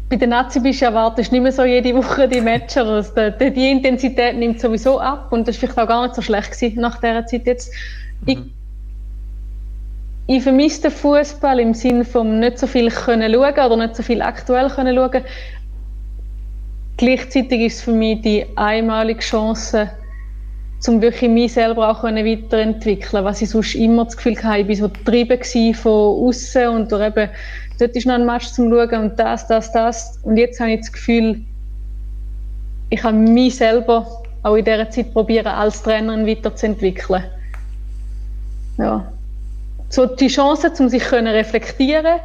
[0.09, 2.77] Bei den Nazi bist du erwartest nicht mehr so jede Woche die Matches.
[2.77, 6.23] Also die, die, Intensität nimmt sowieso ab und das war vielleicht auch gar nicht so
[6.23, 7.73] schlecht gewesen nach dieser Zeit jetzt.
[8.27, 8.51] Ich, mhm.
[10.27, 14.03] ich vermisse den Fußball im Sinne von nicht so viel können schauen oder nicht so
[14.03, 15.23] viel aktuell können schauen.
[16.97, 19.91] Gleichzeitig ist es für mich die einmalige Chance,
[20.87, 24.89] um wirklich mich selber auch weiterentwickeln Was ich sonst immer das Gefühl hatte, ich war
[24.89, 27.31] so getrieben von außen und da eben,
[27.79, 30.19] dort ist noch ein Match zum Schauen und das, das, das.
[30.23, 31.41] Und jetzt habe ich das Gefühl,
[32.91, 37.25] ich habe mich selber auch in dieser Zeit probieren, als Trainerin weiterzuentwickeln.
[38.79, 39.13] Ja.
[39.89, 42.21] So die Chance, um sich können reflektieren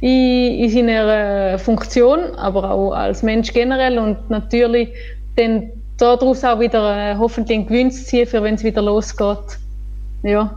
[0.00, 4.88] in, in seiner Funktion, aber auch als Mensch generell und natürlich
[5.36, 9.58] dann daraus auch wieder äh, hoffentlich einen Gewinn zu ziehen, für wenn es wieder losgeht.
[10.22, 10.56] Ja.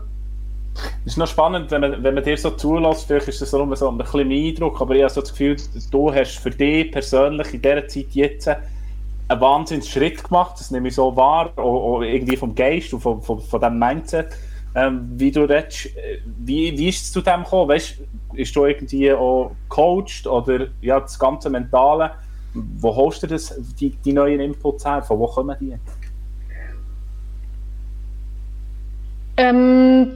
[1.04, 3.62] Es ist noch spannend, wenn man, wenn man dir so zulässt, vielleicht ist das so
[3.62, 5.56] ein bisschen mein Eindruck, aber ich habe so das Gefühl,
[5.90, 10.88] du hast für dich persönlich in dieser Zeit jetzt einen wahnsinnigen Schritt gemacht, das nehme
[10.88, 14.28] ich so wahr, auch, auch irgendwie vom Geist und von, von, von diesem Mindset,
[14.74, 15.90] ähm, wie du redest.
[16.38, 17.68] Wie, wie ist es zu dem gekommen?
[17.68, 17.96] Weißt,
[18.34, 22.12] ist du irgendwie auch gecoacht oder ja, das ganze Mentale?
[22.54, 25.02] Wo holst du das, die, die neuen Inputs her?
[25.02, 25.74] Von wo kommen die?
[29.36, 30.12] Ähm,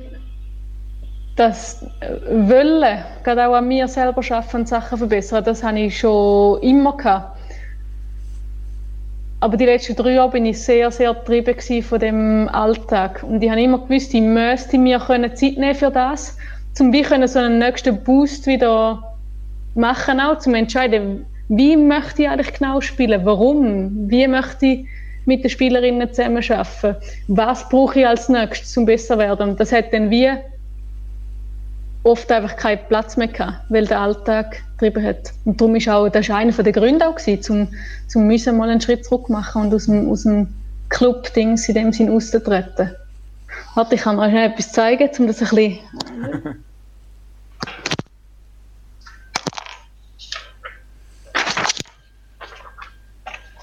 [1.34, 1.84] das
[2.30, 6.96] Wollen, gerade auch an mir selber schaffen und Sachen verbessern, das habe ich schon immer
[6.96, 7.37] gehabt.
[9.40, 13.22] Aber die letzten drei Jahre bin ich sehr, sehr getrieben von dem Alltag.
[13.22, 16.36] Und ich habe immer gewusst, ich müsste mir Zeit nehmen für das,
[16.80, 19.16] um wie so einen nächsten Boost wieder
[19.74, 24.86] machen, auch zum entscheiden, wie möchte ich eigentlich genau spielen, warum, wie möchte ich
[25.24, 26.96] mit den Spielerinnen zusammenarbeiten,
[27.28, 29.50] was brauche ich als nächstes, um besser zu werden.
[29.50, 30.30] Und das hat dann wie
[32.08, 35.32] oft einfach keinen Platz mehr gehabt, weil der Alltag getrieben hat.
[35.44, 37.68] Und darum ist auch, das war einer der Gründe auch gewesen, zum,
[38.06, 40.48] zum müssen mal einen Schritt zurück machen und aus dem, aus dem
[40.88, 42.94] Club-Dings in dem Sinn auszutreten.
[43.74, 45.78] Warte, ich kann euch noch etwas zeigen, um das ein bisschen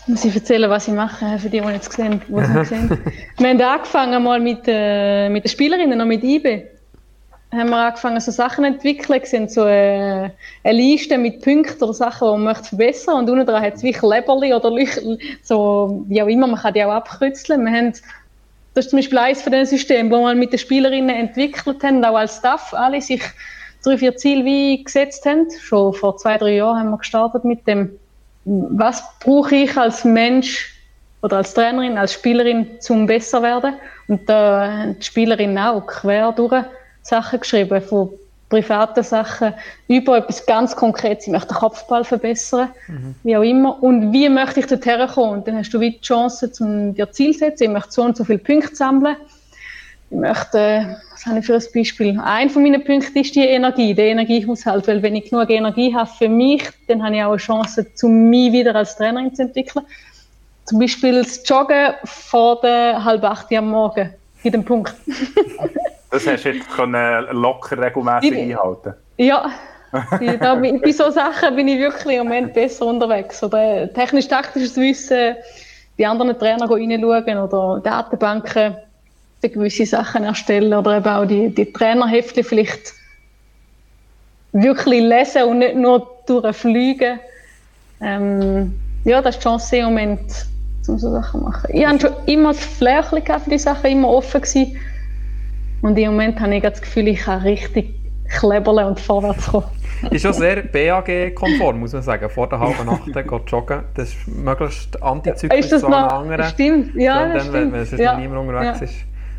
[0.08, 2.90] muss ich erzählen, was ich mache, für die, die jetzt gesehen, die es nicht sehen.
[3.38, 6.75] Wir haben angefangen mal mit, äh, mit den Spielerinnen, noch mit IBE.
[7.56, 9.20] Haben wir angefangen, so Sachen zu entwickeln.
[9.24, 10.30] Es sind so äh,
[10.64, 13.32] eine Liste mit Punkten oder Sachen, die man verbessern möchte.
[13.32, 16.74] Und unten dran hat es wie Kleberli oder Leuchtel, so, wie auch immer, man kann
[16.74, 17.66] die auch abkürzeln.
[17.66, 17.94] Wir haben,
[18.74, 22.04] das ist zum Beispiel eines von den Systemen, wo wir mit den Spielerinnen entwickelt haben,
[22.04, 23.22] auch als Staff, alle sich
[23.84, 25.48] drei, vier Ziele wie gesetzt haben.
[25.60, 27.98] Schon vor zwei, drei Jahren haben wir gestartet mit dem
[28.46, 30.74] was brauche ich als Mensch
[31.22, 33.74] oder als Trainerin, als Spielerin, zum besser werden?
[34.08, 36.64] Und da haben die Spielerinnen auch quer durch
[37.06, 38.10] Sachen geschrieben, von
[38.50, 39.54] privaten Sachen
[39.88, 41.28] über etwas ganz Konkretes.
[41.28, 43.16] Ich möchte den Kopfball verbessern, mhm.
[43.24, 43.82] wie auch immer.
[43.82, 45.34] Und wie möchte ich dorthin kommen?
[45.34, 47.64] Und dann hast du wie die Chance, um dir Ziel zu setzen.
[47.64, 49.18] Ich möchte so und so viele Punkte sammeln.
[50.10, 52.20] Ich möchte, was habe ich für ein Beispiel?
[52.24, 54.88] Ein von meinen Punkten ist die Energie, der Energiehaushalt.
[54.88, 58.30] Weil wenn ich genug Energie habe für mich, dann habe ich auch eine Chance, um
[58.30, 59.86] mich wieder als Trainerin zu entwickeln.
[60.66, 64.12] Zum Beispiel das Joggen vor der halb acht am Morgen.
[64.46, 64.94] In dem Punkt.
[66.12, 69.50] das hast du jetzt können locker regelmäßig einhalten Ja,
[70.40, 73.42] da, bei so Sachen bin ich wirklich im Moment besser unterwegs.
[73.42, 75.36] Oder technisch-taktisches Wissen,
[75.98, 78.78] die anderen Trainer reinschauen oder Datenbanken
[79.42, 82.94] gewisse Sachen erstellen oder eben auch die, die Trainerhefte vielleicht
[84.54, 87.20] wirklich lesen und nicht nur durchfliegen.
[88.02, 88.74] Ähm,
[89.04, 90.48] ja, das ist die Chance im Moment,
[90.90, 91.70] um so Sachen zu machen.
[91.72, 94.78] Ich habe schon immer das Flair für die Sachen, immer offen gewesen.
[95.82, 97.96] Und im Moment habe ich das Gefühl, ich kann richtig
[98.30, 99.68] kleberle und vorwärts kommen.
[100.12, 102.30] ist schon sehr BAG-konform, muss man sagen.
[102.30, 106.46] Vor der halben Nacht joggen, das ist möglichst antizyklisch zu anderen.
[106.46, 107.74] Stimmt, ja, das dann, stimmt.
[107.74, 108.14] Wenn es ja.
[108.14, 108.86] noch niemand unterwegs ja.
[108.86, 108.96] ist.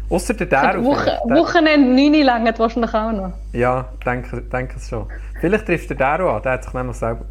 [0.08, 0.84] Außer der Dero.
[0.84, 3.32] Woche, Wochenende 9 lang wahrscheinlich auch noch.
[3.52, 5.06] Ja, denke, denke es schon.
[5.40, 7.24] Vielleicht triffst du den Dero an, der hat sich nämlich selber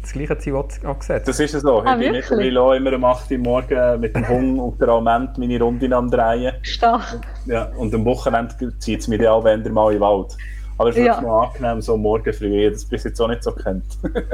[0.00, 1.28] das gleiche Ziel angesetzt.
[1.28, 1.80] Das ist so.
[1.80, 4.88] Ah, ich bin mittlerweile auch immer um 8 Uhr morgens mit dem Hund und der
[4.88, 6.54] Alment meine Runde am Drehen.
[6.62, 7.20] Stark.
[7.46, 10.36] Ja, und am Wochenende zieht es mich auch wenn mal in den Wald.
[10.78, 11.12] Aber es ist ja.
[11.12, 13.84] wirklich noch angenehm, so morgen früh, das bis jetzt auch nicht so kennt.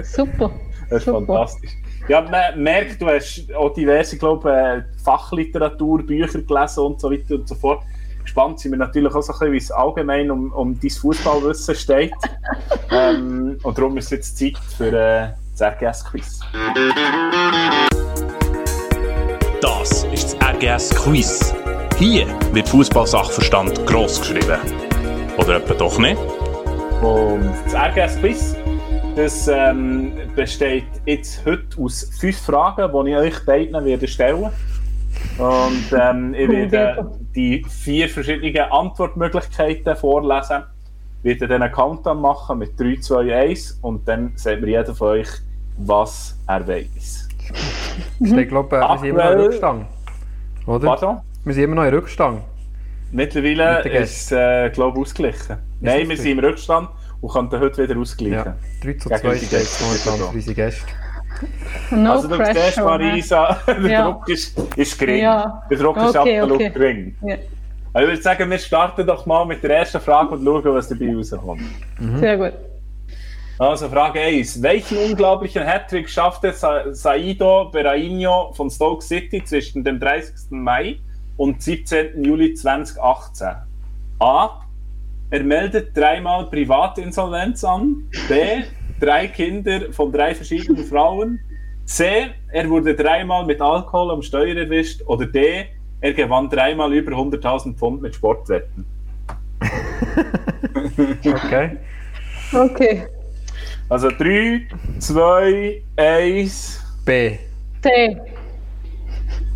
[0.03, 0.51] Super.
[0.90, 1.26] das ist Super.
[1.26, 1.70] fantastisch.
[2.09, 7.34] Ja, man merkt, du hast auch diverse, glaube ich, Fachliteratur, Bücher gelesen und so weiter
[7.34, 7.82] und so fort.
[8.27, 11.77] Gespannt sind wir natürlich auch so ein bisschen, wie es allgemein um, um dein Fußballwissen
[11.77, 12.12] steht.
[12.91, 16.41] ähm, und darum ist es jetzt Zeit für äh, das RGS-Quiz.
[19.62, 21.55] Das ist das RGS-Quiz.
[21.99, 24.59] Hier wird Fußballsachverstand gross geschrieben.
[25.39, 26.18] Oder etwa doch nicht?
[27.03, 28.57] Und das RGS-Quiz
[29.14, 34.51] das, ähm, besteht jetzt heute aus fünf Fragen, die ich euch beiden werde stellen
[35.39, 40.64] Und ähm, ich werde die vier verschiedenen Antwortmöglichkeiten vorlesen.
[41.22, 44.95] Ich werde dann einen Countdown machen mit 3, 2, 1 und dann sagt mir jeder
[44.95, 45.28] von euch,
[45.78, 47.28] was er weiß.
[48.20, 49.87] Ich glaube, wir sind immer noch in Rückstand.
[50.66, 50.87] Oder?
[50.87, 51.20] Pardon?
[51.45, 52.43] Wir sind immer noch in Rückstand.
[53.12, 55.59] Mittlerweile Mit ist es, äh, glaube ich, ausgeglichen.
[55.80, 56.89] Nein, wir sind im Rückstand
[57.20, 58.32] und könnten heute wieder ausgleichen.
[58.34, 58.57] Ja.
[58.82, 60.87] 3 zu Gegen 2 unsere steht momentan für unsere Gäste.
[61.91, 62.99] No also du siehst, pressure.
[62.99, 63.05] ne?
[63.05, 64.05] Marisa, der Ja.
[64.11, 65.22] Druck ist, ist gering.
[65.22, 65.62] Ja.
[65.70, 66.70] Der Druck ist Okay, absolut okay.
[66.70, 67.16] gering.
[67.22, 67.37] Ja,
[67.93, 70.89] Also ich würde sagen, wir starten doch mal mit der ersten Frage und schauen, was
[70.89, 71.62] dabei rauskommt.
[72.18, 72.53] sehr gut.
[73.59, 74.61] Also Frage 1.
[74.62, 80.51] Welchen unglaublichen Hattrick schaffte Sa Saido Berraino von Stoke City zwischen dem 30.
[80.51, 80.99] Mai
[81.39, 82.22] und 17.
[82.22, 83.49] Juli 2018?
[84.20, 84.61] A.
[85.30, 88.05] Er meldet dreimal Privatinsolvenz an.
[88.28, 88.62] B.
[89.01, 91.38] Drei Kinder von drei verschiedenen Frauen.
[91.84, 92.26] C.
[92.53, 95.03] Er wurde dreimal mit Alkohol am Steuer erwischt.
[95.07, 95.66] Oder D.
[96.01, 98.84] Er gewann dreimal über 100.000 Pfund mit Sportwetten.
[101.24, 101.76] Okay.
[102.53, 103.07] Okay.
[103.88, 104.66] Also 3,
[104.99, 106.84] 2, 1.
[107.05, 107.36] B.
[107.82, 108.16] C.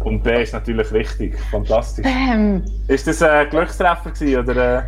[0.01, 1.39] Und B ist natürlich richtig.
[1.51, 2.05] Fantastisch.
[2.05, 2.63] Bam.
[2.89, 4.79] Ist das ein Glückstreffer gewesen, oder?
[4.79, 4.83] äh?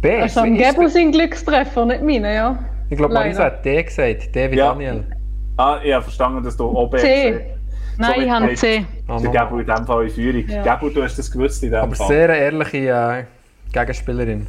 [0.00, 0.20] B.
[0.22, 2.58] Also am ist- Gebu sind Glückstreffer, nicht meine, ja.
[2.90, 4.34] Ich glaube, Marisa hat D gesagt.
[4.34, 4.68] D wie Ja.
[4.72, 5.04] Daniel.
[5.56, 7.30] Ah, ich habe verstanden, dass du auch B C.
[7.32, 7.46] gesagt
[8.00, 8.86] Nein, Somit ich habe C.
[9.08, 9.30] Ah, Der
[9.60, 10.44] in dem Fall in Führung.
[10.48, 10.74] Ja.
[10.76, 12.06] Gebu, du hast das gewusst in dem Aber Fall.
[12.06, 13.24] sehr eine ehrliche äh,
[13.72, 14.46] Gegenspielerin.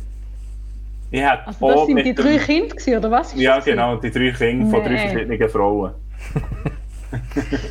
[1.12, 3.34] Ich hätte Also das sind mit die dem- drei Kinder, gewesen, oder was?
[3.34, 4.98] ist Ja, genau, die drei Kinder von drei Nee.
[5.10, 5.92] verschiedenen Frauen.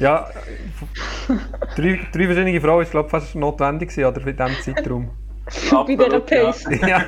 [0.01, 0.27] Ja,
[1.77, 5.11] drei, drei verschiedene Frauen ist glaube ich fast notwendig gewesen, oder in diesem Zeitraum.
[5.71, 6.65] Bei dieser Pace.
[6.87, 7.01] ja.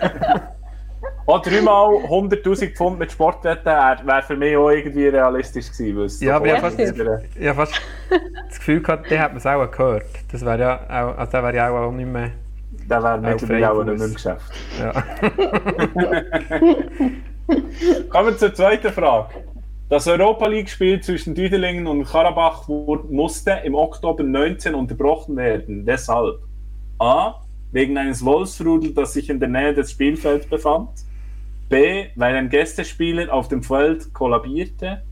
[1.31, 6.24] Auch dreimal 100'000 Pfund mit Sportwetten wäre wär für mich auch irgendwie realistisch gewesen.
[6.24, 6.89] Ja, aber ich habe fast, ich
[7.47, 7.81] habe fast
[8.49, 10.07] das Gefühl gehabt, den hat man es auch gehört.
[10.33, 12.33] Das wäre ja auch, also der wäre ja auch nicht mehr.
[12.89, 14.14] Der wäre mittlerweile auch nicht mehr im.
[14.14, 14.53] Geschäft.
[14.81, 14.91] Ja.
[18.09, 19.35] Kommen wir zur zweiten Frage.
[19.89, 25.87] Das Europa League-Spiel zwischen Düdelingen und Karabach wurde, musste im Oktober 19 unterbrochen werden.
[25.87, 26.41] Weshalb?
[26.99, 27.37] A.
[27.70, 30.89] Wegen eines Wolfsrudels, das sich in der Nähe des Spielfelds befand.
[31.70, 32.08] B.
[32.16, 35.02] Weil ein Gästespieler auf dem Feld kollabierte.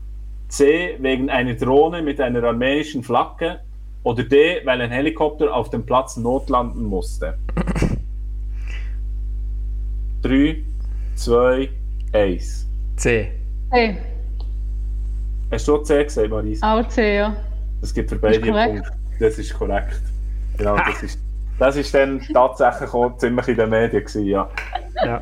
[0.49, 0.95] C.
[0.99, 3.61] Wegen einer Drohne mit einer armenischen Flagge.
[4.03, 4.61] Oder D.
[4.63, 7.39] Weil ein Helikopter auf dem Platz notlanden musste.
[10.21, 10.63] 3,
[11.15, 11.69] 2,
[12.13, 12.67] 1.
[12.97, 13.31] C.
[13.71, 13.97] C.
[15.51, 16.79] Hast du auch C gesagt, Marisa?
[16.79, 17.35] Auch C, ja.
[17.81, 18.73] Das gibt für beide Ist einen korrekt.
[18.73, 18.91] Punkt.
[19.19, 20.01] Das ist korrekt.
[20.57, 21.19] Genau, das ist,
[21.57, 24.49] das ist dann tatsächlich auch ziemlich in den Medien gewesen, ja.
[25.03, 25.21] Ja.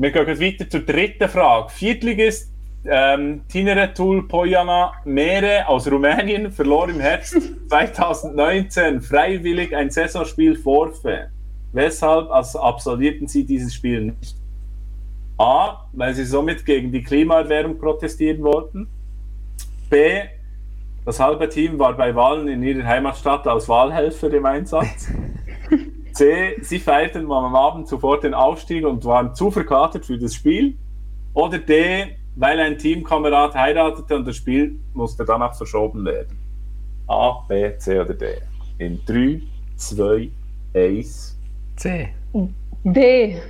[0.00, 1.70] Wir gehen jetzt weiter zur dritten Frage.
[1.70, 2.52] Viertligist
[2.84, 7.36] ähm, Tineretul Pojana Mere aus Rumänien verlor im Herbst
[7.68, 11.30] 2019 freiwillig ein Saisonspiel Vorfe.
[11.72, 14.36] Weshalb also absolvierten sie dieses Spiel nicht?
[15.36, 15.88] A.
[15.92, 18.86] Weil sie somit gegen die Klimaerwärmung protestieren wollten.
[19.90, 20.20] B.
[21.04, 25.10] Das halbe Team war bei Wahlen in ihrer Heimatstadt als Wahlhelfer im Einsatz.
[26.18, 26.56] C.
[26.62, 30.76] Sie feierten am Abend zuvor den Aufstieg und waren zu verkatert für das Spiel.
[31.32, 32.16] Oder D.
[32.34, 36.36] Weil ein Teamkamerad heiratete und das Spiel musste danach verschoben werden.
[37.06, 38.34] A, B, C oder D.
[38.78, 39.42] In 3,
[39.76, 40.30] 2,
[40.74, 41.38] 1.
[41.76, 42.08] C.
[42.82, 43.40] D.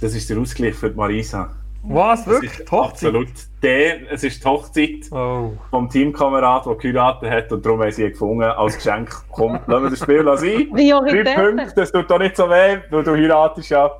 [0.00, 1.54] Das ist der Ausgleich für die Marisa.
[1.82, 2.26] Was?
[2.26, 2.58] Wirklich?
[2.58, 3.08] ist Hochzeit?
[3.08, 3.28] Absolut.
[3.62, 5.52] D, es ist die Hochzeit Oh.
[5.70, 9.10] vom Teamkamerad, der geheiratet hat und darum haben sie ihn gefunden als Geschenk.
[9.30, 10.68] Komm, lassen wir das Spiel sein.
[11.24, 11.34] Drei.
[11.34, 13.90] Punkte, das tut doch nicht so weh, weil du heiratest ja.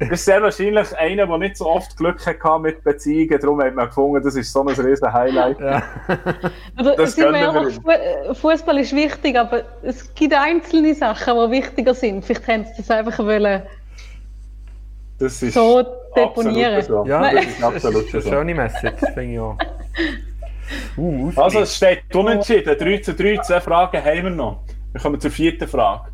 [0.00, 3.36] Das ist sehr wahrscheinlich einer, der nicht so oft Glück hatte mit Beziehungen.
[3.40, 5.58] Darum hat man gefunden, das ist so ein riesen Highlight.
[5.58, 5.82] Ja.
[6.96, 11.94] Das sind wir ehrlich, äh, Fußball ist wichtig, aber es gibt einzelne Sachen, die wichtiger
[11.94, 12.24] sind.
[12.24, 13.62] Vielleicht haben sie das einfach wollen
[15.18, 16.82] Das ist so deponieren.
[16.82, 17.04] so.
[17.06, 17.36] Ja, Nein.
[17.36, 18.30] das ist absolut Das ist so.
[18.30, 19.58] eine schöne Message, finde ich auch.
[20.96, 22.76] Uh, Also es steht unentschieden.
[22.78, 24.64] 3 zu 3, zwei Fragen haben wir noch.
[24.92, 26.10] Wir kommen zur vierten Frage.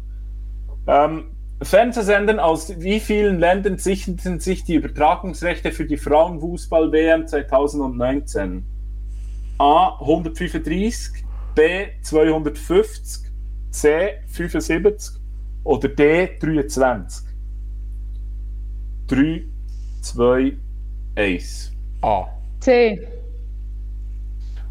[0.86, 1.30] Ähm,
[1.62, 8.64] Fernsehsendern aus wie vielen Ländern sicherten sich die Übertragungsrechte für die Frauenfußball-WM 2019?
[9.58, 11.24] A 135,
[11.54, 13.30] B 250,
[13.70, 15.20] C 75
[15.62, 17.26] oder D 23?
[19.06, 19.44] 3,
[20.02, 20.56] 2,
[21.16, 21.72] 1.
[22.02, 22.26] A.
[22.60, 23.06] C.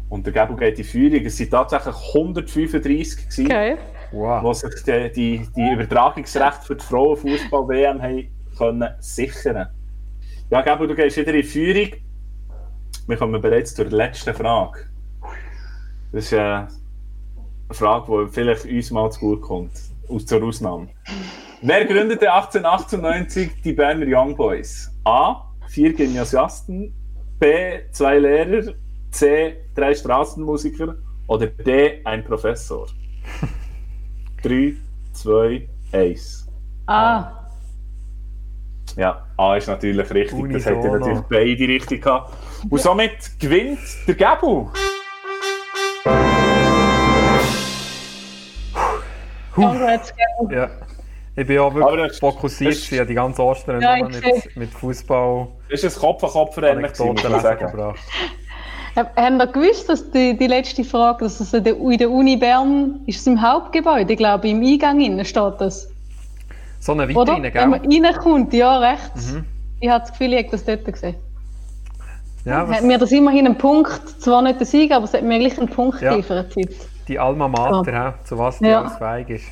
[0.08, 1.24] Und der Gabel geht in Führung.
[1.24, 3.46] Es waren tatsächlich 135 gewesen.
[3.46, 3.76] Okay.
[4.12, 4.42] Wow.
[4.42, 9.68] die sich die, die, die Übertragungsrechte für die Frauenfußball-WM können sichern.
[10.50, 11.90] Ja, Gabo, du gehst wieder in Führung.
[13.06, 14.86] Wir kommen bereits zur letzten Frage.
[16.12, 16.68] Das ist äh, eine
[17.70, 19.72] Frage, die vielleicht uns mal zu gut kommt.
[20.08, 20.88] Aus zur Ausnahme.
[21.66, 24.90] Wer gründete 1898 die Berner Young Boys?
[25.04, 25.46] A.
[25.68, 26.94] Vier Gymnasiasten.
[27.38, 27.78] B.
[27.90, 28.74] Zwei Lehrer.
[29.10, 29.56] C.
[29.74, 30.96] Drei Straßenmusiker.
[31.26, 32.02] Oder D.
[32.04, 32.86] Ein Professor.
[34.42, 34.74] 3,
[35.14, 36.48] 2, 1.
[36.86, 37.32] Ah,
[38.96, 40.52] Ja, A ist natürlich richtig.
[40.52, 40.98] Das hätte Unisono.
[40.98, 42.34] natürlich beide richtig gehabt.
[42.68, 44.68] Und somit gewinnt der Gabu.
[49.54, 50.50] congrats, Gero.
[50.52, 50.68] Ja.
[51.36, 54.70] Ich bin auch Aber wirklich das- fokussiert das- gewesen, die ganze Ostern Ja, mit, mit
[54.70, 56.00] Fußball Das ist ein
[56.80, 57.66] muss Anekdoten man sagen.
[57.70, 58.00] gebracht.
[58.94, 63.00] Hab- Haben ihr gewusst, dass die, die letzte Frage, dass es in der, Uni Bern
[63.06, 65.88] ist es im Hauptgebäude, ich glaube im Eingang innen steht das,
[66.78, 67.32] So eine oder?
[67.32, 68.06] Vitrine, Wenn man gell?
[68.06, 69.32] reinkommt, ja rechts.
[69.32, 69.44] Mhm.
[69.80, 71.16] Ich habe das Gefühl, ich habe das dort gesehen.
[72.44, 75.22] Ja, was, Hat mir das immerhin einen Punkt, zwar nicht der Sieg, aber es hat
[75.24, 76.10] mir gleich einen Punkt Ja.
[76.10, 76.54] geliefert.
[76.54, 76.74] heute.
[77.08, 78.80] Die Alma Mater, hä, zu was die Ja.
[78.82, 79.46] alles fähig ist.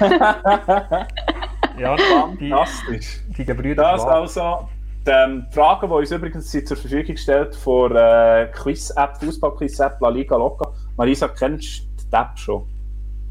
[1.78, 3.20] ja, die, Fantastisch.
[3.36, 4.12] die Gebrüder Das Schwab.
[4.12, 4.68] also
[5.06, 10.08] die, ähm, die Fragen, die uns übrigens zur Verfügung gestellt von äh, Quiz-App, Fußball-Quiz-App La
[10.08, 10.70] Liga Loca.
[10.96, 12.62] Marisa, kennst du die App schon?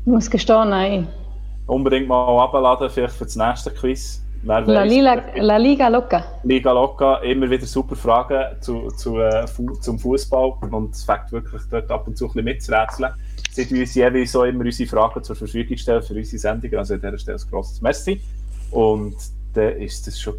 [0.05, 1.07] Ich muss gestehen, nein.
[1.66, 4.22] Unbedingt mal abladen, vielleicht für das nächste Quiz.
[4.45, 6.22] Wer La, Lila, La Liga Loca.
[6.43, 11.32] Liga Loca immer wieder super Fragen zu, zu, äh, Fu zum Fußball und es fängt
[11.32, 13.14] wirklich dort ab und zu ein bisschen mitzurätseln.
[13.54, 16.95] Sie tun uns jeweils so immer unsere Fragen zur Verfügung stellen für unsere Sendung, also
[16.95, 18.20] an dieser Stelle ein grosses Merci.
[18.72, 19.16] Und
[19.54, 20.38] dann ist das schon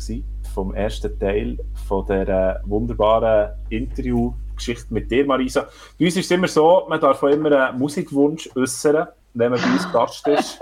[0.53, 1.57] vom ersten Teil
[1.87, 5.69] von der äh, wunderbaren Interviewgeschichte mit dir, Marisa.
[5.97, 9.61] Bei uns ist es immer so, man darf auch immer einen Musikwunsch äußern, wenn man
[9.61, 10.59] bei uns Gast ist.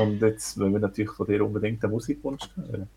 [0.00, 2.88] Und jetzt wollen wir natürlich von dir unbedingt einen Musikwunsch hören.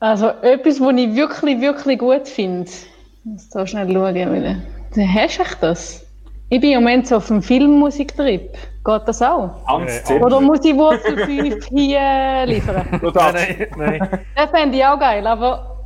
[0.00, 2.68] Also etwas, was ich wirklich, wirklich gut finde.
[2.68, 4.62] Ich muss da schnell schauen.
[4.94, 6.05] Dann hast du das?
[6.48, 8.52] Ich bin im Moment so auf dem Filmmusiktrip.
[8.84, 9.50] Geht das auch?
[9.66, 10.26] Hans Äh, Zimmer.
[10.26, 12.86] Oder muss ich Wurzel 5 hier liefern?
[13.02, 14.20] Nein, nein, nein.
[14.36, 15.76] Das fände ich auch geil, aber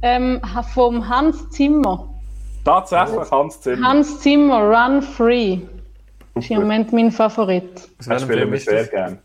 [0.00, 0.40] ähm,
[0.72, 2.08] vom Hans Zimmer.
[2.64, 3.86] Tatsächlich Hans Zimmer.
[3.86, 5.58] Hans Zimmer, Run Free.
[6.34, 7.88] Das ist im Moment mein Favorit.
[7.98, 9.18] Das wir ist sehr gerne.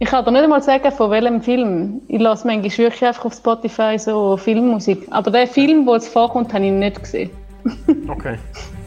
[0.00, 2.02] Ich kann dir nicht einmal sagen, von welchem Film.
[2.08, 5.06] Ich lasse manchmal wirklich einfach auf Spotify so Filmmusik.
[5.10, 7.30] Aber der Film, wo es vorkommt, habe ich nicht gesehen.
[8.06, 8.38] Okay.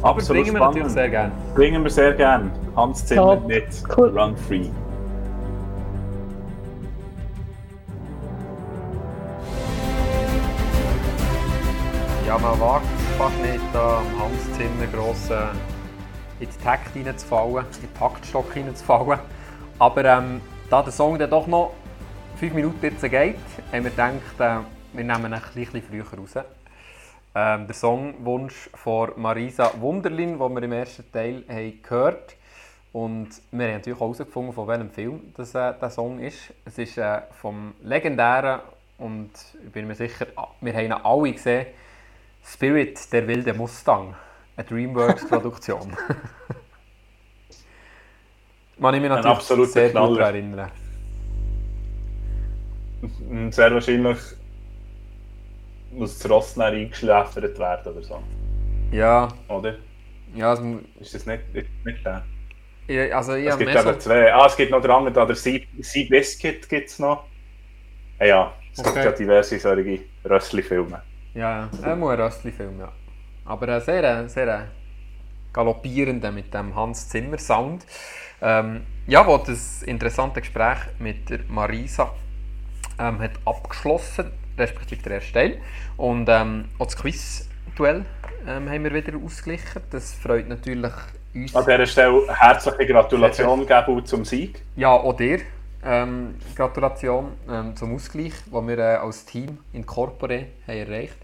[0.00, 0.76] Aber Absolut bringen wir spannend.
[0.76, 1.32] natürlich sehr gerne.
[1.54, 2.50] Bringen wir sehr gerne.
[2.76, 3.46] Hans Zimmer Top.
[3.48, 4.18] mit Cool.
[4.18, 4.68] Run Free.
[12.26, 12.84] Ja, man wagt
[13.16, 15.46] fast nicht, da Hans Zimmer gross äh,
[16.40, 19.18] in die Takt reinzufallen, in den Taktstock reinzufallen.
[19.78, 20.40] Aber ähm,
[20.70, 21.72] da der Song dann doch noch
[22.36, 23.36] fünf Minuten jetzt geht,
[23.72, 24.58] haben wir gedacht, äh,
[24.92, 26.44] wir nehmen ihn ein bisschen früher raus.
[27.40, 32.34] Ähm, der Songwunsch von Marisa Wunderlin, den wir im ersten Teil haben gehört
[32.92, 36.52] Und wir haben natürlich auch herausgefunden, von welchem Film das, äh, der Song ist.
[36.64, 38.58] Es ist äh, vom legendären
[38.98, 39.30] und
[39.64, 41.66] ich bin mir sicher, ah, wir haben ihn alle gesehen,
[42.44, 44.16] Spirit, der wilde Mustang.
[44.56, 45.96] Eine Dreamworks-Produktion.
[48.78, 50.18] Man ich mich natürlich sehr gut Knaller.
[50.18, 50.70] daran erinnern.
[53.52, 54.18] Sehr wahrscheinlich
[55.90, 58.22] muss das Ross dann eingeschläfert werden oder so.
[58.90, 59.78] Ja, Oder?
[60.34, 62.28] ja also, Ist das nicht, nicht, nicht der?
[62.88, 63.94] ja, also ich Es gibt eben so...
[63.94, 64.32] zwei.
[64.32, 67.24] Ah, es gibt noch den anderen, da, der Sea, sea Biscuit gibt es noch.
[68.18, 69.04] Ah, ja, es gibt Okay.
[69.04, 71.02] ja diverse solche Rössli-Filme.
[71.34, 72.92] Ja, ja, ein Röstli-Film, ja.
[73.44, 74.66] Aber ein sehr, äh, sehr äh,
[75.52, 77.86] galoppierender mit dem Hans Zimmer Sound.
[78.40, 82.14] Ähm, ja, wo das interessante Gespräch mit der Marisa
[82.98, 85.58] ähm, hat abgeschlossen, respektive der erste Teil.
[85.96, 88.04] Und ähm, auch das Quiz-Duell
[88.46, 89.82] ähm, haben wir wieder ausgeglichen.
[89.90, 90.92] Das freut natürlich
[91.34, 91.54] uns.
[91.54, 94.62] An dieser Stelle herzliche Gratulation geben zum Sieg.
[94.76, 95.40] Ja, auch dir.
[95.84, 101.16] Ähm, Gratulation ähm, zum Ausgleich, den wir äh, als Team in Corpore haben erreicht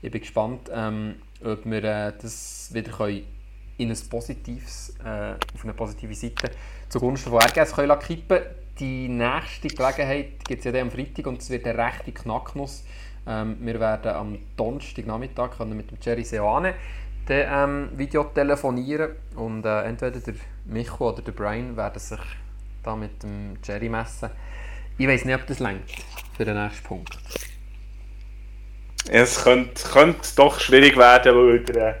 [0.00, 3.24] Ich bin gespannt, ähm, ob wir äh, das wieder können
[3.76, 6.50] in ein positives, äh, auf eine positive Seite
[6.88, 8.40] zugunsten von RGS können kippen
[8.78, 12.84] Die nächste Gelegenheit gibt es ja am Freitag und es wird eine rechte Knacknuss.
[13.26, 16.74] Ähm, wir werden am Donnerstagnachmittag mit dem Jerry Seoane
[17.30, 22.20] ähm, Video telefonieren und äh, entweder der Micho oder der Brian werden sich
[22.82, 24.30] da mit dem Jerry messen.
[24.96, 25.90] Ich weiß nicht, ob das längt
[26.36, 27.18] für den nächsten Punkt.
[29.10, 32.00] Es könnte, könnte doch schwierig werden, weil der,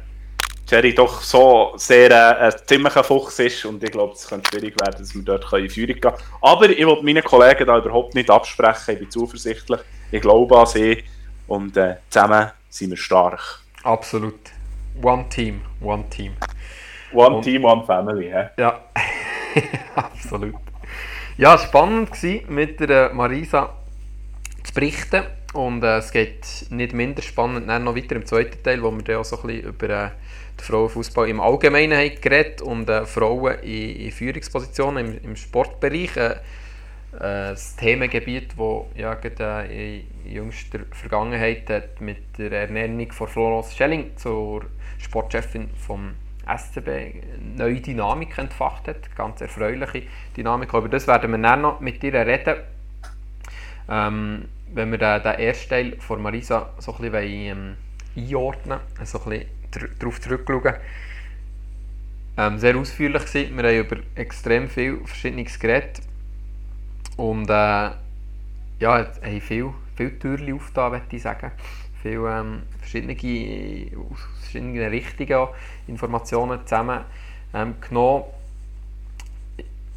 [0.68, 4.78] Jerry doch so sehr äh, ein ziemlicher Fuchs ist und ich glaube, es könnte schwierig
[4.78, 6.16] werden, dass wir dort in Führung gehen können.
[6.42, 10.66] Aber ich will meinen Kollegen da überhaupt nicht absprechen, ich bin zuversichtlich, ich glaube an
[10.66, 11.04] sie
[11.46, 13.60] und äh, zusammen sind wir stark.
[13.82, 14.38] Absolut.
[15.02, 16.36] One Team, One Team.
[17.12, 18.26] One und, Team, One Family.
[18.26, 18.60] He?
[18.60, 18.80] Ja,
[19.94, 20.54] absolut.
[21.38, 23.74] Ja, spannend war mit der Marisa
[24.64, 25.22] zu berichten
[25.54, 29.02] und äh, es geht nicht minder spannend dann noch weiter im zweiten Teil, wo wir
[29.02, 30.10] dann auch so ein bisschen über äh,
[30.58, 36.16] den Frauenfußball im Allgemeinen haben geredet und äh, Frauen in, in Führungspositionen im, im Sportbereich.
[36.16, 36.36] Äh,
[37.12, 43.74] äh, das Themengebiet, das ja äh, in jüngster Vergangenheit hat mit der Ernennung von Florence
[43.74, 44.66] Schelling zur
[44.98, 46.14] Sportchefin vom
[46.46, 47.22] SCB
[47.56, 50.02] neue Dynamik entfacht hat, ganz erfreuliche
[50.36, 50.72] Dynamik.
[50.74, 52.56] Aber das werden wir dann noch mit ihr reden.
[53.88, 57.76] Ähm, wenn wir den, den ersten Teil von Marisa so ein bisschen ähm,
[58.16, 60.74] einordnen wollen, so ein bisschen darauf zurückschauen.
[62.36, 63.56] Ähm, sehr ausführlich gewesen.
[63.56, 66.00] Wir haben über extrem viel Verschiedenes geredet.
[67.16, 67.98] Und äh, ja,
[68.80, 71.50] haben viel, viel Türen aufgetan, würde ich sagen.
[72.00, 73.14] Viele ähm, verschiedene,
[73.96, 75.48] aus verschiedenen Richtungen
[75.88, 77.04] Informationen zusammengenommen.
[77.54, 77.74] Ähm,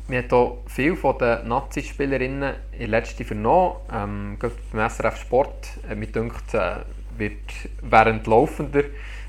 [0.08, 3.78] wir haben hier viele von den Nazi-Spielerinnen in letzter vernommen.
[3.94, 4.38] Ähm,
[4.72, 6.78] beim SRF Sport, äh, mir denkt, äh,
[7.18, 8.84] wird während laufender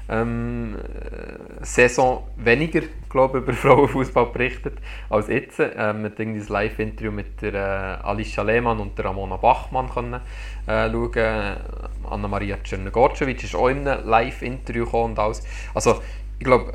[0.08, 0.76] ähm,
[1.62, 4.78] Saison weniger glaube über Frauenfußball berichtet
[5.08, 5.60] als jetzt.
[5.60, 10.20] Ähm, mit ein Live-Interview mit der äh, Alicia Lehmann und der Ramona Bachmann können,
[10.66, 11.56] äh, schauen.
[12.10, 15.42] Anna-Maria Czernogorcevic ist auch in einem Live-Interview und alles.
[15.74, 16.02] Also
[16.38, 16.74] ich glaube,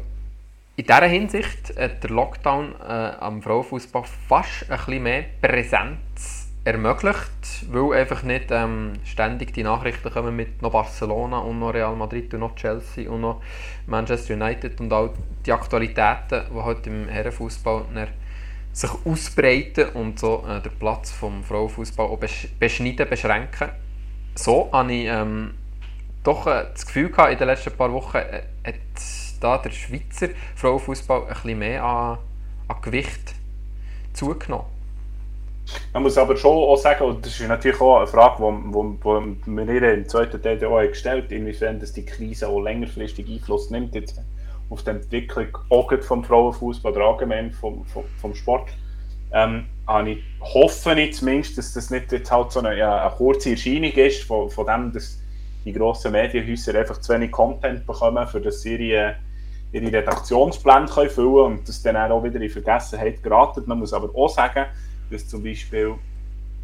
[0.76, 6.37] in dieser Hinsicht hat der Lockdown äh, am Frauenfußball fast ein bisschen mehr Präsenz
[6.68, 11.96] ermöglicht, weil einfach nicht ähm, ständig die Nachrichten kommen mit noch Barcelona und noch Real
[11.96, 13.42] Madrid und noch Chelsea und noch
[13.86, 15.12] Manchester United und all
[15.46, 17.86] die Aktualitäten, die halt im Herrenfußball
[18.74, 23.70] sich ausbreiten und so äh, den Platz vom Frauenfußball auch besch beschneiden, beschränken.
[24.36, 25.54] So habe ich ähm,
[26.24, 28.76] doch äh, das Gefühl gehabt, in den letzten paar Wochen äh, hat
[29.40, 32.18] da der Schweizer Frauenfußball ein bisschen mehr an,
[32.68, 33.36] an Gewicht
[34.12, 34.77] zugenommen.
[35.94, 39.18] Man muss aber schon auch sagen, und das ist natürlich auch eine Frage, die wo,
[39.18, 44.22] im zweiten Teil auch gestellt haben, inwiefern dass die Krise auch längerfristig Einfluss nimmt jetzt
[44.70, 48.70] auf die Entwicklung auch vom Frauenfußball oder allgemein vom, vom, vom Sport.
[49.32, 49.66] Ähm,
[50.06, 54.24] ich hoffe ich zumindest, dass das nicht jetzt halt so eine, eine kurze Erscheinung ist,
[54.24, 55.20] von, von dem, dass
[55.66, 59.16] die grossen Medienhäuser einfach zu wenig Content bekommen, für das sie ihre,
[59.72, 63.64] ihre Redaktionspläne können füllen können und das dann auch wieder in Vergessenheit geraten.
[63.66, 64.66] Man muss aber auch sagen,
[65.10, 65.96] dass zum Beispiel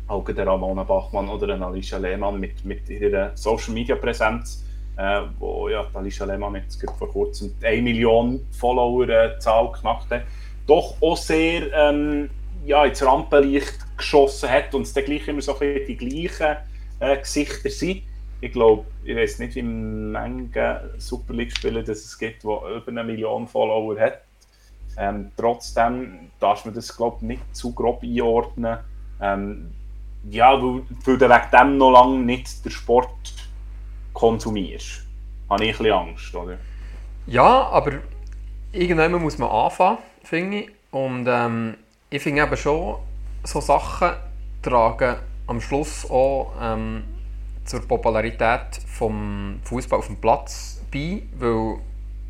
[0.08, 4.64] auch der Ramona Bachmann oder Alicia Lehmann mit, mit ihrer Social Media Präsenz,
[4.98, 10.24] äh, wo ja, Alicia Lehmann jetzt vor kurzem die 1 Million Follower äh, geknackt hat,
[10.68, 12.30] doch auch sehr ähm,
[12.66, 16.58] ja, ins Rampenlicht geschossen hat und es dann gleich immer so die gleichen
[17.00, 18.04] äh, Gesichter sind.
[18.42, 23.48] Ich glaube, ich weiß nicht, wie viele Super League-Spieler es gibt, die über eine Million
[23.48, 24.22] Follower hat.
[24.98, 28.80] Ähm, trotzdem darf man das glaube nicht zu grob einordnen.
[29.22, 29.72] Ähm,
[30.30, 33.34] ja, weil, du wegen dem noch lange nicht den Sport
[34.14, 35.06] konsumierst.
[35.50, 36.58] Habe ich ein bisschen Angst, oder?
[37.28, 37.94] Ja, aber
[38.72, 40.72] irgendwann muss man anfangen, finde ich.
[40.92, 41.76] Und ähm,
[42.10, 42.98] ich finde eben schon,
[43.44, 44.12] so Sachen
[44.62, 45.18] tragen
[45.48, 47.04] am Schluss auch ähm,
[47.66, 51.78] zur Popularität vom Fußball auf dem Platz bei, weil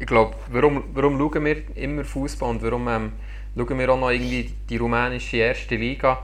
[0.04, 3.14] ich glaube, warum, warum schauen wir immer Fußball und warum ähm,
[3.56, 6.20] schauen wir auch noch irgendwie die rumänische erste Liga,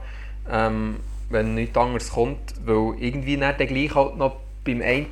[0.50, 0.96] ähm,
[1.30, 5.06] wenn nichts anderes kommt, weil irgendwie der gleich halt noch beim einen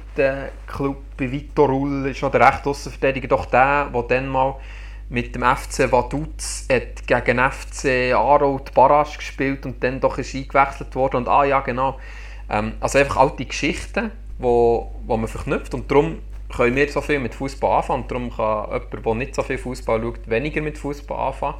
[0.66, 4.56] Club, bei Vitor Rull, ist noch der rechte Außenverteidiger, doch der, der dann mal
[5.08, 11.16] mit dem FC Vaduz gegen FC Aarau die gespielt und dann doch ist eingewechselt worden.
[11.16, 11.98] Und ah ja genau.
[12.50, 15.72] Ähm, also einfach alte Geschichten, wo man verknüpft.
[15.72, 16.18] Und darum
[16.54, 19.58] können wir so viel mit Fußball anfangen und darum kann jemand, der nicht so viel
[19.58, 21.56] Fußball schaut, weniger mit Fußball anfangen.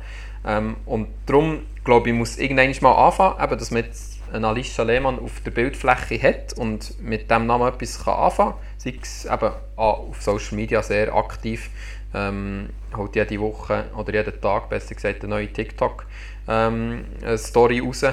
[0.47, 4.85] Ähm, und darum glaube ich, muss irgendwann mal anfangen, eben, dass man jetzt einen Alicia
[4.85, 8.61] Lehmann auf der Bildfläche hat und mit dem Namen etwas kann anfangen kann.
[8.79, 11.71] Sei es eben auf Social Media sehr aktiv,
[12.15, 18.05] ähm, holt jede Woche oder jeden Tag, besser gesagt, eine neue TikTok-Story ähm, raus.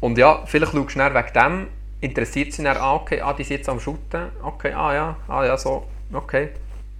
[0.00, 1.66] Und ja, vielleicht schaust du wegen dem
[2.00, 5.44] interessiert sie dann, ah, okay, ah, die sind jetzt am Shooten, okay, ah ja, ah
[5.44, 6.50] ja, so, okay.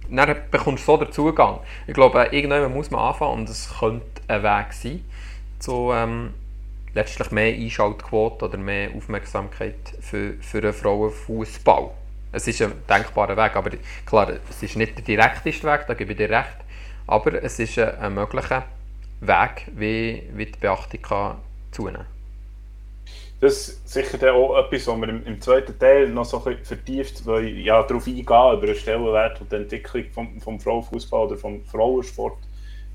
[0.09, 1.59] Dann bekommst du so den Zugang.
[1.87, 5.05] Ich glaube, irgendwann muss man anfangen und es könnte ein Weg sein,
[5.59, 6.33] zu ähm,
[6.93, 11.91] letztlich mehr Einschaltquote oder mehr Aufmerksamkeit für, für den Frauenfußball.
[12.33, 13.71] Es ist ein denkbarer Weg, aber
[14.05, 16.57] klar, es ist nicht der direkteste Weg, da gebe ich dir recht,
[17.07, 18.65] aber es ist ein, ein möglicher
[19.21, 21.35] Weg, wie, wie die Beachtung kann
[21.71, 22.20] zunehmen
[23.41, 26.59] Das ist sicher dann auch etwas, was wir im, im zweiten Teil noch so ein
[26.63, 31.37] vertieft weil, ja, darauf eingehen, über den Stellenwert und die Entwicklung vom, vom Frauenfußball oder
[31.37, 32.37] vom Frauensport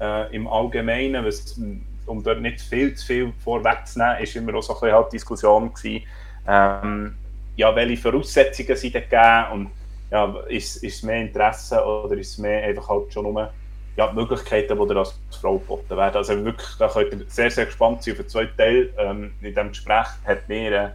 [0.00, 1.24] äh, im Allgemeinen.
[1.24, 1.60] Was,
[2.06, 5.74] um dort nicht viel zu viel vorwegzunehmen, ist immer auch so ein bisschen halt Diskussion
[5.74, 6.06] gewesen,
[6.46, 7.16] ähm,
[7.56, 9.70] ja, welche Voraussetzungen sind da gegeben und
[10.12, 13.52] ja, ist, ist es mehr Interesse oder ist es mehr einfach halt schon nur
[13.96, 16.16] ja, die Möglichkeiten, die dir als Frau geboten werden.
[16.16, 18.90] Also wirklich, da könnt ihr sehr, sehr gespannt sein auf den zweiten Teil.
[18.98, 20.88] Ähm, in diesem Gespräch hat mir, äh,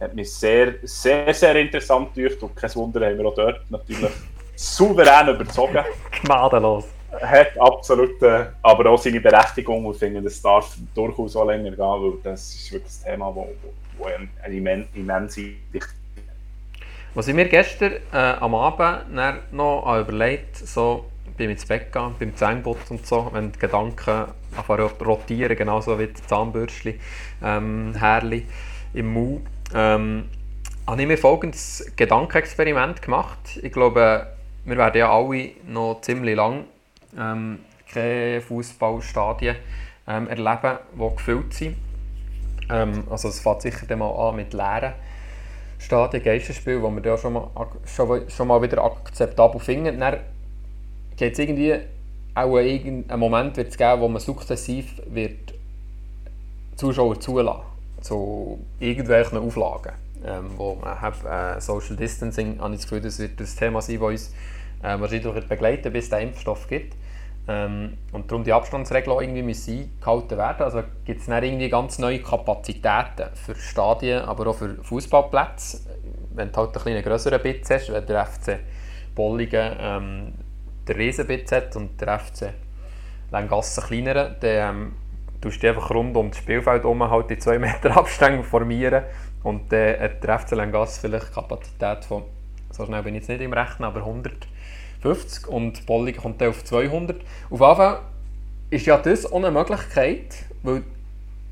[0.00, 4.10] hat mich sehr, sehr, sehr interessant gedacht und kein Wunder haben wir auch dort natürlich
[4.56, 5.84] souverän überzogen.
[6.22, 6.86] Gnadenlos.
[7.20, 11.78] Hat absolut, äh, aber auch seine Berechtigung und finde, das darf durchaus auch länger gehen,
[11.78, 13.48] weil das ist wirklich ein Thema, wo,
[13.98, 15.40] wo eine, eine immense
[15.72, 15.94] Wichtigkeit
[17.14, 21.06] Was ich mir gestern äh, am Abend noch überlegt so
[21.38, 24.26] beim ins Bett gehen, beim Zähneputzen und so, wenn die Gedanken
[24.56, 26.98] anfangen rotieren, genauso wie das Zahnbürstchen,
[27.42, 28.46] ähm, Härli
[28.94, 30.24] im Mund, ähm,
[30.86, 33.38] habe ich mir folgendes Gedankenexperiment gemacht.
[33.62, 34.26] Ich glaube,
[34.64, 36.64] wir werden ja alle noch ziemlich lang
[37.18, 37.60] ähm,
[37.92, 39.56] keine Fußballstadien
[40.06, 41.76] ähm, erleben, die gefüllt sind.
[42.70, 44.94] Ähm, also es fängt sicher dann mal an mit leeren
[45.78, 47.50] Stadien, Geisterspiel, wo wir da schon mal,
[47.84, 50.00] schon, schon mal wieder akzeptabel finden.
[50.00, 50.18] Dann
[51.18, 51.74] geht es irgendwie
[52.34, 55.54] auch einen Moment wird es geben, wo man sukzessiv wird
[56.76, 57.62] Zuschauer zulassen
[58.00, 59.92] zu irgendwelchen Auflagen.
[60.24, 63.80] Ähm, wo man hat, äh, Social Distancing, habe ich das Gefühl, das wird das Thema
[63.80, 64.34] sein, das uns
[64.82, 66.96] äh, wahrscheinlich wird begleiten bis es den Impfstoff gibt.
[67.46, 70.62] Ähm, und darum die Abstandsregeln irgendwie müssen eingehalten werden.
[70.62, 75.80] Also gibt es dann irgendwie ganz neue Kapazitäten für Stadien, aber auch für Fußballplätze.
[76.34, 78.58] Wenn du halt einen kleinen größeren Bitz hast, wenn der FC
[79.14, 80.32] Bollingen ähm,
[80.88, 82.52] der Riesenbitz hat und der FC
[83.30, 84.92] Lengassen kleineren, dann ähm,
[85.40, 89.04] tust du einfach rund um das Spielfeld herum halt die 2 Meter Abstände formieren
[89.42, 92.24] und dann äh, hat der FC Lengasse vielleicht Kapazität von,
[92.70, 96.64] so schnell bin ich jetzt nicht im Rechnen, aber 150 und Bollig kommt dann auf
[96.64, 97.20] 200.
[97.50, 98.00] Auf jeden Fall
[98.70, 100.82] ist ja das eine Möglichkeit, weil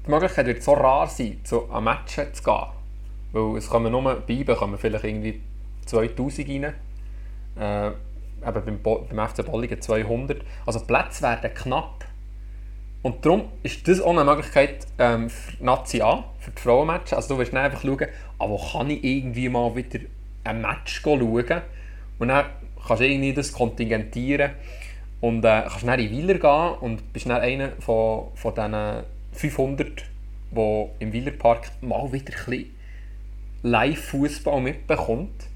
[0.06, 2.66] die Möglichkeit wird so rar sein, zu einem Match zu gehen.
[3.32, 5.40] Weil es kommen nur Beiben, kommen vielleicht irgendwie
[5.86, 6.74] 2000 rein.
[7.58, 7.92] Äh,
[8.44, 10.42] eben beim, beim FC Bolligen 200.
[10.64, 12.04] Also die Plätze werden knapp.
[13.02, 17.12] Und darum ist das auch eine Möglichkeit ähm, für Nazi A, für die Frauenmatch.
[17.12, 18.06] Also du wirst einfach schauen,
[18.38, 20.00] ah, wo kann ich irgendwie mal wieder
[20.44, 21.44] ein Match schauen.
[22.18, 22.46] Und dann
[22.86, 24.52] kannst du irgendwie das kontingentieren
[25.20, 30.04] und äh, kannst dann in Wieler gehen und bist dann einer von, von diesen 500,
[30.50, 32.76] die im Wielerpark mal wieder ein bisschen
[33.62, 35.46] Live-Fußball mitbekommt.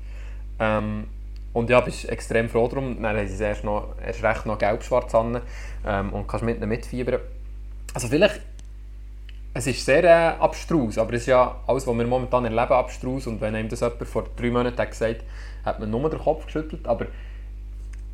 [0.59, 1.07] Ähm,
[1.53, 3.03] und ja, bist extrem froh darum.
[3.03, 5.41] Dann haben sie es erst, noch, erst recht noch gelb-schwarz an
[5.85, 7.21] ähm, und kannst mit ihnen mitfiebern.
[7.93, 8.41] Also vielleicht,
[9.55, 13.27] es ist sehr äh, abstrus, aber es ist ja alles, was wir momentan erleben, abstrus.
[13.27, 15.23] Und wenn einem das jemand vor drei Monaten hat gesagt
[15.65, 16.87] hat, hat man nur den Kopf geschüttelt.
[16.87, 17.07] Aber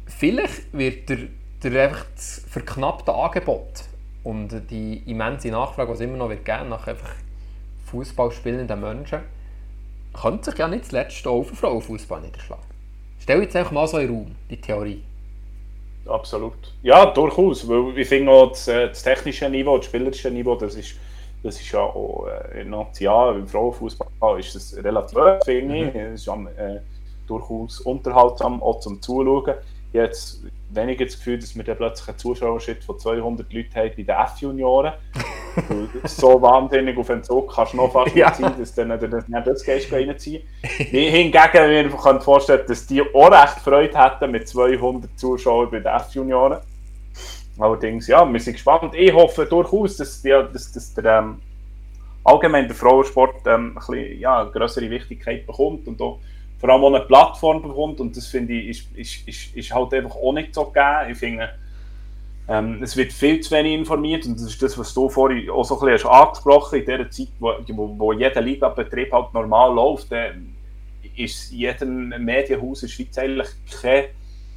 [0.06, 1.18] vielleicht wird der,
[1.62, 3.84] der einfach das verknappte Angebot
[4.24, 7.10] und die immense Nachfrage, die es immer noch wird geben nach einfach
[7.86, 9.20] Fußball spielenden Menschen,
[10.20, 12.65] könnte sich ja nicht zuletzt auch den Frauenfußball niederschlagen.
[13.26, 15.02] Stell jetzt einfach mal so in den Raum, die Theorie.
[16.06, 16.72] Absolut.
[16.84, 17.68] Ja, durchaus.
[17.68, 20.94] Weil ich finde auch das, äh, das, technische Niveau, das spielerische Niveau, das ist,
[21.42, 25.92] das ist ja auch äh, in National, im Frauenfußball ist das relativ hoch, finde ich.
[25.92, 26.00] Mhm.
[26.00, 26.78] Es ist äh,
[27.26, 29.54] durchaus unterhaltsam, auch zum Zuschauen.
[29.92, 34.02] Jetzt weniger das Gefühl, dass wir dann plötzlich einen Zuschauerschritt von 200 Leuten haben bei
[34.02, 34.92] den F-Junioren.
[36.04, 38.26] so wahnsinnig auf Entzug kannst du noch fast ja.
[38.28, 43.00] nicht sein, dass du dann nicht das Geist reinziehen Hingegen, wir können vorstellen, dass die
[43.00, 46.58] auch recht Freude hätten mit 200 Zuschauern bei den F-Junioren.
[47.58, 48.94] Allerdings, ja, wir sind gespannt.
[48.94, 51.40] Ich hoffe durchaus, dass, die, dass, dass der ähm,
[52.22, 56.18] allgemein der Frauensport ähm, ein bisschen, ja, größere Wichtigkeit bekommt und auch
[56.58, 58.00] vor allem auch eine Plattform bekommt.
[58.00, 61.10] Und das finde ich, ist, ist, ist, halt einfach auch nicht so gegeben.
[61.10, 61.50] Ich finde,
[62.48, 65.64] ähm, es wird viel zu wenig informiert und das ist das, was du vorhin auch
[65.64, 67.54] so ein bisschen hast angesprochen in der Zeit, wo,
[67.98, 70.08] wo, jeder Ligabetrieb halt normal läuft,
[71.16, 73.48] ist in jedem Medienhaus in der Schweiz eigentlich
[73.82, 74.04] kein,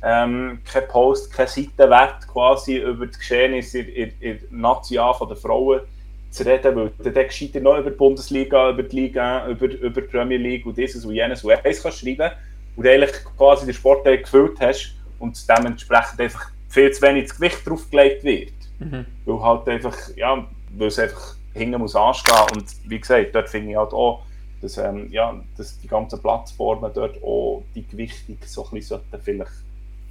[0.03, 5.37] ähm, kein Post, kein Seitenwert quasi über das Geschehnis in, in, in National von den
[5.37, 5.81] Frauen
[6.30, 10.01] zu reden, weil du dann gescheiter noch über die Bundesliga, über die Liga, über, über
[10.01, 12.32] die Premier League und dieses und jenes und eins kannst schreiben
[12.75, 17.67] und eigentlich quasi den Sportteil gefüllt hast und dementsprechend einfach viel zu wenig das Gewicht
[17.67, 18.53] drauf gelegt wird.
[18.80, 19.05] Mhm.
[19.25, 23.71] Weil halt einfach, ja, weil es einfach hinten muss anstehen und wie gesagt, dort finde
[23.71, 24.23] ich halt auch,
[24.61, 29.51] dass, ähm, ja, dass die ganzen Plattformen dort auch die Gewichtung so ein bisschen vielleicht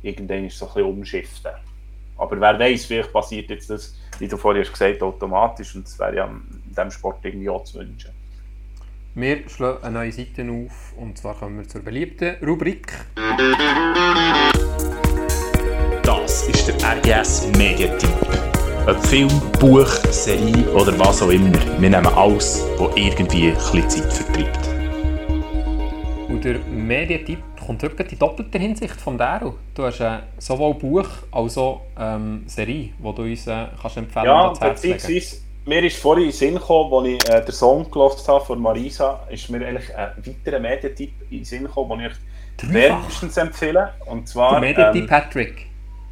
[0.02, 1.52] irgendwann so ein bisschen umschiften.
[2.16, 5.98] Aber wer weiß, vielleicht passiert jetzt das, wie du vorhin hast gesagt automatisch und das
[5.98, 8.10] wäre ja in diesem Sport irgendwie auch zu wünschen.
[9.14, 12.92] Wir schlagen eine neue Seite auf und zwar kommen wir zur beliebten Rubrik.
[16.02, 18.10] Das ist der RGS Mediatipp.
[18.86, 19.28] Ob Film,
[19.60, 21.52] Buch, Serie oder was auch immer.
[21.78, 24.68] Wir nehmen alles, was irgendwie ein bisschen Zeit vertreibt.
[26.28, 29.52] Und der Mediatipp kommt wirklich in doppelter Hinsicht von Daryl.
[29.74, 34.24] Du hast äh, sowohl Buch als auch ähm, Serie, die du uns äh, kannst empfehlen
[34.24, 34.94] Ja, ans Herz legen.
[34.96, 38.42] beziehungsweise mir ist vorhin in den Sinn gekommen, als ich äh, den Song gehört habe
[38.42, 43.36] von Marisa, ist mir eigentlich ein weiterer Mediatipp in den Sinn gekommen, den ich wärmstens
[43.36, 43.92] empfehle.
[44.06, 45.66] Und zwar, Der Mediatipp ähm, Patrick.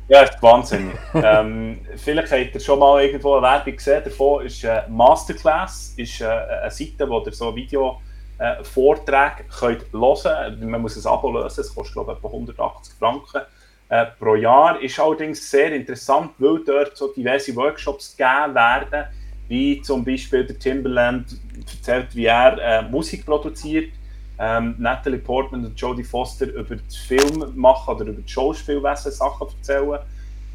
[0.08, 0.94] Ja, ist wahnsinnig.
[1.14, 4.02] ähm, vielleicht habt ihr schon mal irgendwo eine Werbung gesehen.
[4.04, 7.98] Davon ist äh, Masterclass, ist äh, eine Seite, wo ihr so Video
[8.38, 10.70] äh, Vorträge könnt hören.
[10.70, 13.40] Man muss ein Abo lösen, es kostet glaube ich etwa 180 Franken
[13.88, 14.80] äh, pro Jahr.
[14.80, 19.04] Ist allerdings sehr interessant, weil dort so diverse Workshops gegeben werden,
[19.48, 23.92] wie zum Beispiel der Timberland erzählt, wie er äh, Musik produziert.
[24.38, 29.48] Ähm, Natalie Portman und Jodie Foster über das Film machen oder über das Schauspielwesen Sachen
[29.48, 30.00] erzählen.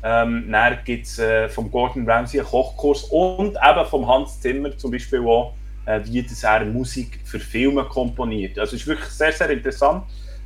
[0.03, 4.75] Ähm, dann gibt es äh, vom Gordon Ramsay einen Kochkurs und eben vom Hans Zimmer
[4.77, 5.53] zum Beispiel auch,
[6.03, 8.57] wie das er Musik für Filme komponiert.
[8.59, 10.03] Also es ist wirklich sehr, sehr interessant,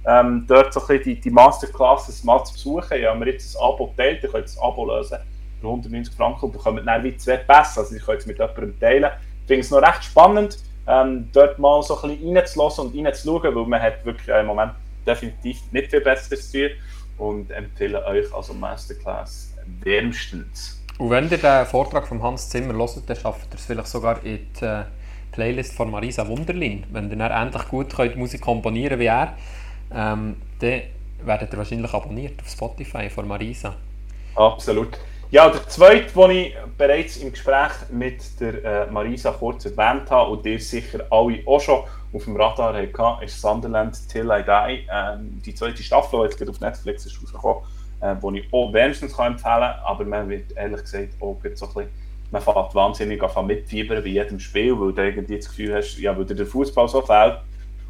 [0.08, 3.02] ähm, dort so ein bisschen die, die Masterclasses mal zu besuchen.
[3.02, 5.18] Ja, wir jetzt ein Abo geteilt, ihr könnt das Abo lösen
[5.60, 7.82] für 190 Franken und bekommt dann wie zwei besser.
[7.82, 9.12] Also ihr könnt es mit jemandem teilen.
[9.42, 10.58] Ich finde es noch recht spannend,
[10.88, 14.48] ähm, dort mal so ein bisschen reinzulassen und reinzuschauen, weil man hat wirklich äh, im
[14.48, 14.74] Moment
[15.06, 16.78] definitiv nicht viel Besseres zu tun
[17.18, 20.84] und empfehle euch also Masterclass wärmstens.
[20.98, 24.24] Und wenn ihr den Vortrag von Hans Zimmer hört, dann schafft ihr es vielleicht sogar
[24.24, 24.84] in die äh,
[25.36, 26.86] Playlist von Marisa Wunderlin.
[26.92, 29.34] Wenn ihr endlich gut könnt Musik komponieren wie er,
[29.94, 30.82] ähm, dann
[31.24, 33.76] werdet ihr wahrscheinlich abonniert auf Spotify von Marisa.
[34.36, 34.98] Absolut.
[35.32, 40.32] Ja, der zweite, den ich bereits im Gespräch mit der äh, Marisa kurz erwähnt habe
[40.32, 41.84] und ihr sicher alle auch schon
[42.14, 44.88] auf dem Radar hatten, ist Sunderland Till I Die.
[44.90, 47.64] Ähm, die zweite Staffel, die jetzt auf Netflix ist rausgekommen,
[48.00, 51.74] äh, die ich auch wärmstens empfehlen kann, aber man wird ehrlich gesagt auch so ein
[51.74, 52.05] bisschen,
[52.36, 56.16] man fährt wahnsinnig an mitfiebern bei jedem Spiel, weil du irgendwie das Gefühl hast, ja,
[56.18, 57.40] weil dir der Fußball so fehlt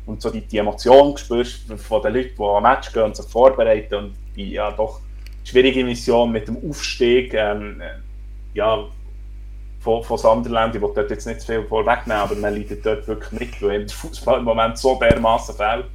[0.05, 3.25] und so die, die Emotion spürst von den Leuten, die am Match gehen und sich
[3.25, 4.99] vorbereiten und die ja doch
[5.43, 7.95] schwierige Mission mit dem Aufstieg ähm, äh,
[8.53, 8.85] ja,
[9.79, 10.75] von, von Sunderland.
[10.75, 13.85] Ich will dort jetzt nicht zu viel vorwegnehmen, aber man leidet dort wirklich mit, weil
[13.85, 15.85] der Fußball im Moment so dermaßen fehlt,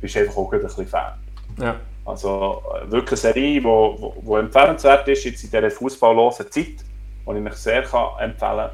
[0.00, 1.12] bist du einfach auch ein bisschen Fan.
[1.58, 1.76] Ja.
[2.04, 6.84] Also äh, wirklich eine Serie, die empfehlenswert ist, jetzt in dieser fußballlosen Zeit,
[7.26, 8.70] die ich euch sehr kann empfehlen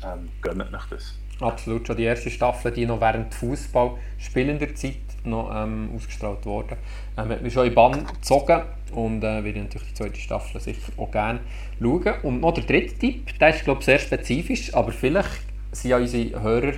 [0.00, 0.18] kann.
[0.20, 1.18] Ähm, gönnt euch das.
[1.40, 6.78] Absolut, schon die erste Staffel, die noch während Fußball spielender Zeit noch ähm, ausgestrahlt wurde.
[7.18, 8.62] Ähm, hat mich schon in Bann gezogen
[8.92, 11.40] und äh, werde natürlich die zweite Staffel sicher auch gerne
[11.80, 12.14] schauen.
[12.22, 15.42] Und noch der dritte Tipp, der ist glaube ich sehr spezifisch, aber vielleicht
[15.72, 16.72] sind ja unsere Hörer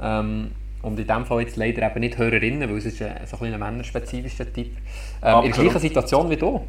[0.00, 0.52] ähm,
[0.82, 3.52] und in dem Fall jetzt leider eben nicht Hörerinnen, weil es ist äh, so ein,
[3.52, 4.76] ein männerspezifischer Tipp,
[5.22, 6.64] ähm, in der gleichen Situation wie du.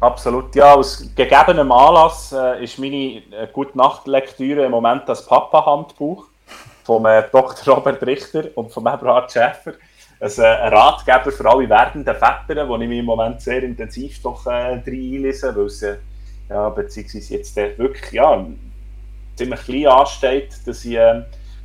[0.00, 6.24] Absolut, ja, aus gegebenem Anlass äh, ist meine äh, Gute-Nacht-Lektüre im Moment das Papa-Handbuch
[6.84, 7.74] vom äh, Dr.
[7.74, 9.72] Robert Richter und vom Eberhard Schäfer.
[10.20, 14.46] Also, ein Ratgeber für alle werdenden Väter, wo ich mich im Moment sehr intensiv doch
[14.46, 15.96] äh, rein einlese, weil es äh,
[16.48, 18.46] ja, beziehungsweise jetzt äh, wirklich ja,
[19.34, 21.22] ziemlich klein ansteht, dass ich, äh,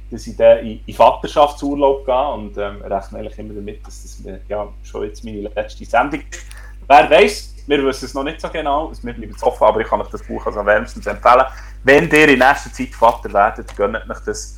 [0.10, 4.20] dass ich dann in, in Vaterschaftsurlaub gehe und ähm, rechne eigentlich immer damit, dass das
[4.22, 6.48] mir, ja, schon jetzt meine letzte Sendung ist.
[6.88, 9.82] Wer weiß, wir wissen es noch nicht so genau, es mir bleibt es offen, aber
[9.82, 11.46] ich kann euch das Buch also wärmstens empfehlen.
[11.84, 14.58] Wenn ihr in nächster Zeit Vater werdet, gönnt euch das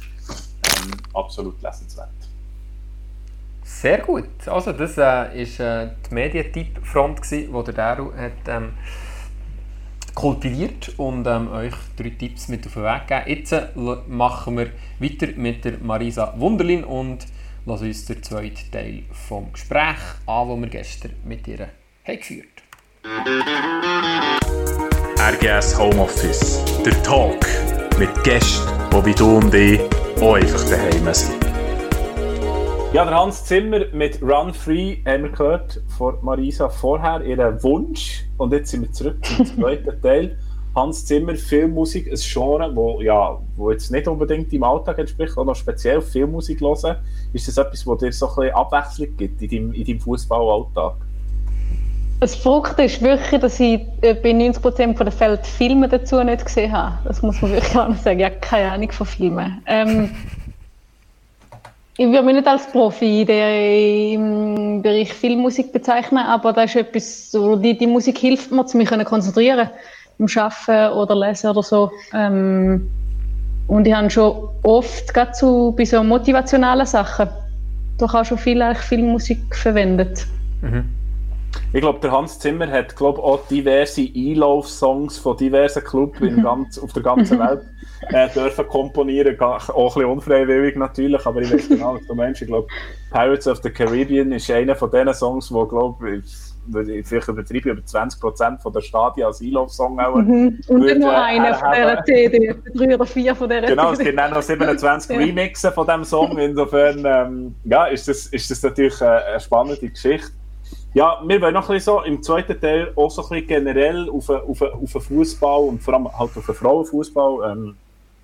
[0.78, 2.10] ähm, absolut lesenswert.
[3.64, 4.48] Sehr gut.
[4.48, 8.74] Also das war äh, äh, die Medientipp-Front, die der Daru hat ähm,
[10.14, 13.40] kultiviert und ähm, euch drei Tipps mit auf den Weg gegeben.
[13.40, 13.68] Jetzt äh,
[14.08, 17.26] machen wir weiter mit der Marisa Wunderlin und
[17.66, 21.68] lassen uns den zweiten Teil vom Gespräch an, das wir gestern mit ihr
[22.06, 22.55] haben geführt
[25.20, 26.66] RGS Homeoffice.
[26.84, 27.46] Der Talk
[28.00, 29.80] mit Gästen, die wie du und ich
[30.20, 31.36] auch einfach daheim sind.
[32.94, 38.26] Ja, der Hans Zimmer mit Run Free haben wir gehört von Marisa vorher, ihren Wunsch.
[38.40, 40.40] Und jetzt sind wir zurück zum zweiten Teil.
[40.74, 45.46] Hans Zimmer, Filmmusik, ein Genre, wo, ja, wo jetzt nicht unbedingt im Alltag entspricht, auch
[45.46, 46.96] noch speziell Filmmusik hören.
[47.34, 50.96] Ist das etwas, was dir so ein bisschen Abwechslung gibt in deinem, in deinem Fußballalltag?
[52.20, 56.46] Das Verrückte ist wirklich, dass ich äh, bei 90% der Fälle die Filme dazu nicht
[56.46, 56.98] gesehen habe.
[57.04, 58.20] Das muss man wirklich auch sagen.
[58.20, 59.62] Ich habe keine Ahnung von Filmen.
[59.66, 60.12] Ähm,
[61.98, 67.32] ich würde mich nicht als Profi der im Bereich Filmmusik bezeichnen, aber das ist etwas,
[67.32, 69.70] so, die, die Musik hilft mir, mich konzentrieren
[70.18, 71.92] im Arbeiten oder Lesen oder so.
[72.14, 72.90] Ähm,
[73.68, 77.30] und ich habe schon oft, gerade zu, bei so motivationalen Sachen,
[77.98, 80.26] doch auch schon viel, viel Musik verwendet.
[80.62, 80.90] Mhm.
[81.74, 86.94] Ich glaube, der Hans Zimmer hat glaub, auch diverse E-Love-Songs von diversen Clubs ganz, auf
[86.94, 87.62] der ganzen Welt
[88.10, 89.40] äh, dürfen komponieren.
[89.40, 92.42] Auch ein bisschen unfreiwillig natürlich, aber ich weiß genau, was du meinst.
[92.42, 92.68] Ich glaube,
[93.12, 96.26] Pirates of the Caribbean ist einer von diesen Songs, wo, glaube ich,
[97.04, 98.20] vielleicht übertrieben, über 20
[98.62, 100.16] von der Stadien als E-Love-Song auch.
[100.16, 100.60] Mhm.
[100.68, 104.16] Und nicht nur einer von dieser CD, drei oder vier von dieser Genau, es gibt
[104.16, 106.38] noch 27 Remixen von diesem Song.
[106.38, 110.32] Insofern ähm, ja, ist, das, ist das natürlich eine, eine spannende Geschichte.
[110.96, 114.10] Ja, wir wollen noch ein bisschen so im zweiten Teil auch so ein bisschen generell
[114.10, 117.76] auf, auf, auf den Fußball und vor allem halt auf den Frauenfußball ähm,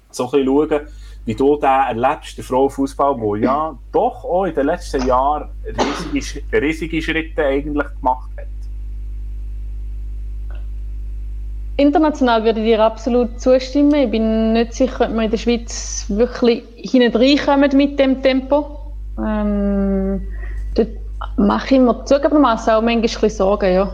[0.09, 0.87] so ein bisschen schauen,
[1.25, 5.49] wie du den erlebst, den Frauenfußball, der ja doch auch in den letzten Jahren
[6.13, 8.47] riesige, riesige Schritte eigentlich gemacht hat.
[11.75, 13.95] International würde ich dir absolut zustimmen.
[13.95, 18.93] Ich bin nicht sicher, ob wir in der Schweiz wirklich hinten reinkommen mit dem Tempo.
[19.19, 20.21] Ähm,
[21.37, 23.91] mache ich mir zugegebenermaßen auch manchmal Sorgen, ja.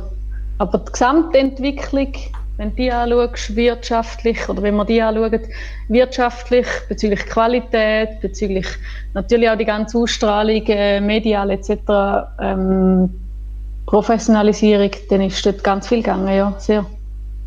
[0.58, 2.14] Aber die Gesamtentwicklung,
[2.58, 5.42] wenn du die anschaust, wirtschaftlich, oder wenn man die anschaut,
[5.88, 8.68] wirtschaftlich, bezüglich Qualität, bezüglich
[9.14, 11.72] natürlich auch die ganze Ausstrahlung, äh, medial etc.,
[12.42, 13.10] ähm,
[13.86, 16.86] Professionalisierung, dann ist dort ganz viel gegangen, ja, sehr.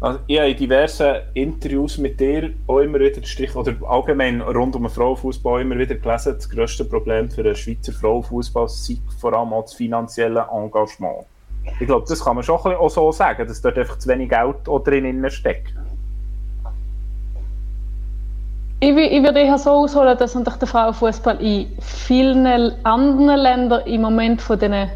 [0.02, 4.74] Also ich habe in diversen Interviews mit dir auch immer wieder Strich, oder allgemein rund
[4.74, 9.34] um den Frauenfußball immer wieder gelesen, das grösste Problem für den Schweizer Frauenfußball sei vor
[9.34, 11.26] allem auch das finanzielle Engagement.
[11.78, 14.56] Ich glaube, das kann man schon auch so sagen, dass dort einfach zu wenig Geld
[14.66, 15.74] drin steckt.
[18.82, 22.46] Ich, ich würde eher so ausholen, dass der Frauenfußball in vielen
[22.86, 24.88] anderen Ländern im Moment von diesen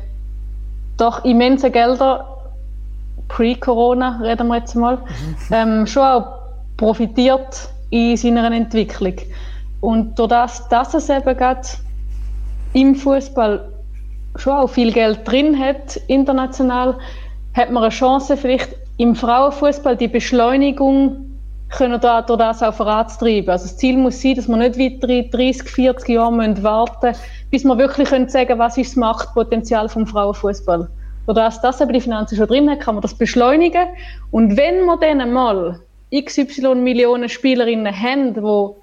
[0.96, 2.24] doch immensen Geldern
[3.28, 4.98] pre-Corona, reden wir jetzt mal,
[5.50, 6.26] ähm, schon auch
[6.76, 9.14] profitiert in seiner Entwicklung.
[9.80, 11.68] Und durch das, dass es eben gerade
[12.72, 13.68] im Fußball
[14.36, 16.96] schon auch viel Geld drin hat, international,
[17.54, 21.34] hat man eine Chance, vielleicht im Frauenfußball die Beschleunigung
[21.70, 23.50] können da, durch das auch voranzutreiben.
[23.50, 27.64] Also das Ziel muss sein, dass wir nicht weitere 30, 40 Jahre warten müssen, bis
[27.64, 30.88] wir wirklich können sagen was ist das Machtpotenzial vom Frauenfußball
[31.26, 33.86] oder dass das eben die Finanzen schon drin hat, kann man das beschleunigen.
[34.30, 35.80] Und wenn wir dann mal
[36.14, 38.74] XY Millionen Spielerinnen haben, die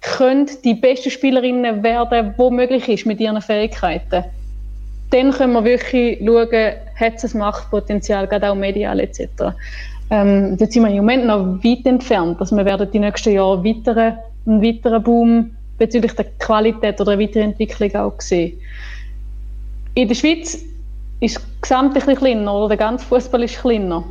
[0.00, 4.24] können die besten Spielerinnen werden, wo möglich ist mit ihren Fähigkeiten,
[5.10, 9.20] dann können wir wirklich schauen, hat es ein Machtpotenzial, gerade auch medial etc.
[10.10, 12.38] Ähm, da sind wir im Moment noch weit entfernt.
[12.40, 17.26] Also wir werden die nächsten Jahre weiteren, einen weiteren Boom bezüglich der Qualität oder der
[17.26, 18.58] Weiterentwicklung auch sehen.
[19.94, 20.58] In der Schweiz
[21.20, 24.04] ist gesamtlich kleiner, oder der ganze Fußball ist kleiner.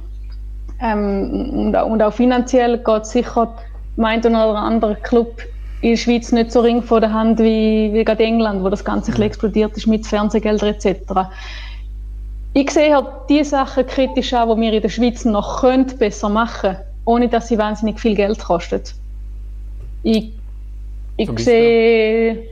[0.82, 3.54] Ähm, und, und, auch finanziell geht sicher
[3.96, 5.42] meint ein oder andere Club
[5.82, 8.86] in der Schweiz nicht so ring vor der Hand wie, wie gerade England, wo das
[8.86, 9.22] Ganze mhm.
[9.22, 11.00] explodiert ist mit Fernsehgeldern etc.
[12.54, 16.30] Ich sehe halt die Sachen kritisch an, die wir in der Schweiz noch könnt besser
[16.30, 16.78] machen
[17.08, 18.82] ohne dass sie wahnsinnig viel Geld kosten.
[20.04, 20.34] Ich,
[21.16, 22.44] ich sehe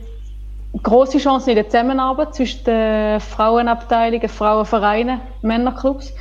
[0.81, 6.14] große Chancen in der Zusammenarbeit zwischen den Frauenabteilungen, Frauenvereinen, Männerclubs.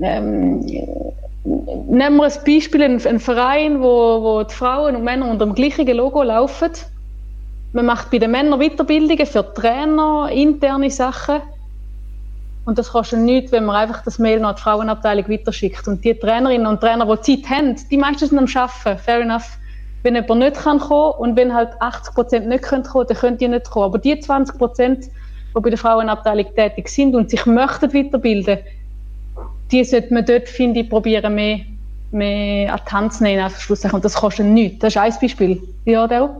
[0.00, 0.60] Ähm,
[1.44, 5.86] nehmen wir ein Beispiel, einen Verein, wo, wo die Frauen und Männer unter dem gleichen
[5.86, 6.70] Logo laufen.
[7.72, 11.40] Man macht bei den Männern Weiterbildungen für Trainer, interne Sachen.
[12.64, 15.86] Und das kostet nichts, wenn man einfach das Mail an die Frauenabteilung weiterschickt.
[15.86, 19.58] Und die Trainerinnen und Trainer, die Zeit haben, die meisten sind am Arbeiten, fair enough
[20.04, 23.38] wenn jemand nicht kann kommen und wenn halt 80 Prozent nicht können kommen, dann können
[23.38, 23.86] die nicht kommen.
[23.86, 28.58] Aber die 20 Prozent, die bei der Frauenabteilung tätig sind und sich möchten weiterbilden,
[29.72, 31.60] die sollte man dort, finde ich, probieren, mehr,
[32.12, 33.50] mehr an die Hand zu nehmen,
[33.92, 34.78] Und das kostet nichts.
[34.80, 35.62] Das ist ein Beispiel.
[35.86, 36.30] Ja, Daryl?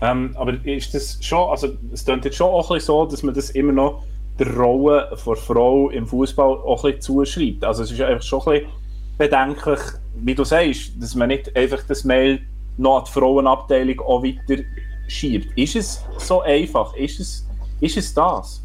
[0.00, 3.22] Ähm, aber ist das schon, also es klingt jetzt schon auch ein bisschen so, dass
[3.22, 4.02] man das immer noch
[4.38, 7.64] der Rolle der Frau im Fußball auch ein bisschen zuschreibt.
[7.64, 8.70] Also es ist einfach schon ein bisschen
[9.16, 9.80] bedenklich,
[10.16, 12.40] wie du sagst, dass man nicht einfach das Mail
[12.76, 14.62] noch die Frauenabteilung auch weiter
[15.06, 15.56] schiebt.
[15.56, 16.94] Ist es so einfach?
[16.94, 17.46] Ist es,
[17.80, 18.62] ist es das?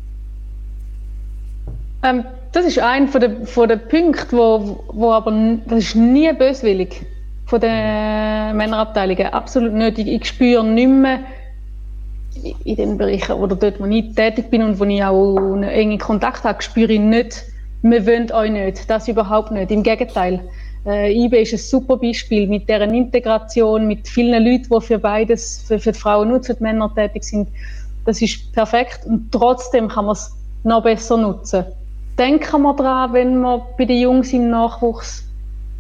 [2.04, 5.32] Ähm, das ist einer von den, von den Punkten, wo, wo aber
[5.66, 7.02] das ist nie böswillig
[7.46, 9.28] von den Männerabteilungen.
[9.28, 10.00] Absolut nicht.
[10.00, 11.20] Ich, ich spüre nicht mehr
[12.64, 16.00] in den Bereichen oder dort, wo ich tätig bin und wo ich auch einen engen
[16.00, 17.44] Kontakt habe, spüre ich nicht,
[17.82, 18.90] wir wollen euch nicht.
[18.90, 19.72] Das überhaupt nicht.
[19.72, 20.42] Im Gegenteil.
[20.90, 25.64] Äh, IB ist ein super Beispiel mit deren Integration, mit vielen Leuten, die für beides,
[25.68, 27.48] für, für die Frauen und für die Männer tätig sind.
[28.06, 30.32] Das ist perfekt und trotzdem kann man es
[30.64, 31.66] noch besser nutzen.
[32.18, 35.24] Denken wir daran, wenn wir bei den Jungs im Nachwuchs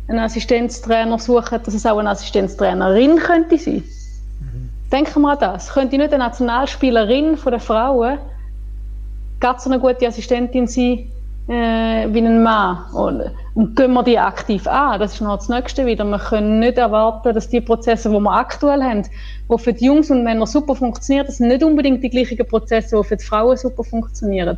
[0.07, 3.83] einen Assistenztrainer suchen, dass es auch eine Assistenztrainerin könnte sein.
[4.39, 4.69] Mhm.
[4.91, 5.69] Denken wir an das.
[5.69, 8.19] Könnte nicht eine Nationalspielerin von der Frauen
[9.39, 11.11] ganz so eine gute Assistentin sein
[11.49, 12.85] äh, wie ein Mann?
[12.93, 13.23] Und,
[13.55, 14.99] und gehen wir die aktiv an?
[14.99, 16.05] Das ist noch das Nächste wieder.
[16.05, 20.11] Wir können nicht erwarten, dass die Prozesse, die wir aktuell haben, die für die Jungs
[20.11, 23.57] und Männer super funktionieren, das sind nicht unbedingt die gleichen Prozesse, die für die Frauen
[23.57, 24.57] super funktionieren.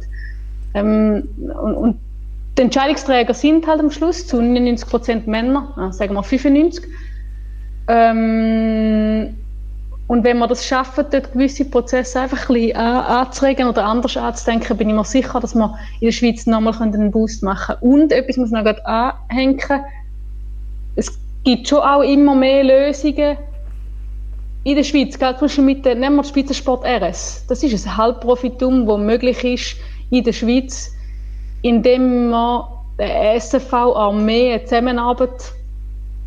[0.74, 1.28] Ähm,
[1.62, 1.98] und, und
[2.58, 6.86] die Entscheidungsträger sind halt am Schluss zu 99% Männer, sagen wir 95.
[7.88, 9.36] Ähm,
[10.12, 14.76] und wenn wir das schaffen, dort gewisse Prozesse einfach ein bisschen anzuregen oder anders anzudenken,
[14.76, 17.94] bin ich mir sicher, dass wir in der Schweiz nochmal einen Boost machen können.
[17.94, 19.86] Und etwas muss ich noch gerade anhängen.
[20.98, 23.38] Es gibt schon auch immer mehr Lösungen
[24.66, 25.18] in der Schweiz.
[25.18, 27.46] Gerade zum Beispiel mit dem, nehmen wir den Spitzensport RS.
[27.48, 29.78] Das ist ein Halbprofitum, das möglich ist
[30.10, 30.92] in der Schweiz
[31.62, 32.64] indem man
[32.98, 35.54] der SFV Armee eine Zusammenarbeit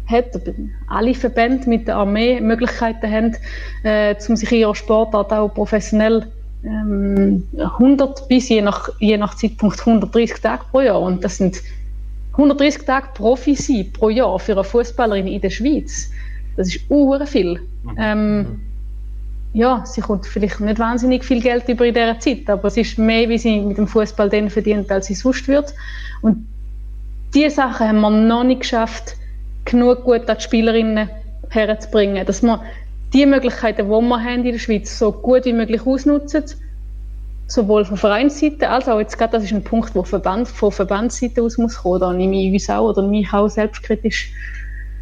[0.07, 0.41] hat,
[0.89, 3.37] alle Verbände mit der Armee Möglichkeiten haben,
[3.83, 6.27] äh, um sich in ihrer Sportart auch professionell
[6.65, 11.01] ähm, 100 bis je nach, je nach Zeitpunkt 130 Tage pro Jahr.
[11.01, 11.63] Und das sind
[12.33, 16.11] 130 Tage Profi sein pro Jahr für eine Fußballerin in der Schweiz.
[16.57, 17.61] Das ist uhr viel.
[17.83, 17.97] Mhm.
[17.99, 18.61] Ähm,
[19.53, 22.99] ja, sie kommt vielleicht nicht wahnsinnig viel Geld über in dieser Zeit, aber es ist
[22.99, 25.73] mehr, wie sie mit dem Fußball dann verdient, als sie sonst wird.
[26.23, 26.45] Und
[27.35, 29.17] diese Sachen haben wir noch nicht geschafft,
[29.65, 31.09] genug gut an die Spielerinnen
[31.51, 32.61] herzubringen, dass wir
[33.13, 36.45] die Möglichkeiten, die wir haben in der Schweiz, so gut wie möglich ausnutzen,
[37.47, 41.43] sowohl von Vereinsseite als auch jetzt gerade, das ist ein Punkt, wo Verband, von Verbandsseite
[41.43, 44.33] aus muss kommen, da nehme ich uns auch oder mich auch selbstkritisch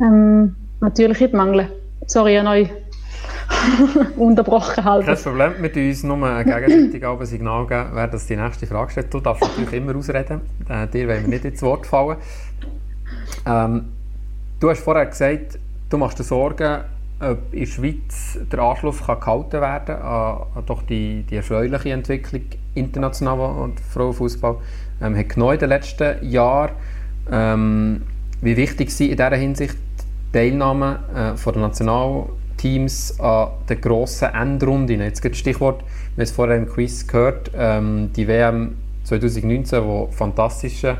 [0.01, 1.68] ähm, natürlich nicht mangeln.
[2.06, 2.68] Sorry an euch
[4.16, 5.06] unterbrochen halten.
[5.06, 9.14] Kein Problem, mit uns nur gegenseitig ein Signal geben, wer das die nächste Frage stellt.
[9.14, 12.18] Du darfst natürlich immer ausreden, äh, dir wollen wir nicht ins Wort fallen.
[13.47, 13.84] Ähm,
[14.62, 15.59] du hast vorher gesagt,
[15.90, 16.82] du machst dir Sorgen,
[17.18, 21.90] ob in der Schweiz der Anschluss kann gehalten werden kann an, doch die, die erfreuliche
[21.90, 22.43] Entwicklung
[22.74, 24.56] international und Frauenfußball
[25.02, 26.72] ähm, hat genommen in den letzten Jahren.
[27.30, 28.02] Ähm,
[28.40, 29.76] wie wichtig sind in dieser Hinsicht
[30.28, 32.26] die Teilnahme äh, von der National
[32.56, 35.01] Teams an den grossen Endrunden.
[35.01, 40.09] Jetzt gibt Stichwort, wir haben es vorher im Quiz gehört, ähm, die WM 2019, wo
[40.12, 40.98] fantastische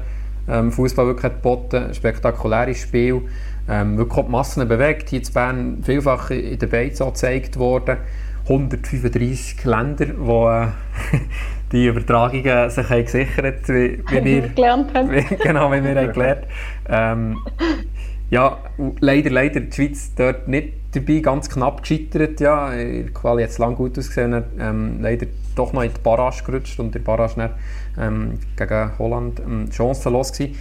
[0.49, 3.23] ähm, Fußball wirklich hat geboten, spektakuläres Spiel,
[3.69, 5.11] ähm, wirklich auch die Massen bewegt.
[5.11, 7.99] Hier in Bern vielfach in der Beiz gezeigt worden.
[8.45, 10.69] 135 Länder, wo äh,
[11.73, 15.11] die Übertragungen sich haben gesichert wie, wie wir gelernt haben.
[15.11, 16.47] Wie, genau, wie wir haben gelernt.
[16.89, 17.37] Ähm,
[18.31, 18.59] ja,
[19.01, 22.41] leider, leider die Schweiz dort nicht dabei, ganz knapp gescheitert.
[22.41, 26.01] Ja, in der Quali hat es lange gut ausgesehen, ähm, leider doch noch in die
[26.03, 27.51] Barrage gerutscht und der Barrage dann,
[27.99, 30.57] ähm, gegen Holland ähm, chancenlos gewesen.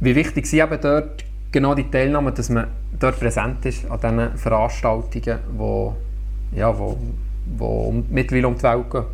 [0.00, 2.66] Wie wichtig sie eben dort genau die Teilnahme, dass man
[2.98, 5.94] dort präsent ist an diesen Veranstaltungen, wo,
[6.56, 6.96] ja, wo,
[7.58, 9.04] wo mittlerweile um die Welt gehen?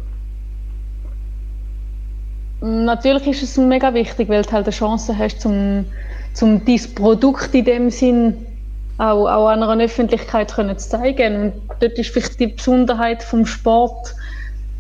[2.61, 5.85] Natürlich ist es mega wichtig, weil du halt eine Chance hast, zum,
[6.33, 8.35] zum dein Produkt in dem Sinn
[8.99, 11.53] auch, auch einer Öffentlichkeit können zu zeigen.
[11.53, 14.15] Und dort ist vielleicht die Besonderheit vom Sport,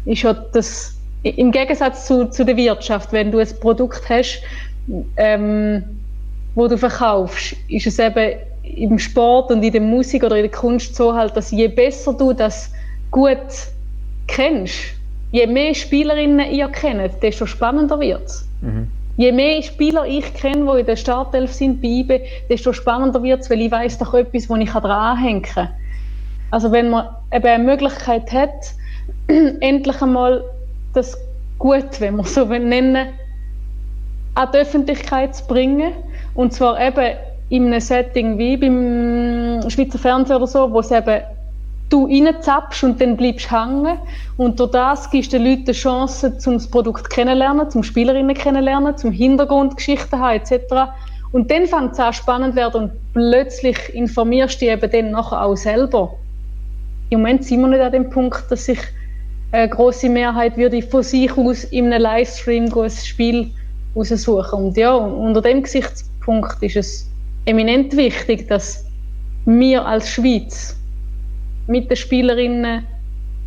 [0.07, 4.43] ist ja das, im Gegensatz zu, zu der Wirtschaft, wenn du ein Produkt hast,
[5.17, 5.85] ähm,
[6.59, 10.51] wo du verkaufst, ist es eben im Sport und in der Musik oder in der
[10.51, 12.71] Kunst so halt, dass je besser du das
[13.11, 13.37] gut
[14.27, 14.75] kennst,
[15.31, 18.49] je mehr Spielerinnen ihr kennt, desto spannender wird es.
[18.61, 23.21] Mhm je mehr Spieler ich kenne, die in der Startelf sind bei IBE, desto spannender
[23.23, 25.71] wird es, weil ich weiß doch etwas, wo ich dranhängen kann.
[26.53, 28.75] Also wenn man eben eine Möglichkeit hat,
[29.61, 30.45] endlich einmal
[30.95, 31.19] das
[31.59, 33.09] Gut, wenn man so nennen
[34.37, 35.93] an die Öffentlichkeit zu bringen.
[36.39, 37.17] Und zwar eben
[37.49, 41.21] in einem Setting wie beim Schweizer Fernsehen oder so, wo es eben
[41.89, 43.99] du reinzappst und dann bleibst hängen.
[44.37, 48.37] Und durch das gibst du den Leuten die Chance, zum das Produkt kennenlernen, zum Spielerinnen
[48.37, 50.93] kennenlernen, zum Hintergrundgeschichten haben etc.
[51.33, 55.45] Und dann fängt es an spannend werden und plötzlich informierst du dich eben dann nachher
[55.45, 56.15] auch selber.
[57.11, 58.79] Im Moment sind wir nicht an dem Punkt, dass sich
[59.51, 63.51] eine große Mehrheit würde von sich aus in einem Livestream ein Spiel
[63.97, 64.67] raussuchen.
[64.67, 66.08] Und ja, unter dem Gesichtspunkt
[66.61, 67.11] ist es
[67.47, 68.85] eminent wichtig, dass
[69.47, 70.77] wir als Schweiz
[71.67, 72.87] mit den Spielerinnen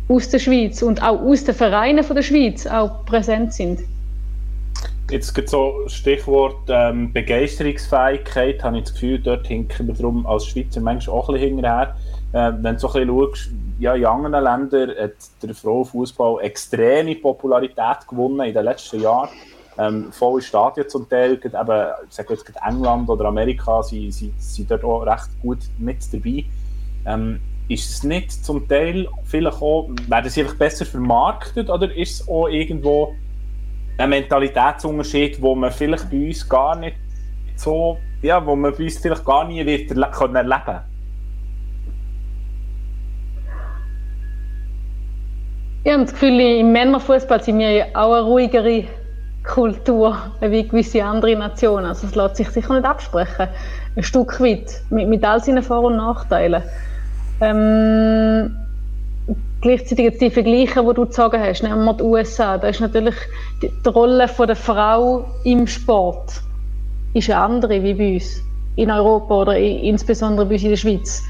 [0.08, 3.80] aus der Schweiz und auch aus den Vereinen von der Schweiz auch präsent sind.
[5.10, 10.46] Jetzt gibt so Stichwort ähm, Begeisterungsfähigkeit, habe ich das Gefühl, dort hinken wir darum als
[10.46, 11.94] Schweizer manchmal auch ein bisschen hinterher.
[12.32, 17.14] äh, wenn du so ein bisschen schaust, ja, in anderen Ländern hat der Frauenfußball extreme
[17.16, 19.28] Popularität gewonnen in den letzten Jahren.
[19.78, 21.52] Ähm, volle Stadien zum Teil, eben,
[22.08, 26.44] ich sage jetzt England oder Amerika sind, sind, sind dort auch recht gut mit dabei.
[27.06, 32.20] Ähm, ist es nicht zum Teil vielleicht auch, werden sie einfach besser vermarktet oder ist
[32.20, 33.14] es auch irgendwo
[33.98, 36.96] ein Mentalitätsunterschied, wo man vielleicht bei uns gar nicht
[37.56, 40.80] so, ja, wo man bei uns vielleicht gar nie wird erle können erleben
[45.84, 48.84] Ich habe das Gefühl, im Männerfußball sind wir auch eine ruhigere
[49.44, 51.86] Kultur wie gewisse andere Nationen.
[51.86, 53.48] Also es lässt sich sicher nicht absprechen,
[53.96, 56.62] ein Stück weit, mit, mit all seinen Vor- und Nachteilen.
[57.40, 58.56] Ähm,
[59.60, 63.16] gleichzeitig jetzt die Vergleiche, die du gezogen hast, nehmen wir die USA, da ist natürlich
[63.62, 66.42] die, die Rolle von der Frau im Sport
[67.14, 68.42] ist eine andere wie bei uns
[68.76, 71.22] in Europa oder insbesondere bei uns in der Schweiz.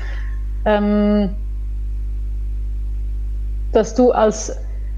[0.64, 1.30] Ähm,
[3.72, 4.56] dass du als,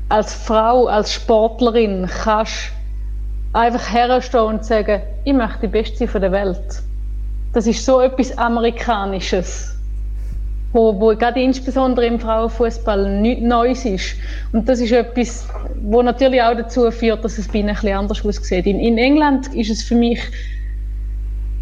[0.08, 2.73] als Frau, als Sportlerin kannst
[3.54, 6.82] einfach herstehen und sagen, ich möchte die Beste von der Welt.
[7.54, 9.74] Das ist so etwas Amerikanisches
[10.74, 14.16] wo, wo gerade insbesondere im Frauenfußball nichts Neues ist.
[14.52, 15.48] Und das ist etwas,
[15.82, 18.66] wo natürlich auch dazu führt, dass es bei ihnen ein bisschen anders aussieht.
[18.66, 20.20] In, in England ist es für mich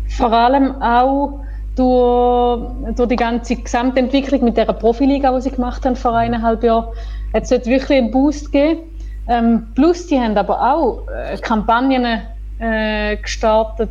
[0.09, 1.41] vor allem auch
[1.77, 6.89] durch, durch die ganze Gesamtentwicklung mit der Profiliga, die sie gemacht haben vor eineinhalb Jahren,
[7.35, 8.81] hat es wirklich einen Boost gegeben.
[9.29, 12.23] Ähm, plus, die haben aber auch äh, Kampagnen
[12.59, 13.91] äh, gestartet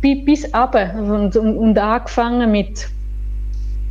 [0.00, 2.88] bis, runter und, und, und angefangen mit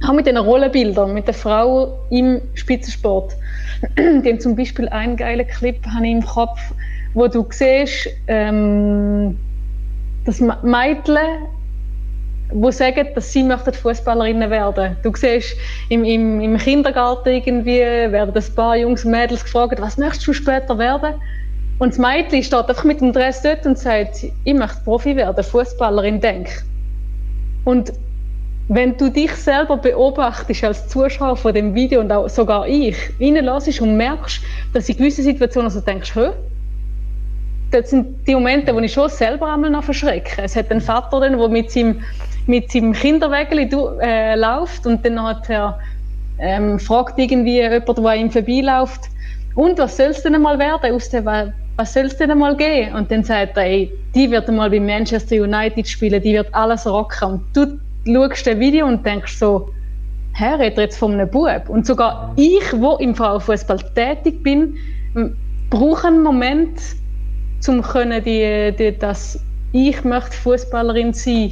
[0.08, 3.36] auch mit den Rollenbildern, mit der Frau im Spitzensport.
[3.98, 6.60] Den zum Beispiel einen geilen Clip habe ich im Kopf,
[7.14, 9.38] wo du siehst, ähm,
[10.26, 11.18] dass Mädchen,
[12.52, 14.98] die sagen, dass sie möchten Fußballerinnen werden.
[15.04, 15.56] Du siehst
[15.90, 20.34] im, im, im Kindergarten irgendwie werden ein paar Jungs und Mädels gefragt, was möchtest du
[20.34, 21.16] später werden?
[21.78, 25.44] Und das Mädchen steht einfach mit dem Dress dort und sagt, ich möchte Profi werden,
[25.44, 26.50] Fußballerin, denk.
[27.66, 27.94] Und
[28.68, 33.82] wenn du dich selber beobachtest als Zuschauer von dem Video und auch sogar ich, reinlässt
[33.82, 34.42] und merkst,
[34.74, 36.30] dass in gewissen Situationen so denkst, hä?
[37.72, 40.42] Das sind die Momente, wo ich schon selber einmal noch verschrecke.
[40.42, 42.02] Es hat einen Vater, der mit seinem,
[42.50, 43.70] mit seinem Kinderwägel
[44.02, 45.80] äh, läuft und dann hat er
[46.40, 49.10] ähm, fragt irgendwie jemand, der ihm vorbeiläuft,
[49.56, 52.94] und was soll es denn einmal werden aus dem, was soll es denn einmal gehen?
[52.96, 56.88] Und dann sagt er, ey, die wird einmal bei Manchester United spielen, die wird alles
[56.88, 57.34] rocken.
[57.34, 59.70] Und du schaust das Video und denkst so,
[60.34, 61.68] hä, redet jetzt von einem Bub?
[61.68, 64.76] Und sogar ich, wo im Frauenfußball tätig bin,
[65.70, 66.80] brauche einen Moment,
[67.68, 69.44] um können die, die, dass
[69.74, 71.52] ich möchte Fußballerin sein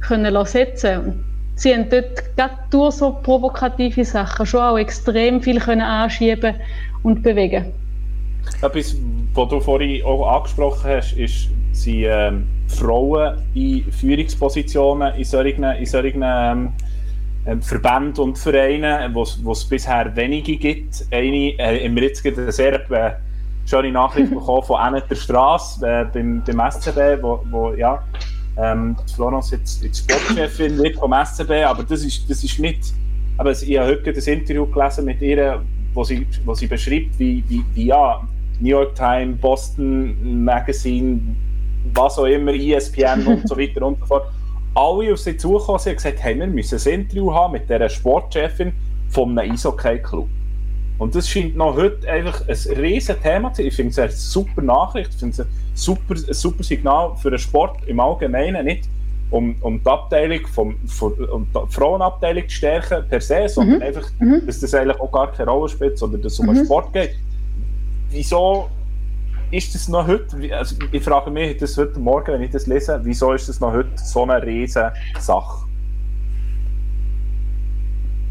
[0.00, 1.24] können setzen.
[1.54, 6.54] Sie haben dort gerade durch so provokative Sachen schon auch extrem viel können anschieben
[7.02, 7.72] und bewegen.
[8.62, 8.96] Etwas,
[9.34, 15.86] was du vorhin auch angesprochen hast, ist, sind ähm, Frauen in Führungspositionen in solchen, in
[15.86, 16.72] solchen ähm,
[17.46, 21.06] ähm Verbänden und Vereinen, wo es bisher wenige gibt.
[21.10, 23.12] Eine, äh, haben wir jetzt eine sehr äh,
[23.66, 28.02] schöne Nachricht bekommen von Annette der Strasse äh, beim, beim SCB, wo, wo ja,
[28.58, 32.92] ähm, Florence jetzt, jetzt Sportchefin wird vom SCB, aber das ist, das ist nicht,
[33.36, 35.62] aber ich habe heute das Interview gelesen mit ihr,
[35.94, 38.20] wo sie, wo sie beschreibt, wie, wie, wie ja,
[38.60, 41.20] New York Times, Boston Magazine,
[41.94, 44.32] was auch immer, ESPN und so weiter und so fort,
[44.74, 47.88] alle auf sie zugekommen sind und gesagt, hey, wir müssen ein Interview haben mit dieser
[47.88, 48.72] Sportchefin
[49.08, 50.28] von einem Eishockey-Club.
[50.98, 53.68] Und das scheint noch heute einfach ein riesen Thema zu sein.
[53.68, 57.30] Ich finde es eine super Nachricht, ich finde es ein super, ein super Signal für
[57.30, 58.88] den Sport im Allgemeinen, nicht
[59.30, 63.82] um, um die Abteilung, vom, von, um die Frauenabteilung zu stärken per se, sondern mhm.
[63.82, 64.42] einfach, mhm.
[64.46, 66.54] dass das eigentlich auch gar keine Rolle spielt, sondern dass es um mhm.
[66.54, 67.14] den Sport geht.
[68.10, 68.68] Wieso
[69.50, 72.98] ist das noch heute, also ich frage mich das heute Morgen, wenn ich das lese,
[73.02, 75.67] wieso ist das noch heute so eine riesige Sache?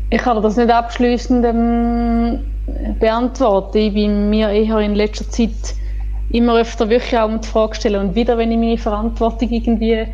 [0.10, 2.40] Ich kann das nicht abschließend ähm,
[3.00, 3.78] beantworten.
[3.78, 5.76] Ich bin mir eher in letzter Zeit
[6.30, 10.06] immer öfter wirklich auch um die Frage stellen und wieder, wenn ich meine Verantwortung irgendwie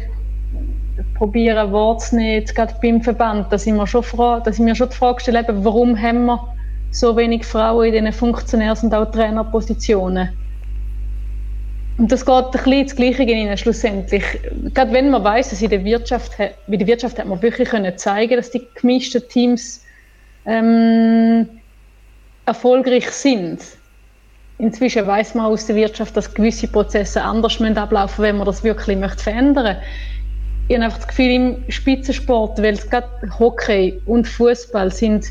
[1.16, 4.04] probiere wahrzunehmen, gerade beim Verband, dass ich mir schon,
[4.44, 6.40] dass ich mir schon die Frage stelle, warum haben wir
[6.92, 10.30] so wenig Frauen in diesen Funktionärs- und auch Trainerpositionen?
[11.98, 14.24] Und das geht ein bisschen ins Gleiche in schlussendlich.
[14.74, 17.96] Gerade wenn man weiß, dass in der Wirtschaft, bei der Wirtschaft hat man wirklich können
[17.98, 19.83] zeigen, dass die gemischten Teams
[20.46, 21.48] ähm,
[22.46, 23.60] erfolgreich sind.
[24.58, 28.64] Inzwischen weiß man aus der Wirtschaft, dass gewisse Prozesse anders ablaufen müssen, wenn man das
[28.64, 29.78] wirklich möchte verändern
[30.68, 33.08] ich habe einfach das Gefühl, im Spitzensport, weil es gerade
[33.38, 35.26] Hockey und Fußball sind,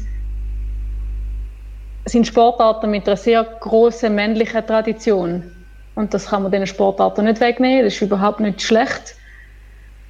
[2.04, 5.50] sind Sportarten mit einer sehr großen männlichen Tradition.
[5.94, 9.14] Und das kann man diesen Sportarten nicht wegnehmen, das ist überhaupt nicht schlecht.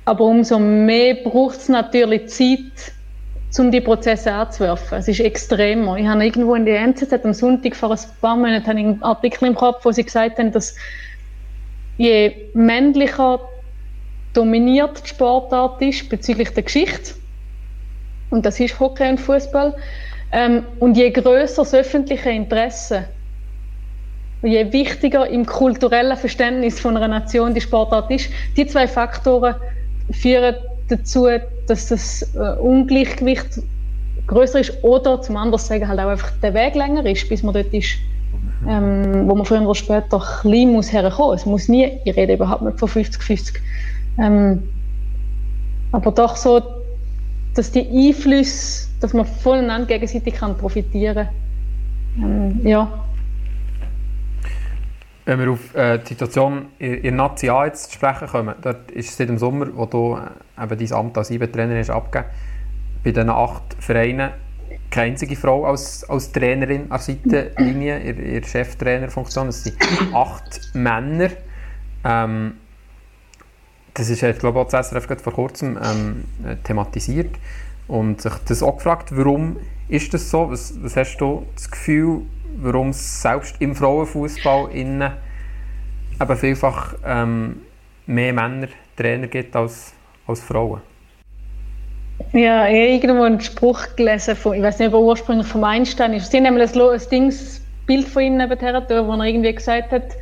[0.04, 2.92] Aber umso mehr braucht es natürlich Zeit,
[3.58, 4.98] um die Prozesse anzuwerfen.
[4.98, 5.96] Es ist extremer.
[5.96, 9.54] Ich habe irgendwo in der NZZ am Sonntag vor ein paar Monaten einen Artikel im
[9.54, 10.74] Kopf, wo sie gesagt haben, dass
[11.98, 13.40] je männlicher
[14.32, 17.14] dominiert die Sportart ist bezüglich der Geschichte,
[18.30, 19.74] und das ist Hockey und Fußball,
[20.32, 23.04] ähm, und je größer das öffentliche Interesse,
[24.42, 29.54] je wichtiger im kulturellen Verständnis von einer Nation die Sportart ist, die zwei Faktoren
[30.10, 30.56] führen
[30.96, 31.26] dazu,
[31.66, 33.60] dass das äh, Ungleichgewicht
[34.26, 37.54] größer ist oder zum anderen sagen halt auch einfach der Weg länger ist, bis man
[37.54, 37.96] dort ist,
[38.68, 41.36] ähm, wo man früher oder später klein muss herkommen.
[41.36, 43.54] Es muss nie, ich rede überhaupt nicht von 50-50.
[44.18, 44.62] Ähm,
[45.92, 46.62] aber doch so,
[47.54, 51.28] dass die Einflüsse, dass man voneinander gegenseitig kann profitieren
[52.16, 52.58] kann.
[52.60, 52.88] Ähm, ja.
[55.24, 59.16] Wenn wir auf äh, die Situation in, Nazi A jetzt zu sprechen kommen, dort ist
[59.16, 62.30] seit dem Sommer, wo du äh, eben dein Amt als IBE-Trainer hast abgegeben,
[63.04, 64.30] bei diesen acht Vereinen
[64.90, 69.48] keine einzige Frau als, als Trainerin an Seitenlinie, in ihrer Cheftrainerfunktion.
[69.48, 69.76] Es sind
[70.12, 71.30] acht Männer.
[72.04, 72.54] Ähm,
[73.94, 76.24] das ist, ich glaube, auch das vor kurzem ähm,
[76.64, 77.34] thematisiert
[77.88, 79.56] und sich das auch gefragt, warum
[79.88, 80.50] ist das so?
[80.50, 82.22] Was, was hast du das Gefühl,
[82.56, 85.12] warum es selbst im Frauenfußball innen
[86.20, 87.62] eben vielfach ähm,
[88.06, 89.92] mehr Männer Trainer gibt als,
[90.26, 90.80] als Frauen?
[92.32, 95.64] Ja, ich habe irgendwo einen Spruch gelesen, von, ich weiß nicht, ob er ursprünglich vom
[95.64, 96.30] Einstein ist.
[96.30, 100.12] Sie haben nämlich ein, Dings, Bild von ihm nebenher, wo er irgendwie gesagt hat,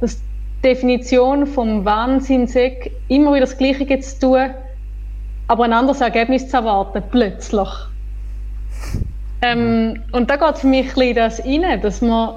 [0.00, 2.48] dass die Definition vom Wahnsinn
[3.08, 4.50] immer wieder das Gleiche zu tun,
[5.48, 7.68] aber ein anderes Ergebnis zu erwarten, plötzlich.
[9.42, 12.34] Ähm, und da geht für mich ein das rein, dass man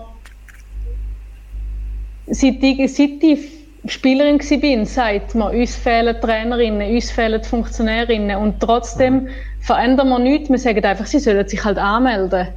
[2.28, 3.40] seit ich, seit ich
[3.86, 9.28] Spielerin war, sagt man, uns fehlen Trainerinnen, uns fehlen Funktionärinnen und trotzdem
[9.60, 10.50] verändern wir nichts.
[10.50, 12.48] Wir sagen einfach, sie sollen sich halt anmelden.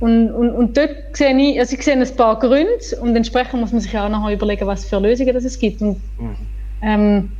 [0.00, 2.68] Und, und, und dort sehe ich, also ich sehe ein paar Gründe
[3.00, 5.80] und entsprechend muss man sich auch noch überlegen, was für Lösungen das es gibt.
[5.80, 6.00] Und,
[6.82, 7.30] ähm,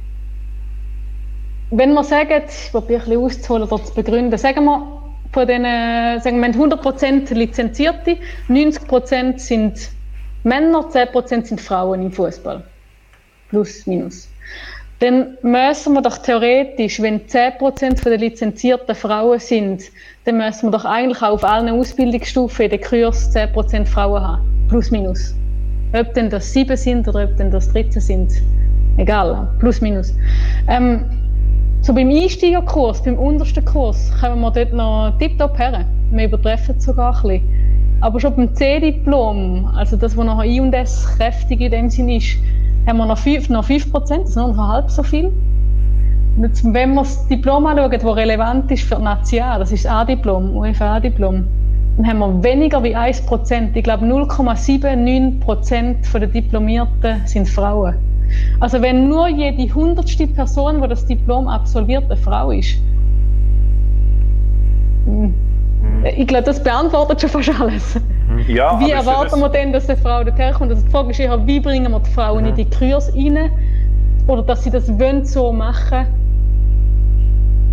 [1.71, 5.04] wenn wir sagen, ich probiere ein bisschen auszuholen oder zu begründen, sagen wir,
[5.35, 9.91] von den, sagen wir, 100% Lizenzierte, 90% sind
[10.45, 12.63] Männer, 10% sind Frauen im Fußball.
[13.49, 14.29] Plus, minus.
[15.01, 19.83] Dann müssen wir doch theoretisch, wenn 10% der lizenzierten Frauen sind,
[20.25, 24.67] dann müssen wir doch eigentlich auch auf allen Ausbildungsstufen in den Kurs 10% Frauen haben.
[24.69, 25.35] Plus, minus.
[25.99, 28.33] Ob denn das 7 sind oder ob denn das 13 sind.
[28.99, 30.15] Egal, plus, minus.
[30.69, 31.24] Ähm,
[31.85, 35.85] so beim Einsteigerkurs, beim untersten Kurs, kommen wir dort noch tiptop her.
[36.13, 37.99] Wir übertreffen es sogar ein bisschen.
[38.01, 42.09] Aber schon beim C-Diplom, also das, was nachher I und S kräftig in dem Sinn
[42.09, 42.39] ist,
[42.87, 45.31] haben wir noch 5%, noch 5% das ist noch halb so viel.
[46.37, 49.85] Und jetzt, wenn wir das Diplom anschauen, das relevant ist für die Nation, das ist
[49.85, 51.45] das A-Diplom, UEFA-Diplom,
[51.99, 53.69] dann haben wir weniger wie 1%.
[53.75, 58.14] Ich glaube 0,79% der Diplomierten sind Frauen.
[58.61, 62.79] Also wenn nur jede hundertste Person, die das Diplom absolviert, eine Frau ist,
[66.17, 68.01] ich glaube, das beantwortet schon fast alles.
[68.49, 70.71] Ja, wie erwarten wir denn, dass eine Frau dorthin kommt?
[70.71, 73.51] Also die Frage ist eher, wie bringen wir die Frauen in die Kurs rein?
[74.27, 76.07] Oder dass sie das wollen so machen?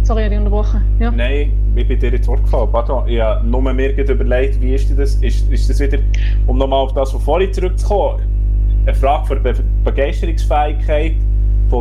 [0.03, 0.82] Sorry, ich habe dich unterbrochen.
[0.99, 1.11] Ja.
[1.11, 2.69] Nein, ich bin dir ins Wort gefallen.
[2.72, 3.07] Pardon.
[3.07, 5.15] Ich habe nur mir überlegt, wie ist das?
[5.15, 5.99] Ist, ist das wieder,
[6.48, 8.22] um nochmal auf das von vorhin zurückzukommen,
[8.86, 11.16] eine Frage Be Begeisterungsfähigkeit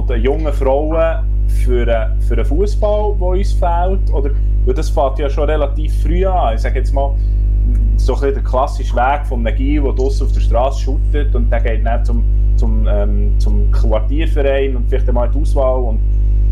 [0.08, 4.12] den jungen Frauen für, äh, für den Fußball, der uns fehlt?
[4.12, 4.30] Oder,
[4.64, 6.54] weil das fängt ja schon relativ früh an.
[6.54, 7.14] Ich sage jetzt mal,
[7.96, 11.50] so ein der klassische Weg von einem Gil, der draussen auf der Straße shootet und
[11.50, 12.24] der geht dann zum,
[12.56, 16.00] zum, ähm, zum Quartierverein und vielleicht einmal in die Auswahl und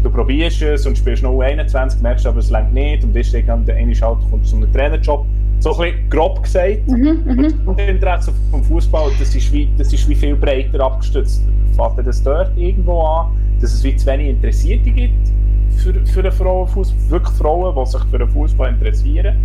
[0.02, 3.14] du probierst es und spielst noch 21, merkst aber es längt nicht und
[3.46, 5.24] dann der eine halt kommt zu einem Trainerjob.
[5.60, 6.88] So ein bisschen grob gesagt.
[6.88, 11.42] Und das Interesse vom Fußball, das ist wie, das ist wie viel breiter abgestützt.
[11.76, 13.26] Fängt das dort irgendwo an,
[13.60, 15.28] dass es wie zu wenig Interessierte gibt
[15.76, 19.36] für, für den Frauenfußball, wirklich Frauen, die sich für den Fußball interessieren.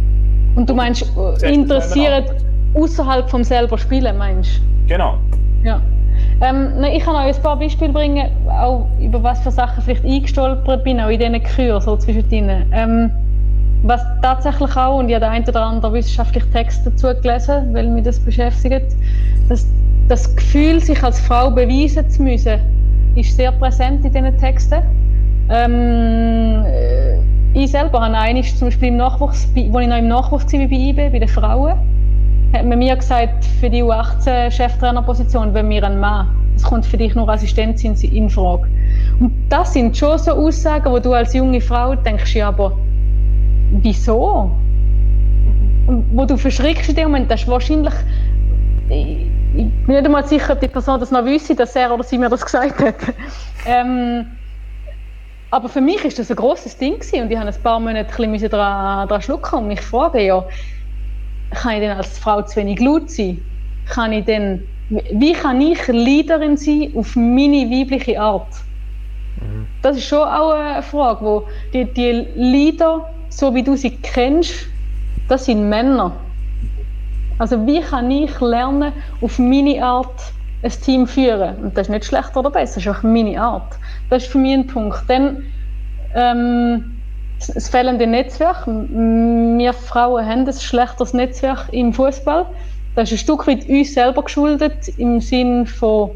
[0.56, 1.12] Und du meinst,
[1.42, 2.36] äh, interessiert
[2.76, 5.18] außerhalb vom selber Spielen, meinst Genau.
[5.64, 5.82] Ja.
[6.42, 10.06] Ähm, nein, ich kann euch ein paar Beispiele bringen, auch über was für Sachen vielleicht
[10.06, 12.66] eingestolpert bin, auch in diesen Kursen, so zwischendrin.
[12.72, 13.12] Ähm,
[13.84, 17.88] was tatsächlich auch, und ich habe den einen oder anderen wissenschaftlichen Text dazu gelesen, weil
[17.88, 18.96] mich das beschäftigt,
[19.50, 19.68] dass
[20.08, 22.60] das Gefühl, sich als Frau beweisen zu müssen,
[23.16, 24.82] ist sehr präsent in diesen Texten.
[25.50, 27.20] Ähm, äh,
[27.54, 30.76] ich selber habe einmal zum Beispiel im Nachwuchs, als ich noch im Nachwuchs war bei
[30.76, 31.74] IB, bei den Frauen,
[32.54, 36.28] hat man mir gesagt, für die U18-Cheftrainerposition wenn wir einen Mann.
[36.56, 38.68] Es kommt für dich nur Assistenz in, in Frage.
[39.20, 42.78] Und das sind schon so Aussagen, wo du als junge Frau denkst, ja, aber
[43.82, 44.52] wieso?
[46.14, 47.94] Wo du verschrickst in dem Moment, das ist wahrscheinlich,
[48.90, 52.04] ich, ich bin nicht einmal sicher, ob die Person das noch wüsste, dass er oder
[52.04, 52.96] sie mir das gesagt hat.
[53.66, 54.26] ähm,
[55.52, 58.24] aber für mich ist das ein großes Ding gewesen und ich habe ein paar Monate
[58.24, 60.44] ein bisschen daran, daran schlucken und mich fragen, ja,
[61.52, 63.40] kann ich denn als Frau zu wenig laut sein?
[63.88, 68.48] Kann ich denn, wie kann ich Leaderin sein auf meine weibliche Art?
[69.42, 69.68] Mhm.
[69.84, 71.44] Das ist schon auch eine Frage, wo
[71.74, 74.68] die, die Leader, so wie du sie kennst,
[75.28, 76.14] das sind Männer.
[77.40, 80.22] Also wie kann ich lernen, auf meine Art
[80.62, 81.58] ein Team führen?
[81.58, 83.74] Und das ist nicht schlechter oder besser, das ist auch meine Art.
[84.10, 85.04] Das ist für mich ein Punkt.
[85.08, 85.44] Dann
[86.14, 87.00] ähm,
[87.40, 88.68] das fehlende Netzwerk.
[88.68, 92.46] Wir Frauen haben ein schlechteres Netzwerk im Fußball.
[92.96, 96.12] Das ist ein Stück weit uns selber geschuldet, im Sinn von,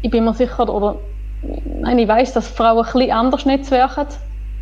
[0.00, 0.96] ich bin mir sicher, oder
[1.82, 4.06] nein, ich weiß, dass Frauen ein bisschen anders netzwerken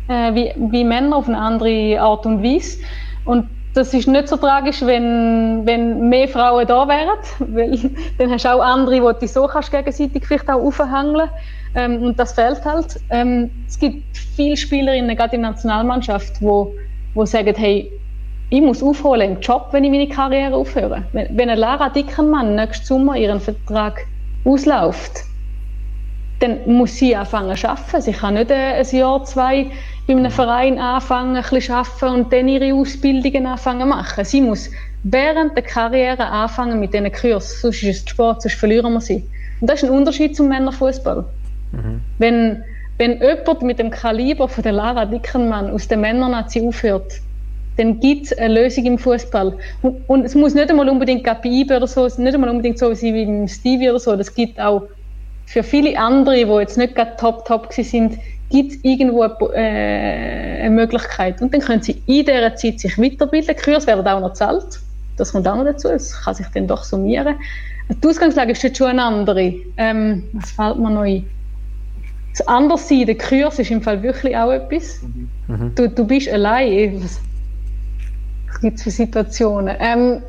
[0.07, 2.79] äh, wie, wie Männer auf eine andere Art und Weise.
[3.25, 7.19] Und das ist nicht so tragisch, wenn, wenn mehr Frauen da wären,
[7.55, 11.29] weil dann hast du auch andere, die du so kannst gegenseitig vielleicht auch aufhängen
[11.75, 12.99] ähm, und das fehlt halt.
[13.09, 16.73] Ähm, es gibt viele Spielerinnen, gerade in der Nationalmannschaft, wo,
[17.13, 17.91] wo sagen, hey,
[18.49, 21.03] ich muss aufholen im Job, wenn ich meine Karriere aufhöre.
[21.11, 24.07] Wenn, wenn eine Lara Dickenmann nächsten Sommer ihren Vertrag
[24.45, 25.23] ausläuft,
[26.39, 28.01] dann muss sie anfangen zu arbeiten.
[28.01, 29.67] Sie kann nicht ein Jahr, zwei
[30.07, 34.23] bei einem Verein anfangen, ein bisschen arbeiten und dann ihre Ausbildungen anfangen machen.
[34.23, 34.71] Sie muss
[35.03, 39.23] während der Karriere anfangen mit diesen Kursen, sonst ist es Sport, sonst verlieren wir sie.
[39.59, 41.25] Und das ist ein Unterschied zum Männerfußball.
[41.73, 42.01] Mhm.
[42.19, 42.63] Wenn,
[42.97, 47.19] wenn jemand mit dem Kaliber von der Lara Dickenmann aus der Männernazi aufhört,
[47.75, 49.57] dann gibt es eine Lösung im Fußball.
[49.81, 53.13] Und, und, es muss nicht einmal unbedingt IBE oder so, nicht einmal unbedingt so sein
[53.13, 54.15] wie Stevie oder so.
[54.15, 54.83] Das gibt auch
[55.45, 58.17] für viele andere, die jetzt nicht gerade top, top sind,
[58.49, 61.41] gibt es irgendwo eine, äh, eine, Möglichkeit.
[61.41, 63.55] Und dann können sie in dieser Zeit sich weiterbilden.
[63.55, 64.79] Kurs werden auch noch gezahlt.
[65.17, 65.89] Das kommt auch noch dazu.
[65.89, 67.35] Es kann sich dann doch summieren.
[67.89, 69.53] Die Ausgangslage ist jetzt schon eine andere.
[69.77, 71.25] Ähm, was fällt mir noch ein?
[72.37, 75.01] Das Anderssein, der Kurs ist im Fall wirklich auch etwas.
[75.47, 75.73] Mhm.
[75.75, 77.01] Du, du bist allein.
[77.03, 77.19] Was,
[78.47, 79.75] was gibt es für Situationen?
[79.79, 80.21] Ähm,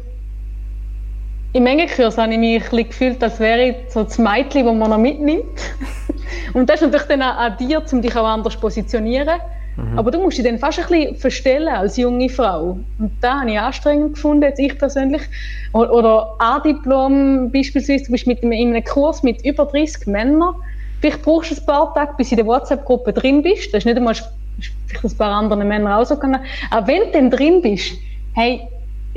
[1.52, 4.90] im Mengenkurs habe ich mich ein gefühlt, als wäre ich so das Mädchen, das man
[4.90, 5.44] noch mitnimmt.
[6.52, 9.40] Und das ist natürlich dann auch an dir, um dich auch anders zu positionieren.
[9.76, 9.98] Mhm.
[9.98, 12.78] Aber du musst dich dann fast ein bisschen verstellen als junge Frau.
[12.98, 15.22] Und da habe ich anstrengend gefunden, jetzt ich persönlich.
[15.72, 20.54] Oder A-Diplom beispielsweise, du bist mit in einem Kurs mit über 30 Männern.
[21.00, 23.72] Vielleicht brauchst du ein paar Tage, bis du in der WhatsApp-Gruppe drin bist.
[23.72, 24.14] Das ist nicht einmal
[24.86, 26.40] vielleicht ein paar andere Männer auch so können.
[26.70, 27.92] Aber wenn du dann drin bist,
[28.34, 28.62] hey,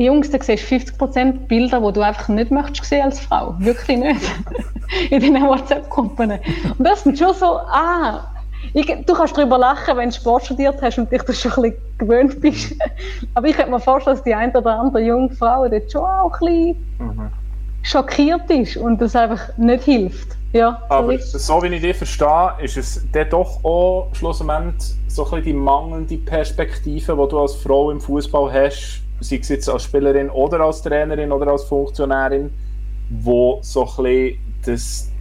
[0.02, 3.56] Jungs, da siehst du 50% Bilder, die du einfach nicht möchtest sehen als Frau.
[3.60, 4.22] Wirklich nicht.
[5.10, 6.32] In den WhatsApp-Gruppen.
[6.78, 8.28] Und das sind schon so, ah,
[8.74, 11.62] ich, du kannst darüber lachen, wenn du Sport studiert hast und dich das schon ein
[11.62, 12.76] bisschen gewöhnt bist.
[13.34, 16.34] Aber ich könnte mir vorstellen, dass die eine oder andere junge Frau dort schon auch
[16.34, 17.30] ein bisschen mhm.
[17.84, 20.38] schockiert ist und das einfach nicht hilft.
[20.54, 25.30] Ja, Aber so wie ich dich verstehe, ist es dann doch auch schlussendlich so ein
[25.30, 29.84] bisschen die mangelnde Perspektive, die du als Frau im Fußball hast, sei es jetzt als
[29.84, 32.52] Spielerin oder als Trainerin oder als Funktionärin,
[33.10, 35.12] wo so ein bisschen das,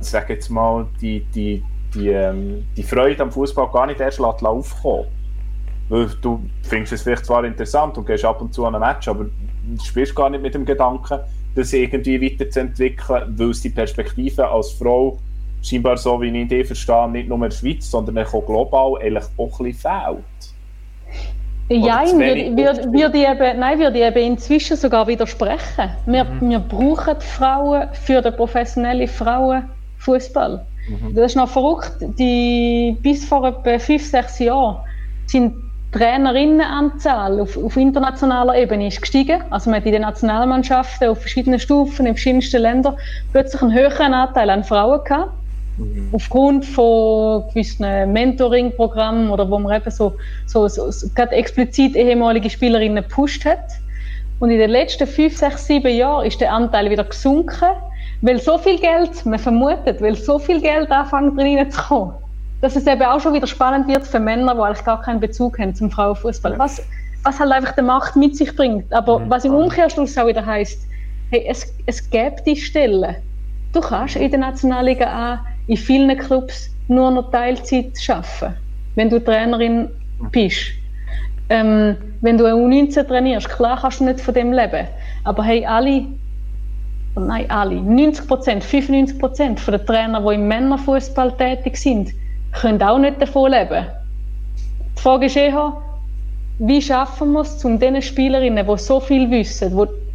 [0.00, 1.62] sag jetzt mal, die, die,
[1.94, 5.06] die, ähm, die Freude am Fußball gar nicht erst aufkommen
[5.88, 9.06] weil du findest es vielleicht zwar interessant und gehst ab und zu an ein Match,
[9.08, 11.20] aber du spielst gar nicht mit dem Gedanken,
[11.54, 15.18] das irgendwie weiterzuentwickeln, weil es die Perspektive als Frau
[15.62, 19.24] scheinbar so, wie ich die verstehe, nicht nur in der Schweiz, sondern auch global eigentlich
[19.36, 20.55] auch ein bisschen fehlt.
[21.68, 25.90] Ja, würde, würde, würde, eben, nein, würde ich eben inzwischen sogar widersprechen.
[26.06, 26.50] Wir, mhm.
[26.50, 30.64] wir brauchen Frauen für den professionellen Frauenfußball.
[30.88, 31.14] Mhm.
[31.14, 31.96] Das ist noch verrückt.
[32.00, 34.76] Die, bis vor etwa fünf, sechs Jahren
[35.26, 35.54] sind
[35.92, 39.42] Trainerinnenanzahl auf, auf internationaler Ebene ist gestiegen.
[39.50, 42.96] Also man hat in den Nationalmannschaften auf verschiedenen Stufen in verschiedensten Ländern
[43.32, 45.32] plötzlich einen höheren Anteil an Frauen gehabt.
[45.78, 46.08] Mhm.
[46.12, 50.14] Aufgrund von gewissen Mentoring-Programmen oder wo man eben so,
[50.46, 53.64] so, so, so gerade explizit ehemalige Spielerinnen gepusht hat.
[54.38, 57.70] Und in den letzten fünf, sechs, sieben Jahren ist der Anteil wieder gesunken,
[58.22, 62.14] weil so viel Geld, man vermutet, weil so viel Geld anfängt reinzukommen,
[62.60, 65.58] dass es eben auch schon wieder spannend wird für Männer, die eigentlich gar keinen Bezug
[65.58, 66.58] haben zum Frauenfußball.
[66.58, 66.82] Was,
[67.22, 68.92] was halt einfach der Macht mit sich bringt.
[68.92, 69.30] Aber mhm.
[69.30, 70.86] was im Umkehrschluss auch wieder heißt,
[71.30, 73.16] hey, es, es gäbe die Stellen.
[73.72, 78.56] Du kannst in der Nationalliga auch in vielen Clubs nur noch Teilzeit arbeiten,
[78.94, 79.88] wenn du Trainerin
[80.30, 80.72] bist.
[81.48, 84.86] Ähm, wenn du eine U19 trainierst, klar kannst du nicht von dem leben.
[85.24, 86.06] Aber hey, alle,
[87.14, 92.12] nein, alle, 90 Prozent, 95 Prozent der Trainer, die im Männerfußball tätig sind,
[92.52, 93.86] können auch nicht davon leben.
[94.96, 95.76] Die Frage ist eher,
[96.58, 100.05] wie schaffen wir es, um diesen Spielerinnen, die so viel wissen, die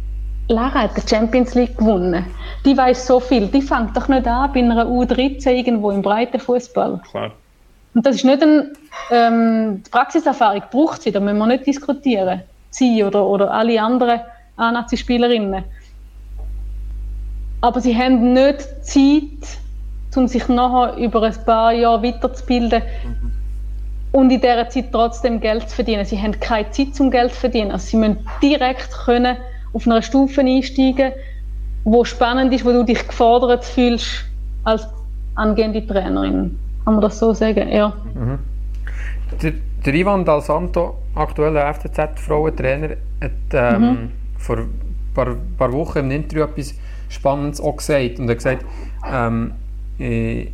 [0.48, 2.26] Lara hat die Champions League gewonnen.
[2.64, 3.46] Die weiß so viel.
[3.46, 7.00] Die fängt doch nicht an bei einer U13 irgendwo im breiten Fußball.
[7.10, 7.32] Klar.
[7.94, 8.70] Und das ist nicht ein,
[9.10, 12.42] ähm, die Praxiserfahrung braucht sie, da müssen wir nicht diskutieren.
[12.70, 14.20] Sie oder, oder alle anderen
[14.56, 15.64] A-Nazi-Spielerinnen.
[17.60, 19.58] Aber sie haben nicht Zeit,
[20.16, 22.82] um sich nachher über ein paar Jahre weiterzubilden
[24.12, 26.04] und in dieser Zeit trotzdem Geld zu verdienen.
[26.04, 27.72] Sie haben keine Zeit zum Geld zu verdienen.
[27.72, 29.36] Also sie müssen direkt können
[29.72, 31.12] auf einer Stufe einsteigen,
[31.84, 34.24] wo spannend ist, wo du dich gefordert fühlst
[34.64, 34.86] als
[35.34, 36.58] angehende Trainerin.
[36.84, 37.68] Kann man das so sagen?
[37.68, 37.94] Ja.
[39.42, 39.52] Der,
[39.84, 44.70] der Ivan Dal Santo, aktueller FCZ-Frauentrainer, hat ähm, vor ein
[45.14, 46.74] paar, paar Wochen im Interview etwas
[47.08, 48.18] Spannendes auch gesagt.
[48.18, 48.64] Und er hat gesagt,
[49.10, 49.52] ähm,
[49.98, 50.48] äh,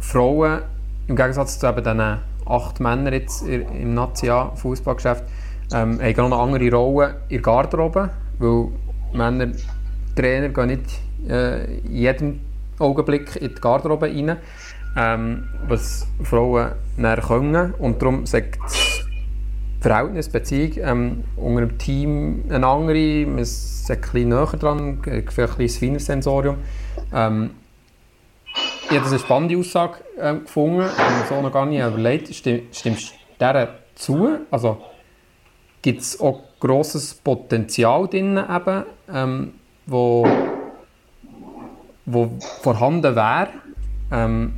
[0.00, 0.62] Frauen,
[1.08, 5.24] im Gegensatz zu eben diesen acht Männern jetzt im National-Fußballgeschäft,
[5.72, 8.68] ähm, haben noch eine andere Rolle in der Garderobe, weil
[9.12, 9.52] Männer,
[10.16, 12.40] Trainer gehen nicht äh, jedem
[12.78, 14.36] Augenblick in die Garderobe rein,
[14.96, 17.74] ähm, was Frauen dann können.
[17.74, 19.04] Und darum sagt das
[19.80, 25.22] Verhältnis, Beziehung ähm, unter dem Team eine andere, man ist ein bisschen näher dran, äh,
[25.28, 26.56] vielleicht ein kleines feines Sensorium.
[27.12, 27.50] Ähm,
[28.90, 32.34] ich habe eine spannende Aussage ähm, gefunden, mir so noch gar nicht überlegt.
[32.34, 34.38] Stimm, stimmst du dieser zu?
[34.50, 34.82] Also
[35.82, 39.52] gibt es auch grosses Potenzial drin, eben, ähm,
[39.86, 40.26] wo,
[42.06, 42.30] wo
[42.62, 43.48] vorhanden wäre,
[44.12, 44.52] ähm,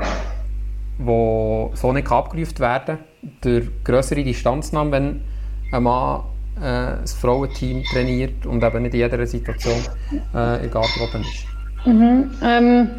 [0.99, 2.99] wo so nicht abgerufen werden
[3.41, 5.21] durch größere Distanznahme, wenn
[5.73, 6.21] ein Mann
[6.57, 9.75] äh, das Frauenteam trainiert und eben nicht in jeder Situation
[10.35, 11.47] äh, in der Garderobe ist.
[12.43, 12.91] Ähm,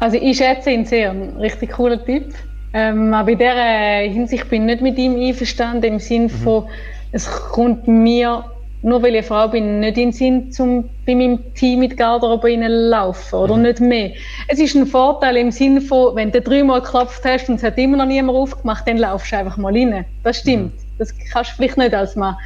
[0.00, 2.34] also ich schätze ihn sehr, ein richtig cooler Typ.
[2.72, 6.64] Ähm, aber in dieser Hinsicht bin ich nicht mit ihm einverstanden, im Sinne von,
[7.12, 8.44] es kommt mir,
[8.82, 11.96] nur weil ich eine Frau bin, nicht in den Sinn, um bei meinem Team mit
[11.96, 14.12] Garderobe reinzulaufen oder nicht mehr.
[14.46, 17.76] Es ist ein Vorteil im Sinne von, wenn du dreimal geklopft hast und es hat
[17.76, 20.04] immer noch niemand aufgemacht, dann laufst du einfach mal rein.
[20.22, 20.72] Das stimmt.
[20.98, 22.36] Das kannst du vielleicht nicht als Mann.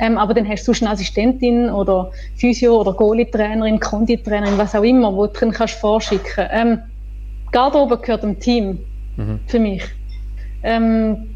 [0.00, 5.14] Ähm, aber dann hast du eine Assistentin oder Physio- oder Goalie-Trainerin, Konditrainerin, was auch immer,
[5.14, 6.46] wo du drin kannst vorschicken.
[6.50, 6.78] Ähm,
[7.50, 8.78] Garderobe gehört dem Team,
[9.46, 9.82] für mich.
[10.62, 11.34] Ähm,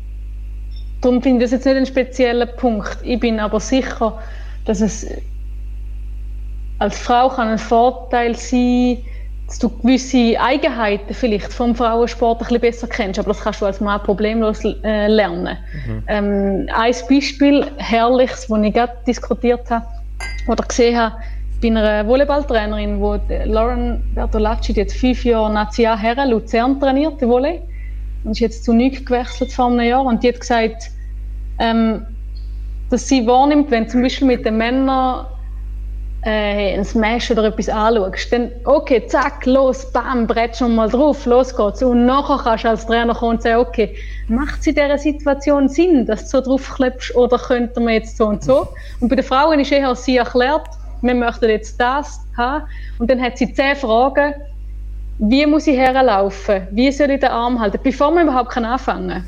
[1.01, 2.99] darum finde ich das jetzt nicht ein spezieller Punkt.
[3.03, 4.19] Ich bin aber sicher,
[4.65, 5.07] dass es
[6.79, 8.99] als Frau kann ein Vorteil sein,
[9.47, 13.67] dass du gewisse Eigenheiten vielleicht vom Frauensport ein bisschen besser kennst, aber das kannst du
[13.67, 15.59] als Mann problemlos äh, lernen.
[16.09, 19.87] Ähm, ein Beispiel, herrliches, das ich gerade diskutiert habe
[20.49, 21.17] oder gesehen habe,
[21.63, 27.29] bei einer Volleyballtrainerin, wo die Lauren Bertolacci, jetzt fünf Jahre National Herren Luzern trainiert, die
[27.29, 27.61] Volley,
[28.25, 30.91] und ist jetzt zu Nüg gewechselt vor einem Jahr und die hat gesagt,
[31.59, 32.07] ähm,
[32.91, 35.27] dass sie wahrnimmt, wenn zum Beispiel mit den Männern
[36.25, 41.27] äh, ein Smash oder etwas anschaust, dann okay, zack, los, bam, brett schon mal drauf,
[41.27, 41.83] los geht's.
[41.83, 43.97] Und nachher kannst du als Trainer kommen und sagen, okay,
[44.29, 48.27] macht es in dieser Situation Sinn, dass du so draufklebst oder könnte man jetzt so
[48.27, 48.69] und so?
[49.01, 50.67] Und bei den Frauen ist eher, sie erklärt,
[51.01, 52.65] wir möchten jetzt das haben.
[52.99, 54.35] Und dann hat sie zehn Fragen,
[55.19, 56.67] wie muss ich herlaufen?
[56.71, 57.79] Wie soll ich den Arm halten?
[57.83, 59.25] Bevor man überhaupt kann anfangen kann.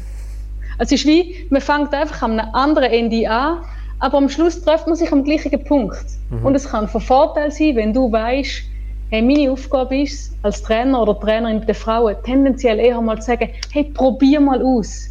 [0.78, 3.58] Es ist wie, man fängt einfach an einem anderen Ende an,
[4.00, 6.04] aber am Schluss trifft man sich am gleichen Punkt.
[6.44, 8.62] Und es kann von Vorteil sein, wenn du weißt,
[9.10, 13.26] hey, meine Aufgabe ist als Trainer oder Trainerin bei den Frauen tendenziell eher mal zu
[13.26, 15.10] sagen, hey, probier mal aus.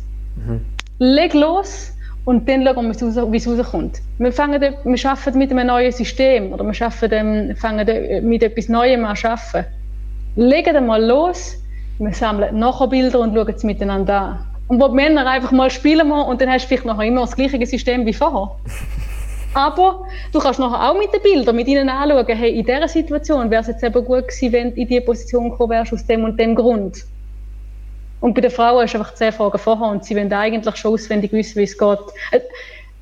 [0.99, 1.93] Leg los
[2.25, 4.01] und dann schauen wir, wie es raus- wie es rauskommt.
[4.17, 8.43] Wir, fangen, wir arbeiten mit einem neuen System oder wir arbeiten, ähm, fangen dort mit
[8.43, 9.65] etwas Neuem an zu arbeiten.
[10.35, 11.57] Legen dann mal los,
[11.99, 14.47] wir sammeln nachher Bilder und schauen es miteinander an.
[14.67, 17.21] Und wo die Männer einfach mal spielen mal und dann hast du vielleicht nachher immer
[17.21, 18.55] das gleiche System wie vorher.
[19.53, 23.51] Aber du kannst nachher auch mit den Bildern mit ihnen anschauen, hey, in dieser Situation
[23.51, 26.23] wäre es jetzt eben gut gewesen, wenn du in diese Position gekommen wärst, aus dem
[26.23, 27.03] und dem Grund.
[28.19, 31.31] Und bei den Frauen ist einfach zehn Fragen vorher und sie wollen eigentlich schon auswendig
[31.33, 31.99] wissen, wie es geht.
[32.31, 32.39] Äh,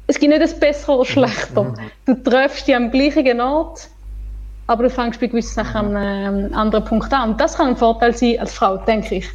[0.07, 1.73] Es gibt nicht das Bessere oder Schlechter.
[2.05, 3.87] Du triffst dich am gleichen Ort,
[4.71, 7.31] aber du fängst bei gewissen Sachen an einem anderen Punkt an.
[7.31, 9.29] Und das kann ein Vorteil sein als Frau, denke ich.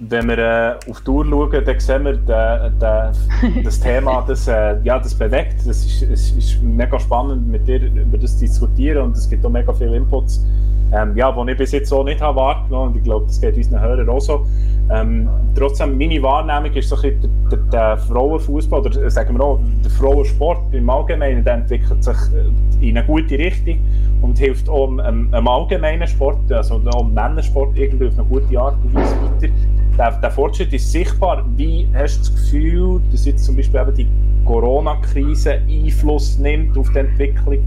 [0.00, 4.48] Wenn wir äh, auf die Tour schauen, dann sehen wir den, den, das Thema, das,
[4.48, 5.60] äh, ja, das bewegt.
[5.66, 9.44] Das ist, es ist mega spannend, mit dir über das zu diskutieren und es gibt
[9.44, 10.44] auch mega viele Inputs,
[10.92, 13.56] ähm, ja, die ich bis jetzt so nicht habe wahrgenommen und ich glaube, das geht
[13.56, 14.46] unseren Hörern auch so.
[14.90, 19.44] Ähm, trotzdem, meine Wahrnehmung ist so ein bisschen der, der, der Frauenfußball oder sagen wir
[19.44, 23.78] auch, der Frauensport im Allgemeinen, der entwickelt sich äh, in eine gute Richtung
[24.22, 24.98] und hilft auch im,
[25.32, 29.52] im allgemeinen Sport, also auch im Männersport irgendwie auf eine gute Art und Weise weiter.
[30.00, 31.44] Der, der, Fortschritt ist sichtbar.
[31.56, 34.08] Wie hast du das Gefühl, dass jetzt zum Beispiel eben die
[34.46, 37.58] Corona-Krise Einfluss nimmt auf die Entwicklung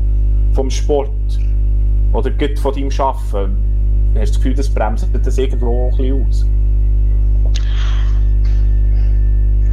[0.54, 1.12] vom Sport
[2.12, 3.56] oder von deinem Arbeiten?
[4.16, 6.46] Hast du das Gefühl, das bremst das irgendwo ein bisschen aus?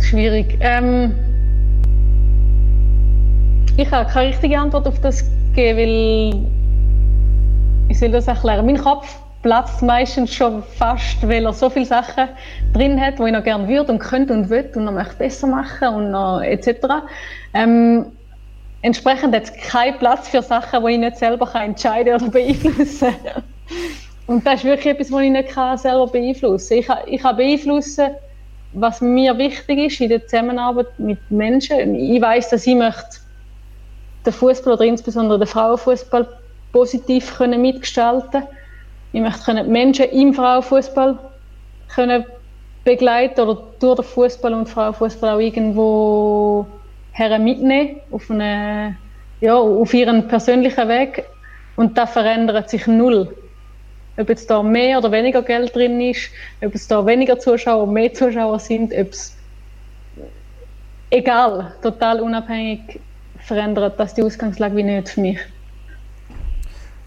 [0.05, 0.59] Schwierig.
[0.61, 1.15] Ähm,
[3.79, 5.25] ich habe keine richtige Antwort auf das
[5.55, 6.47] gegeben, weil
[7.89, 8.67] ich soll das erklären.
[8.67, 12.29] Mein Kopf platzt meistens schon fast, weil er so viele Sachen
[12.75, 15.47] drin hat, die ich noch gerne würde und könnte und will und noch möchte besser
[15.47, 16.87] machen und noch etc.
[17.55, 18.07] Ähm,
[18.83, 23.15] entsprechend hat es keinen Platz für Sachen, die ich nicht selber kann entscheiden oder beeinflussen
[23.25, 23.43] kann.
[24.27, 26.79] Und das ist wirklich etwas, was ich nicht selber beeinflussen kann.
[26.79, 28.11] Ich, kann, ich kann beeinflussen,
[28.73, 31.95] was mir wichtig ist in der Zusammenarbeit mit Menschen.
[31.95, 33.19] Ich weiß, dass ich möchte
[34.25, 36.29] den Fußball oder insbesondere den Frauenfußball
[36.73, 38.43] positiv können mitgestalten.
[39.13, 41.19] Ich möchte die Menschen im Frauenfußball
[41.95, 42.25] können
[42.85, 46.67] begleiten oder durch den Fußball und Frauenfußball auch irgendwo
[47.13, 48.97] her mitnehmen auf, eine,
[49.41, 51.25] ja, auf ihren persönlichen Weg.
[51.77, 53.35] Und das verändert sich null.
[54.17, 56.31] Ob jetzt da mehr oder weniger Geld drin ist,
[56.63, 59.37] ob es da weniger Zuschauer, mehr Zuschauer sind, ob es
[61.11, 63.01] egal, total unabhängig
[63.39, 65.39] verändert das die Ausgangslage wie nicht für mich.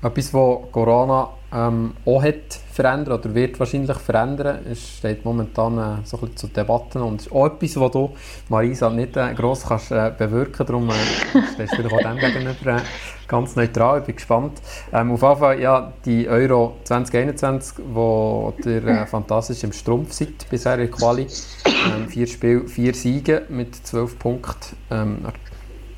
[0.02, 6.06] Etwas, was Corona ähm, auch hat verändert oder wird wahrscheinlich verändern, es steht momentan äh,
[6.06, 8.14] so ein bisschen zur Debatte und ist auch etwas, was du,
[8.50, 10.94] Marisa, nicht äh, gross kannst äh, bewirken, darum äh,
[11.54, 12.82] stehst du auch dem gegenüber äh,
[13.28, 14.62] ganz neutral, ich bin gespannt.
[14.92, 20.50] Ähm, auf jeden Fall, ja, die Euro 2021, wo der äh, fantastisch im Strumpf seid,
[20.50, 21.28] bisher in Quali,
[21.66, 25.34] ähm, vier Spiele, vier Siege mit zwölf Punkten, ähm, an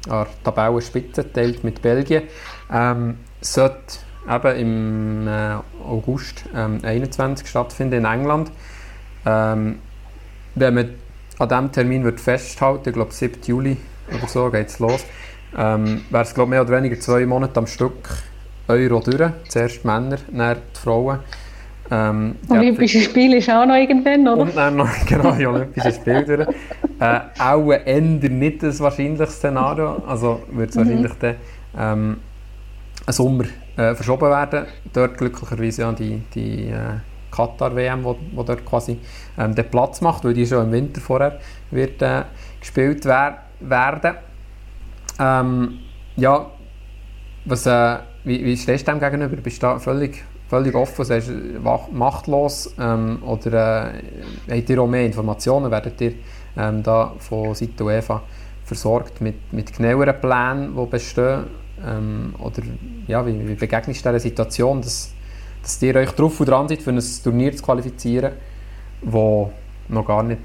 [0.10, 2.24] der Tabellenspitze, teilt mit Belgien.
[2.72, 8.52] Ähm, sollte eben im äh, August ähm, 21 stattfinden in England.
[9.26, 9.80] Ähm,
[10.56, 10.90] wenn man
[11.40, 13.42] an diesem Termin wird festhalten, ich glaube 7.
[13.46, 13.78] Juli
[14.10, 15.06] oder so geht es los,
[15.58, 18.10] ähm, wäre es glaube mehr oder weniger zwei Monate am Stück
[18.68, 19.32] Euro durch.
[19.50, 21.20] Zuerst die Männer, dann die Frauen.
[21.92, 24.42] Ähm, Olympische Spiele ist auch noch irgendwann, oder?
[24.42, 26.48] Und dann noch, genau, die Olympischen Spiele durch.
[27.00, 30.02] Äh, auch ein nicht das wahrscheinliche Szenario.
[30.08, 30.80] Also wird es mhm.
[30.80, 31.36] wahrscheinlich dann
[31.78, 32.18] ähm,
[33.06, 33.46] ein Sommer
[33.78, 34.66] äh, verschoben werden.
[34.94, 37.00] Dort glücklicherweise ja die, die äh,
[37.32, 39.00] Katar-WM, wo dort quasi
[39.38, 41.40] ähm, den Platz macht, weil die schon im Winter vorher
[41.72, 42.24] wird äh,
[42.60, 44.16] gespielt wer werden.
[45.20, 45.80] Ähm,
[46.16, 46.52] ja,
[47.46, 49.36] was, äh, wie, wie stehst du dem gegenüber?
[49.38, 51.32] Bist du da völlig, völlig offen, sagst,
[51.92, 55.70] machtlos ähm, oder äh, habt ihr auch mehr Informationen?
[55.70, 56.14] Werdet ihr
[56.58, 58.24] ähm, da von Seite UEFA
[58.64, 61.65] versorgt mit, mit genaueren Plänen, die bestehen?
[61.84, 62.62] Ähm, oder
[63.08, 65.12] ja, wie, wie begegnest du dieser Situation, dass,
[65.62, 68.34] dass ihr euch drauf und dran seid, für ein Turnier zu qualifizieren,
[69.02, 69.52] wo
[69.90, 70.42] noch gar nicht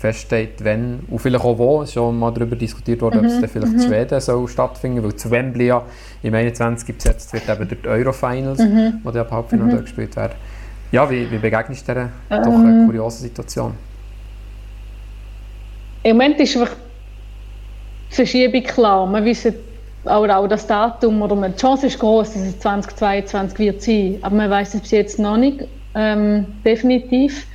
[0.00, 1.82] feststeht, wenn und vielleicht auch wo.
[1.82, 3.26] Es ist schon mal darüber diskutiert worden, mhm.
[3.26, 3.86] ob es dann vielleicht in mhm.
[3.86, 5.82] Schweden soll stattfinden weil zu Wembley ja
[6.22, 9.00] im 21 gibt jetzt wird eben durch die Euro-Finals, mhm.
[9.04, 9.82] wo die ab Halbfinale mhm.
[9.82, 10.32] gespielt werden.
[10.90, 13.74] Ja, wie, wie begegnest du dieser ähm, doch eine kuriose Situation?
[16.02, 16.74] Im Moment ist einfach
[18.10, 19.06] die Verschiebung klar.
[19.06, 19.54] Man wissen
[20.04, 24.34] oder auch das Datum oder die Chance ist groß, dass es 2022 wird sein, aber
[24.34, 25.64] man weiß es bis jetzt noch nicht
[25.94, 27.46] ähm, definitiv.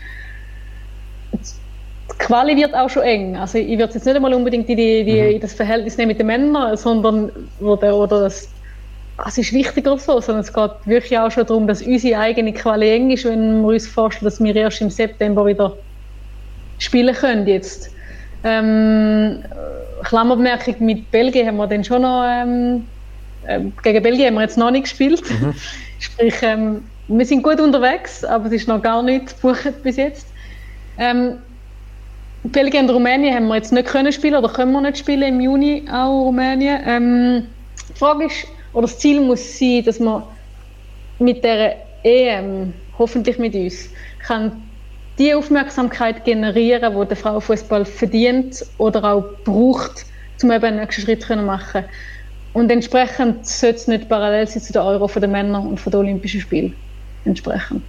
[1.34, 3.36] Die Quali wird auch schon eng.
[3.36, 5.40] Also ich würde jetzt nicht einmal unbedingt in, die, die, mhm.
[5.40, 8.48] das Verhältnis nehmen mit den Männern, sondern oder, oder das,
[9.18, 12.90] das ist wichtiger so, sondern es geht wirklich auch schon darum, dass unsere eigene Quali
[12.90, 15.76] eng ist, wenn wir uns vorstellen, dass wir erst im September wieder
[16.78, 17.90] spielen können jetzt.
[18.44, 19.44] Ähm,
[20.06, 22.86] Klammerbemerkung, mit Belgien haben wir dann schon noch, ähm,
[23.48, 25.22] äh, gegen Belgien haben wir jetzt noch nicht gespielt.
[25.30, 25.54] Mhm.
[26.00, 30.28] Sprich, ähm, wir sind gut unterwegs, aber es ist noch gar nicht gebucht bis jetzt.
[30.98, 31.38] Ähm,
[32.44, 35.42] Belgien und Rumänien haben wir jetzt nicht können spielen oder können wir nicht spielen im
[35.42, 36.80] Juni auch Rumänien.
[36.86, 37.48] Ähm,
[37.90, 40.24] die Frage ist, oder das Ziel muss sein, dass man
[41.20, 43.90] mit der EM, hoffentlich mit uns,
[44.26, 44.62] kann
[45.18, 50.06] die Aufmerksamkeit generieren, die der Frauenfußball verdient oder auch braucht,
[50.44, 51.86] um eben einen nächsten Schritt zu machen.
[52.54, 55.96] Und entsprechend sollte es nicht parallel sein zu den Euro von den Männern und den
[55.96, 56.76] Olympischen Spielen.
[57.26, 57.82] Entsprechend.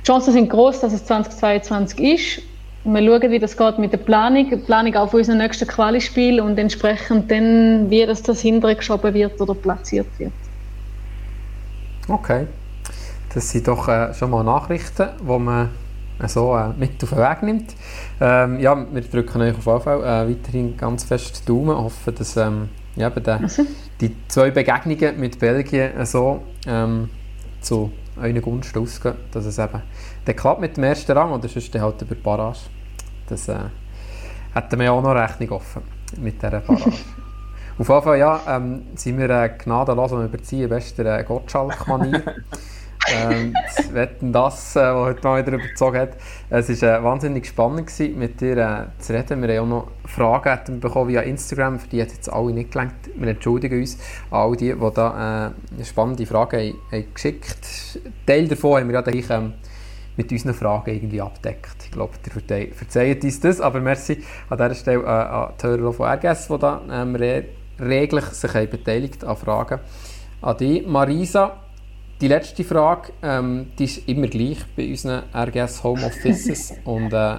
[0.00, 2.42] die Chancen sind groß, dass es 2022 ist.
[2.84, 6.40] Wir schauen, wie das geht mit der Planung, die Planung auch für unser nächstes Quali-Spiel
[6.40, 10.32] und entsprechend dann, wie das, das hintere geschoben wird oder platziert wird.
[12.08, 12.46] Okay.
[13.32, 15.70] Das sind doch äh, schon mal Nachrichten, die man
[16.28, 17.74] so äh, mit auf den Weg nimmt.
[18.20, 22.14] Ähm, ja, wir drücken euch auf jeden Fall äh, weiterhin ganz fest die Daumen, hoffen,
[22.14, 23.64] dass ähm, ja, bei den, Also,
[24.00, 27.10] die zwei Begegnungen mit Belgien äh, so ähm,
[27.60, 29.82] zu euren Gunsten ausgehen, dass es eben
[30.24, 32.60] dann klappt mit dem ersten Rang oder sonst halt über die Barrage.
[33.28, 33.56] Das äh,
[34.54, 35.82] hätten wir ja auch noch Rechnung offen
[36.18, 36.92] mit dieser Barrage.
[37.76, 42.22] Auf jeden Fall, ja, ähm, sind wir äh, gnadenlos und überziehen bester äh, Gottschalk-Manier.
[43.12, 43.54] ähm,
[43.92, 46.10] Wetten das, äh, was heute mal wieder überzogen hat.
[46.50, 49.42] Es war äh, wahnsinnig spannend, gewesen, mit dir äh, zu reden.
[49.42, 52.94] Wir haben auch noch Fragen bekommen via Instagram, für die hat jetzt alle nicht gelangt.
[53.16, 53.98] Wir entschuldigen uns
[54.30, 57.98] all die, die da äh, spannende Fragen haben, haben geschickt.
[58.26, 59.54] Teil davon haben wir ja gleich, ähm,
[60.16, 61.76] mit unseren Fragen irgendwie abdeckt.
[61.84, 65.66] Ich glaube, ihr verze- verzeiht uns das, aber merci an dieser Stelle äh, an die
[65.66, 67.44] Hörer von RGS, die da ähm, re
[67.80, 69.80] reglich sich haben beteiligt an Fragen.
[70.40, 71.63] An dich, Marisa,
[72.24, 77.36] die letzte Frage, ähm, die ist immer gleich bei unseren RGS Home Offices und äh,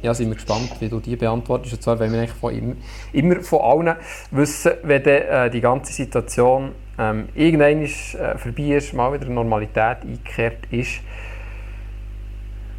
[0.00, 1.74] ja, sind wir gespannt, wie du die beantwortest.
[1.74, 2.76] Und zwar wollen wir eigentlich von immer,
[3.12, 3.96] immer von allen
[4.30, 9.28] wissen, wenn dann, äh, die ganze Situation ähm, irgendwann ist, äh, vorbei ist, mal wieder
[9.28, 11.00] Normalität eingekehrt ist.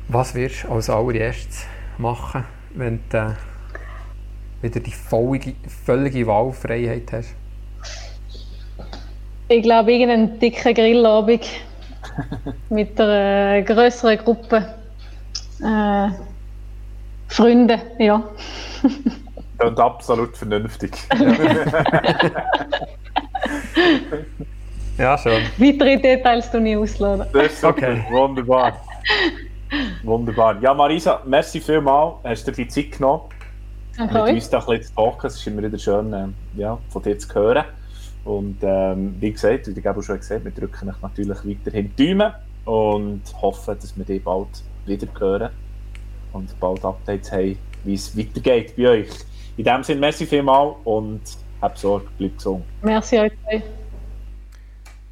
[0.08, 1.68] Was wirst du als allererstes
[2.00, 5.54] machen, wenn du äh, wieder die völlige,
[5.86, 7.36] völlige Wahlfreiheit hast?
[9.50, 11.46] Ich glaube, irgendeinen dicken Grillabend
[12.70, 14.76] mit einer äh, größeren Gruppe
[15.62, 16.10] äh,
[17.28, 18.24] Freunde, ja.
[19.62, 20.92] Und absolut vernünftig.
[25.00, 25.42] Ja, schon.
[25.58, 27.26] Weitere Details tue ich ausladen.
[27.32, 27.64] Das ist.
[27.64, 28.04] Okay.
[28.10, 28.74] Wunderbar.
[30.04, 30.62] Wunderbar.
[30.62, 32.16] Ja, Marisa, merci vielmals.
[32.24, 33.24] Hast du dir die Zeit genommen,
[33.98, 35.28] Danke mit uns da ein bisschen zu talken.
[35.28, 37.64] Es ist immer wieder schön, ähm, ja, von dir zu hören.
[38.26, 42.08] Und ähm, wie gesagt, wie du auch schon gesagt wir drücken euch natürlich weiterhin die
[42.08, 42.34] Daumen
[42.66, 44.48] und hoffen, dass wir dich bald
[44.86, 45.50] wieder hören
[46.34, 49.10] und bald Updates haben, wie es weitergeht bei euch.
[49.58, 51.22] In dem Sinne, merci vielmals und
[51.62, 52.64] habt Sorge, bleibt gesund.
[52.82, 53.32] Merci euch.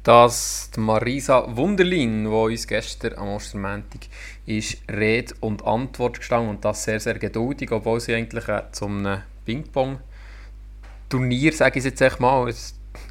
[0.08, 4.08] dass die Marisa Wunderlin, die uns gestern am Ostermäntig
[4.46, 9.04] ist Rede und Antwort gestanden und das sehr, sehr geduldig, obwohl sie eigentlich äh, zum
[9.04, 12.48] einem Ping-Pong-Turnier, sage ich jetzt echt mal,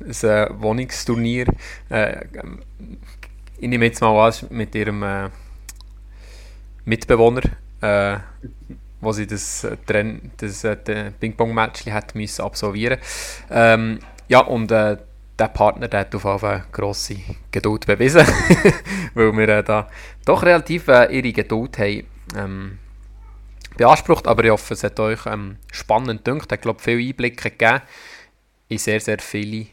[0.01, 1.47] ein Wohnungsturnier,
[1.89, 2.25] äh,
[3.59, 5.29] ich nehme jetzt mal an, mit ihrem äh,
[6.85, 7.41] Mitbewohner,
[7.81, 8.17] äh,
[9.01, 9.77] wo sie das, äh,
[10.37, 12.99] das äh, Ping-Pong-Match müssen absolvieren
[13.49, 14.97] ähm, Ja, und äh,
[15.37, 17.17] der Partner der hat auf jeden Fall grosse
[17.51, 18.25] Geduld bewiesen,
[19.13, 19.87] weil wir äh, da
[20.25, 22.79] doch relativ äh, ihre Geduld haben ähm,
[23.77, 24.27] beansprucht.
[24.27, 26.51] Aber ich hoffe, es hat euch ähm, spannend gedacht.
[26.51, 27.81] Ich glaube, viele Einblicke gegeben
[28.69, 29.67] in sehr, sehr viele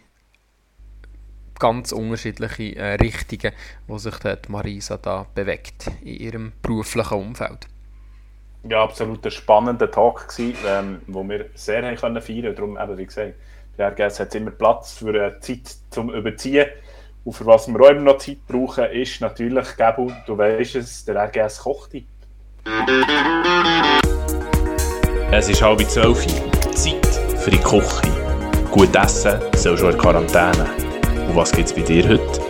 [1.58, 3.52] ganz unterschiedliche äh, Richtungen,
[3.86, 7.68] wo sich die Marisa da bewegt in ihrem beruflichen Umfeld.
[8.68, 12.54] Ja, absolut ein spannender Tag gewesen, ähm, wo wir sehr haben können feiern.
[12.54, 13.34] Darum, eben, wie gesagt,
[13.76, 16.66] der RGS hat immer Platz für eine Zeit zum Überziehen.
[17.24, 21.04] Und für was wir auch immer noch Zeit brauchen, ist natürlich, Gebu, du weißt es,
[21.04, 22.06] der RGS Kochtipp.
[25.30, 26.24] Es ist halb zwölf.
[26.74, 27.06] Zeit
[27.38, 28.02] für die Küche.
[28.70, 30.93] Gut essen, soll schon in Quarantäne.
[31.26, 32.40] Und was gibt's bei dir heute?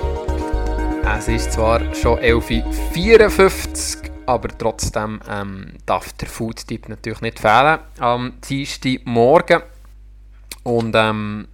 [1.17, 7.79] Es ist zwar schon 11.54 Uhr, aber trotzdem ähm, darf der Food-Tipp natürlich nicht fehlen.
[8.01, 9.63] Am Dienstagmorgen.
[10.65, 11.49] Und ähm,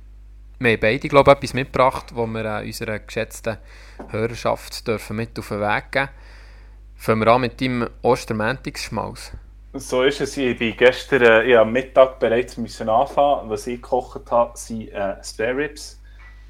[0.59, 3.59] wir haben beide, glaube ich, etwas mitgebracht, das wir äh, unserer geschätzten
[4.09, 6.09] Hörerschaft dürfen mit auf den Weg geben
[6.97, 9.33] Fangen wir an mit deinem Ostermäntigsschmaus.
[9.73, 10.37] So ist es.
[10.37, 13.49] Ich bin gestern äh, ich am Mittag bereits müssen anfangen.
[13.49, 16.00] Was ich gekocht habe, sind äh, Spare Ribs.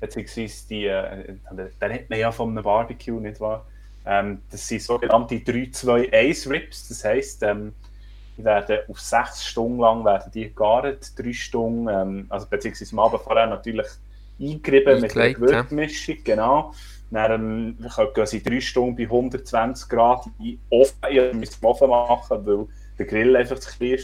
[0.01, 3.67] Beziehungsweise die, äh, den hat man ja von einem Barbecue, nicht wahr?
[4.07, 6.89] Ähm, das sind sogenannte 3-2-1 Ribs.
[6.89, 7.75] Das heisst, ähm,
[8.37, 13.01] die werden auf sechs Stunden lang werden die gegart, drei Stunden, ähm, also beziehungsweise am
[13.01, 13.87] Abend vorher natürlich
[14.41, 15.63] eingerieben mit einer Eingelegt, ja.
[15.63, 16.75] Gewürzmischung, genau.
[17.11, 20.97] Dann ähm, gehen sie drei Stunden bei 120 Grad in Ofen.
[21.11, 22.67] Ich musste im Ofen machen, weil
[22.99, 23.99] der Grill einfach zu klein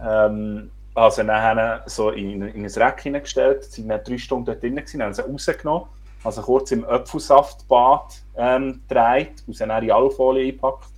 [0.00, 0.30] war.
[0.30, 4.76] Ähm, also nachher so in, in ein Rack hineingestellt, waren dann drei Stunden dort drin,
[4.76, 5.88] gewesen, dann haben sie rausgenommen,
[6.24, 10.88] also kurz im Apfelsaftbad ähm, gedreht, und sie dann in Alufolie eingepackt.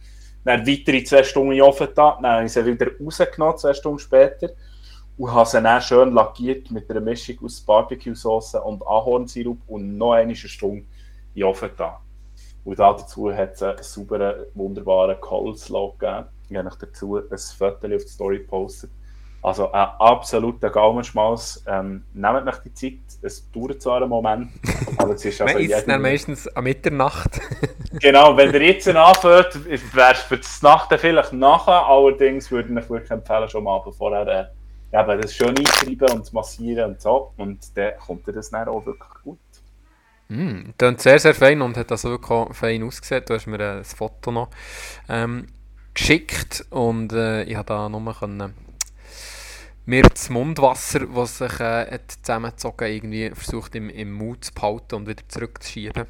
[0.44, 3.74] Dann weitere zwei Stunden in den Ofen da, dann habe ich sie wieder rausgenommen, zwei
[3.74, 4.51] Stunden später,
[5.19, 10.12] und habe sie dann schön lackiert mit einer Mischung aus Barbecue-Sauce und Ahornsirup und noch
[10.12, 10.85] eine Stunde
[11.35, 12.01] in den Ofen da.
[12.64, 16.27] Und dazu hat es einen sauberen, wunderbaren Coleslaw gegeben.
[16.48, 18.90] Ich habe dazu ein Foto auf die Story gepostet.
[19.43, 21.64] Also ein absoluter Gaumenschmaus.
[21.66, 24.51] Ähm, nehmt euch die Zeit, es dauert zwar einen Moment,
[24.97, 27.40] aber es ist also Man isst dann meistens an Mitternacht.
[28.01, 32.89] Genau, wenn ihr jetzt anfängt, wäre es für das Nacht vielleicht nachher, allerdings würde ich
[32.89, 37.77] wirklich empfehlen, schon mal vorher äh, eben das schön eintreiben und massieren und so und
[37.77, 39.39] dann kommt das dann auch wirklich gut.
[40.28, 43.24] Mm, klingt sehr, sehr fein und hat also wirklich fein ausgesehen.
[43.27, 44.48] Du hast mir äh, das Foto noch
[45.10, 45.48] ähm,
[45.93, 48.55] geschickt und äh, ich habe da nur können,
[49.85, 55.09] mir das Mundwasser, das sich äh, zusammengezogen irgendwie versucht im, im Mund zu behalten und
[55.09, 56.07] wieder zurückzuschieben.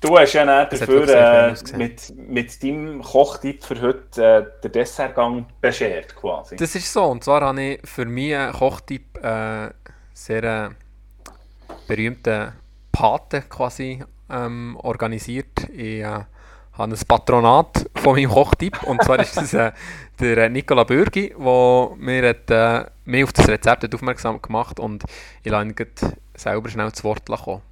[0.00, 5.46] Du hast ja dann dafür äh, mit, mit deinem Kochtipp für heute äh, den Dessertgang
[5.60, 6.56] beschert quasi.
[6.56, 7.04] Das ist so.
[7.04, 9.68] Und zwar habe ich für meinen Kochtipp äh,
[10.14, 10.70] sehr äh,
[11.86, 12.52] berühmten
[12.92, 15.68] Paten quasi ähm, organisiert.
[15.70, 16.02] Ich
[16.80, 18.82] habe ein Patronat von meinem Kochtipp.
[18.84, 19.72] Und zwar ist das äh,
[20.18, 24.80] der äh, Nicola Bürgi, der mir, hat, äh, mir auf das Rezept hat aufmerksam gemacht
[24.80, 25.04] und
[25.42, 25.74] ich lasse ihn
[26.34, 27.62] selber schnell zu Wort kommen.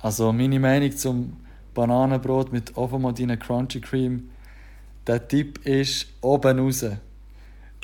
[0.00, 1.36] Also meine Meinung zum
[1.74, 4.30] Bananenbrot mit Ovomadine Crunchy Cream.
[5.06, 6.84] Der Tipp ist oben raus.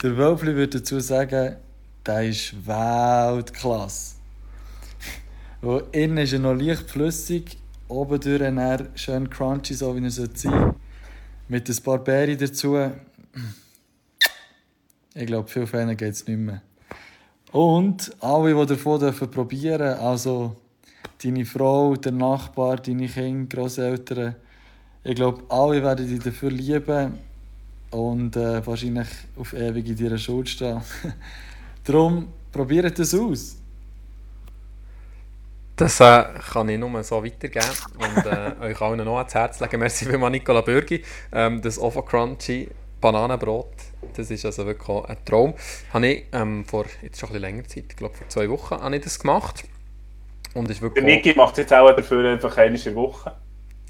[0.03, 1.57] Der Wölfli würde dazu sagen,
[2.07, 4.17] der ist Weltklasse.
[5.93, 7.57] Innen ist er noch leicht flüssig,
[7.95, 10.75] oben durch schön crunchy, so wie er sein sollte.
[11.49, 12.77] Mit ein paar Beeren dazu.
[15.15, 16.63] Ich glaube, viel feiner geht es nicht mehr.
[17.53, 20.57] Und alle, die davon dürfen probieren, also
[21.23, 24.35] deine Frau, der Nachbar, deine Kinder, Großeltern,
[25.05, 27.19] ich glaube, alle werden dich dafür lieben
[27.91, 30.81] und äh, wahrscheinlich auf ewig in deiner Schuld stehen.
[31.85, 33.59] Darum, probiert es aus.
[35.77, 37.67] Das äh, kann ich nur so weitergeben
[37.99, 39.81] und äh, euch allen noch ans Herz legen.
[39.81, 41.03] Merci vielmals, Nicola Bürgi.
[41.33, 42.69] Ähm, das Ovo Crunchy
[43.01, 43.75] Bananenbrot,
[44.17, 45.55] das ist also wirklich ein Traum.
[45.93, 48.77] Habe ich ähm, vor jetzt schon ein bisschen länger Zeit, ich glaube vor zwei Wochen,
[48.77, 49.65] habe ich das gemacht.
[50.55, 53.33] Und ist Der wirklich Niki macht jetzt auch dafür einfach eine in der Woche.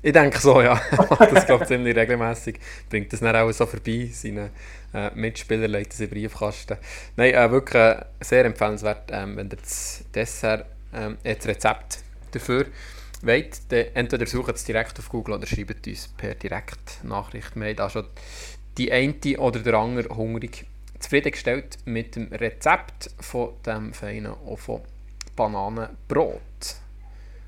[0.02, 0.80] ich denke so, ja.
[1.18, 2.58] das glaube ich ziemlich regelmäßig.
[2.88, 4.08] Bringt das dann auch so vorbei.
[4.10, 4.50] Seine
[4.94, 6.78] äh, Mitspieler legt das in den Briefkasten.
[7.16, 11.98] Nein, äh, wirklich äh, sehr empfehlenswert, ähm, wenn ihr das Dessert, ähm, äh, das Rezept
[12.32, 12.66] dafür
[13.22, 17.56] wollt, dann entweder sucht es direkt auf Google oder schreibt uns per Direktnachricht.
[17.56, 18.06] Wir haben da schon
[18.78, 20.66] die eine oder der andere hungrig
[20.98, 24.84] zufriedengestellt mit dem Rezept von dem feinen Ovo
[25.36, 26.40] Bananenbrot.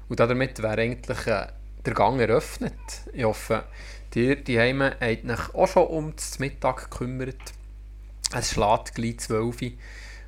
[0.08, 1.46] Und damit wäre eigentlich äh,
[1.84, 2.74] der Gang eröffnet.
[3.12, 3.64] Ich hoffe,
[4.14, 7.52] ihr die Heime habt euch auch schon um das Mittag gekümmert.
[8.34, 9.70] Es schlägt gleich 12 Uhr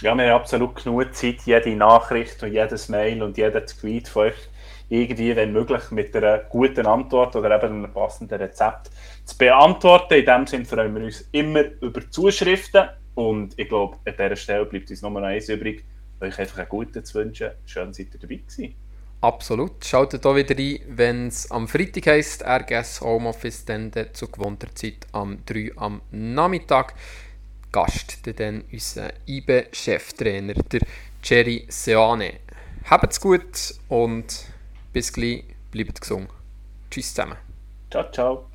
[0.00, 4.26] Ja, wir haben absolut genug Zeit, jede Nachricht und jedes Mail und jeden Tweet von
[4.26, 4.47] euch
[4.88, 8.90] irgendwie, wenn möglich, mit einer guten Antwort oder eben einem passenden Rezept
[9.24, 10.14] zu beantworten.
[10.14, 14.64] In dem Sinne freuen wir uns immer über Zuschriften und ich glaube, an dieser Stelle
[14.64, 15.84] bleibt uns nur noch eins übrig,
[16.20, 17.50] euch einfach einen guten zu wünschen.
[17.66, 18.74] Schön, seid ihr dabei gewesen.
[19.20, 19.84] Absolut.
[19.84, 25.06] Schaltet auch wieder ein, wenn es am Freitag heisst, RGS Homeoffice, dann zu gewohnter Zeit
[25.10, 26.94] am 3 am Nachmittag.
[27.72, 30.80] Gast, dann unser IBE-Cheftrainer, der
[31.22, 32.34] Jerry Seane.
[32.88, 34.46] Habt's gut und
[34.98, 36.28] bis gleich, bleibt gesund.
[36.90, 37.36] Tschüss zusammen.
[37.88, 38.47] Ciao, ciao.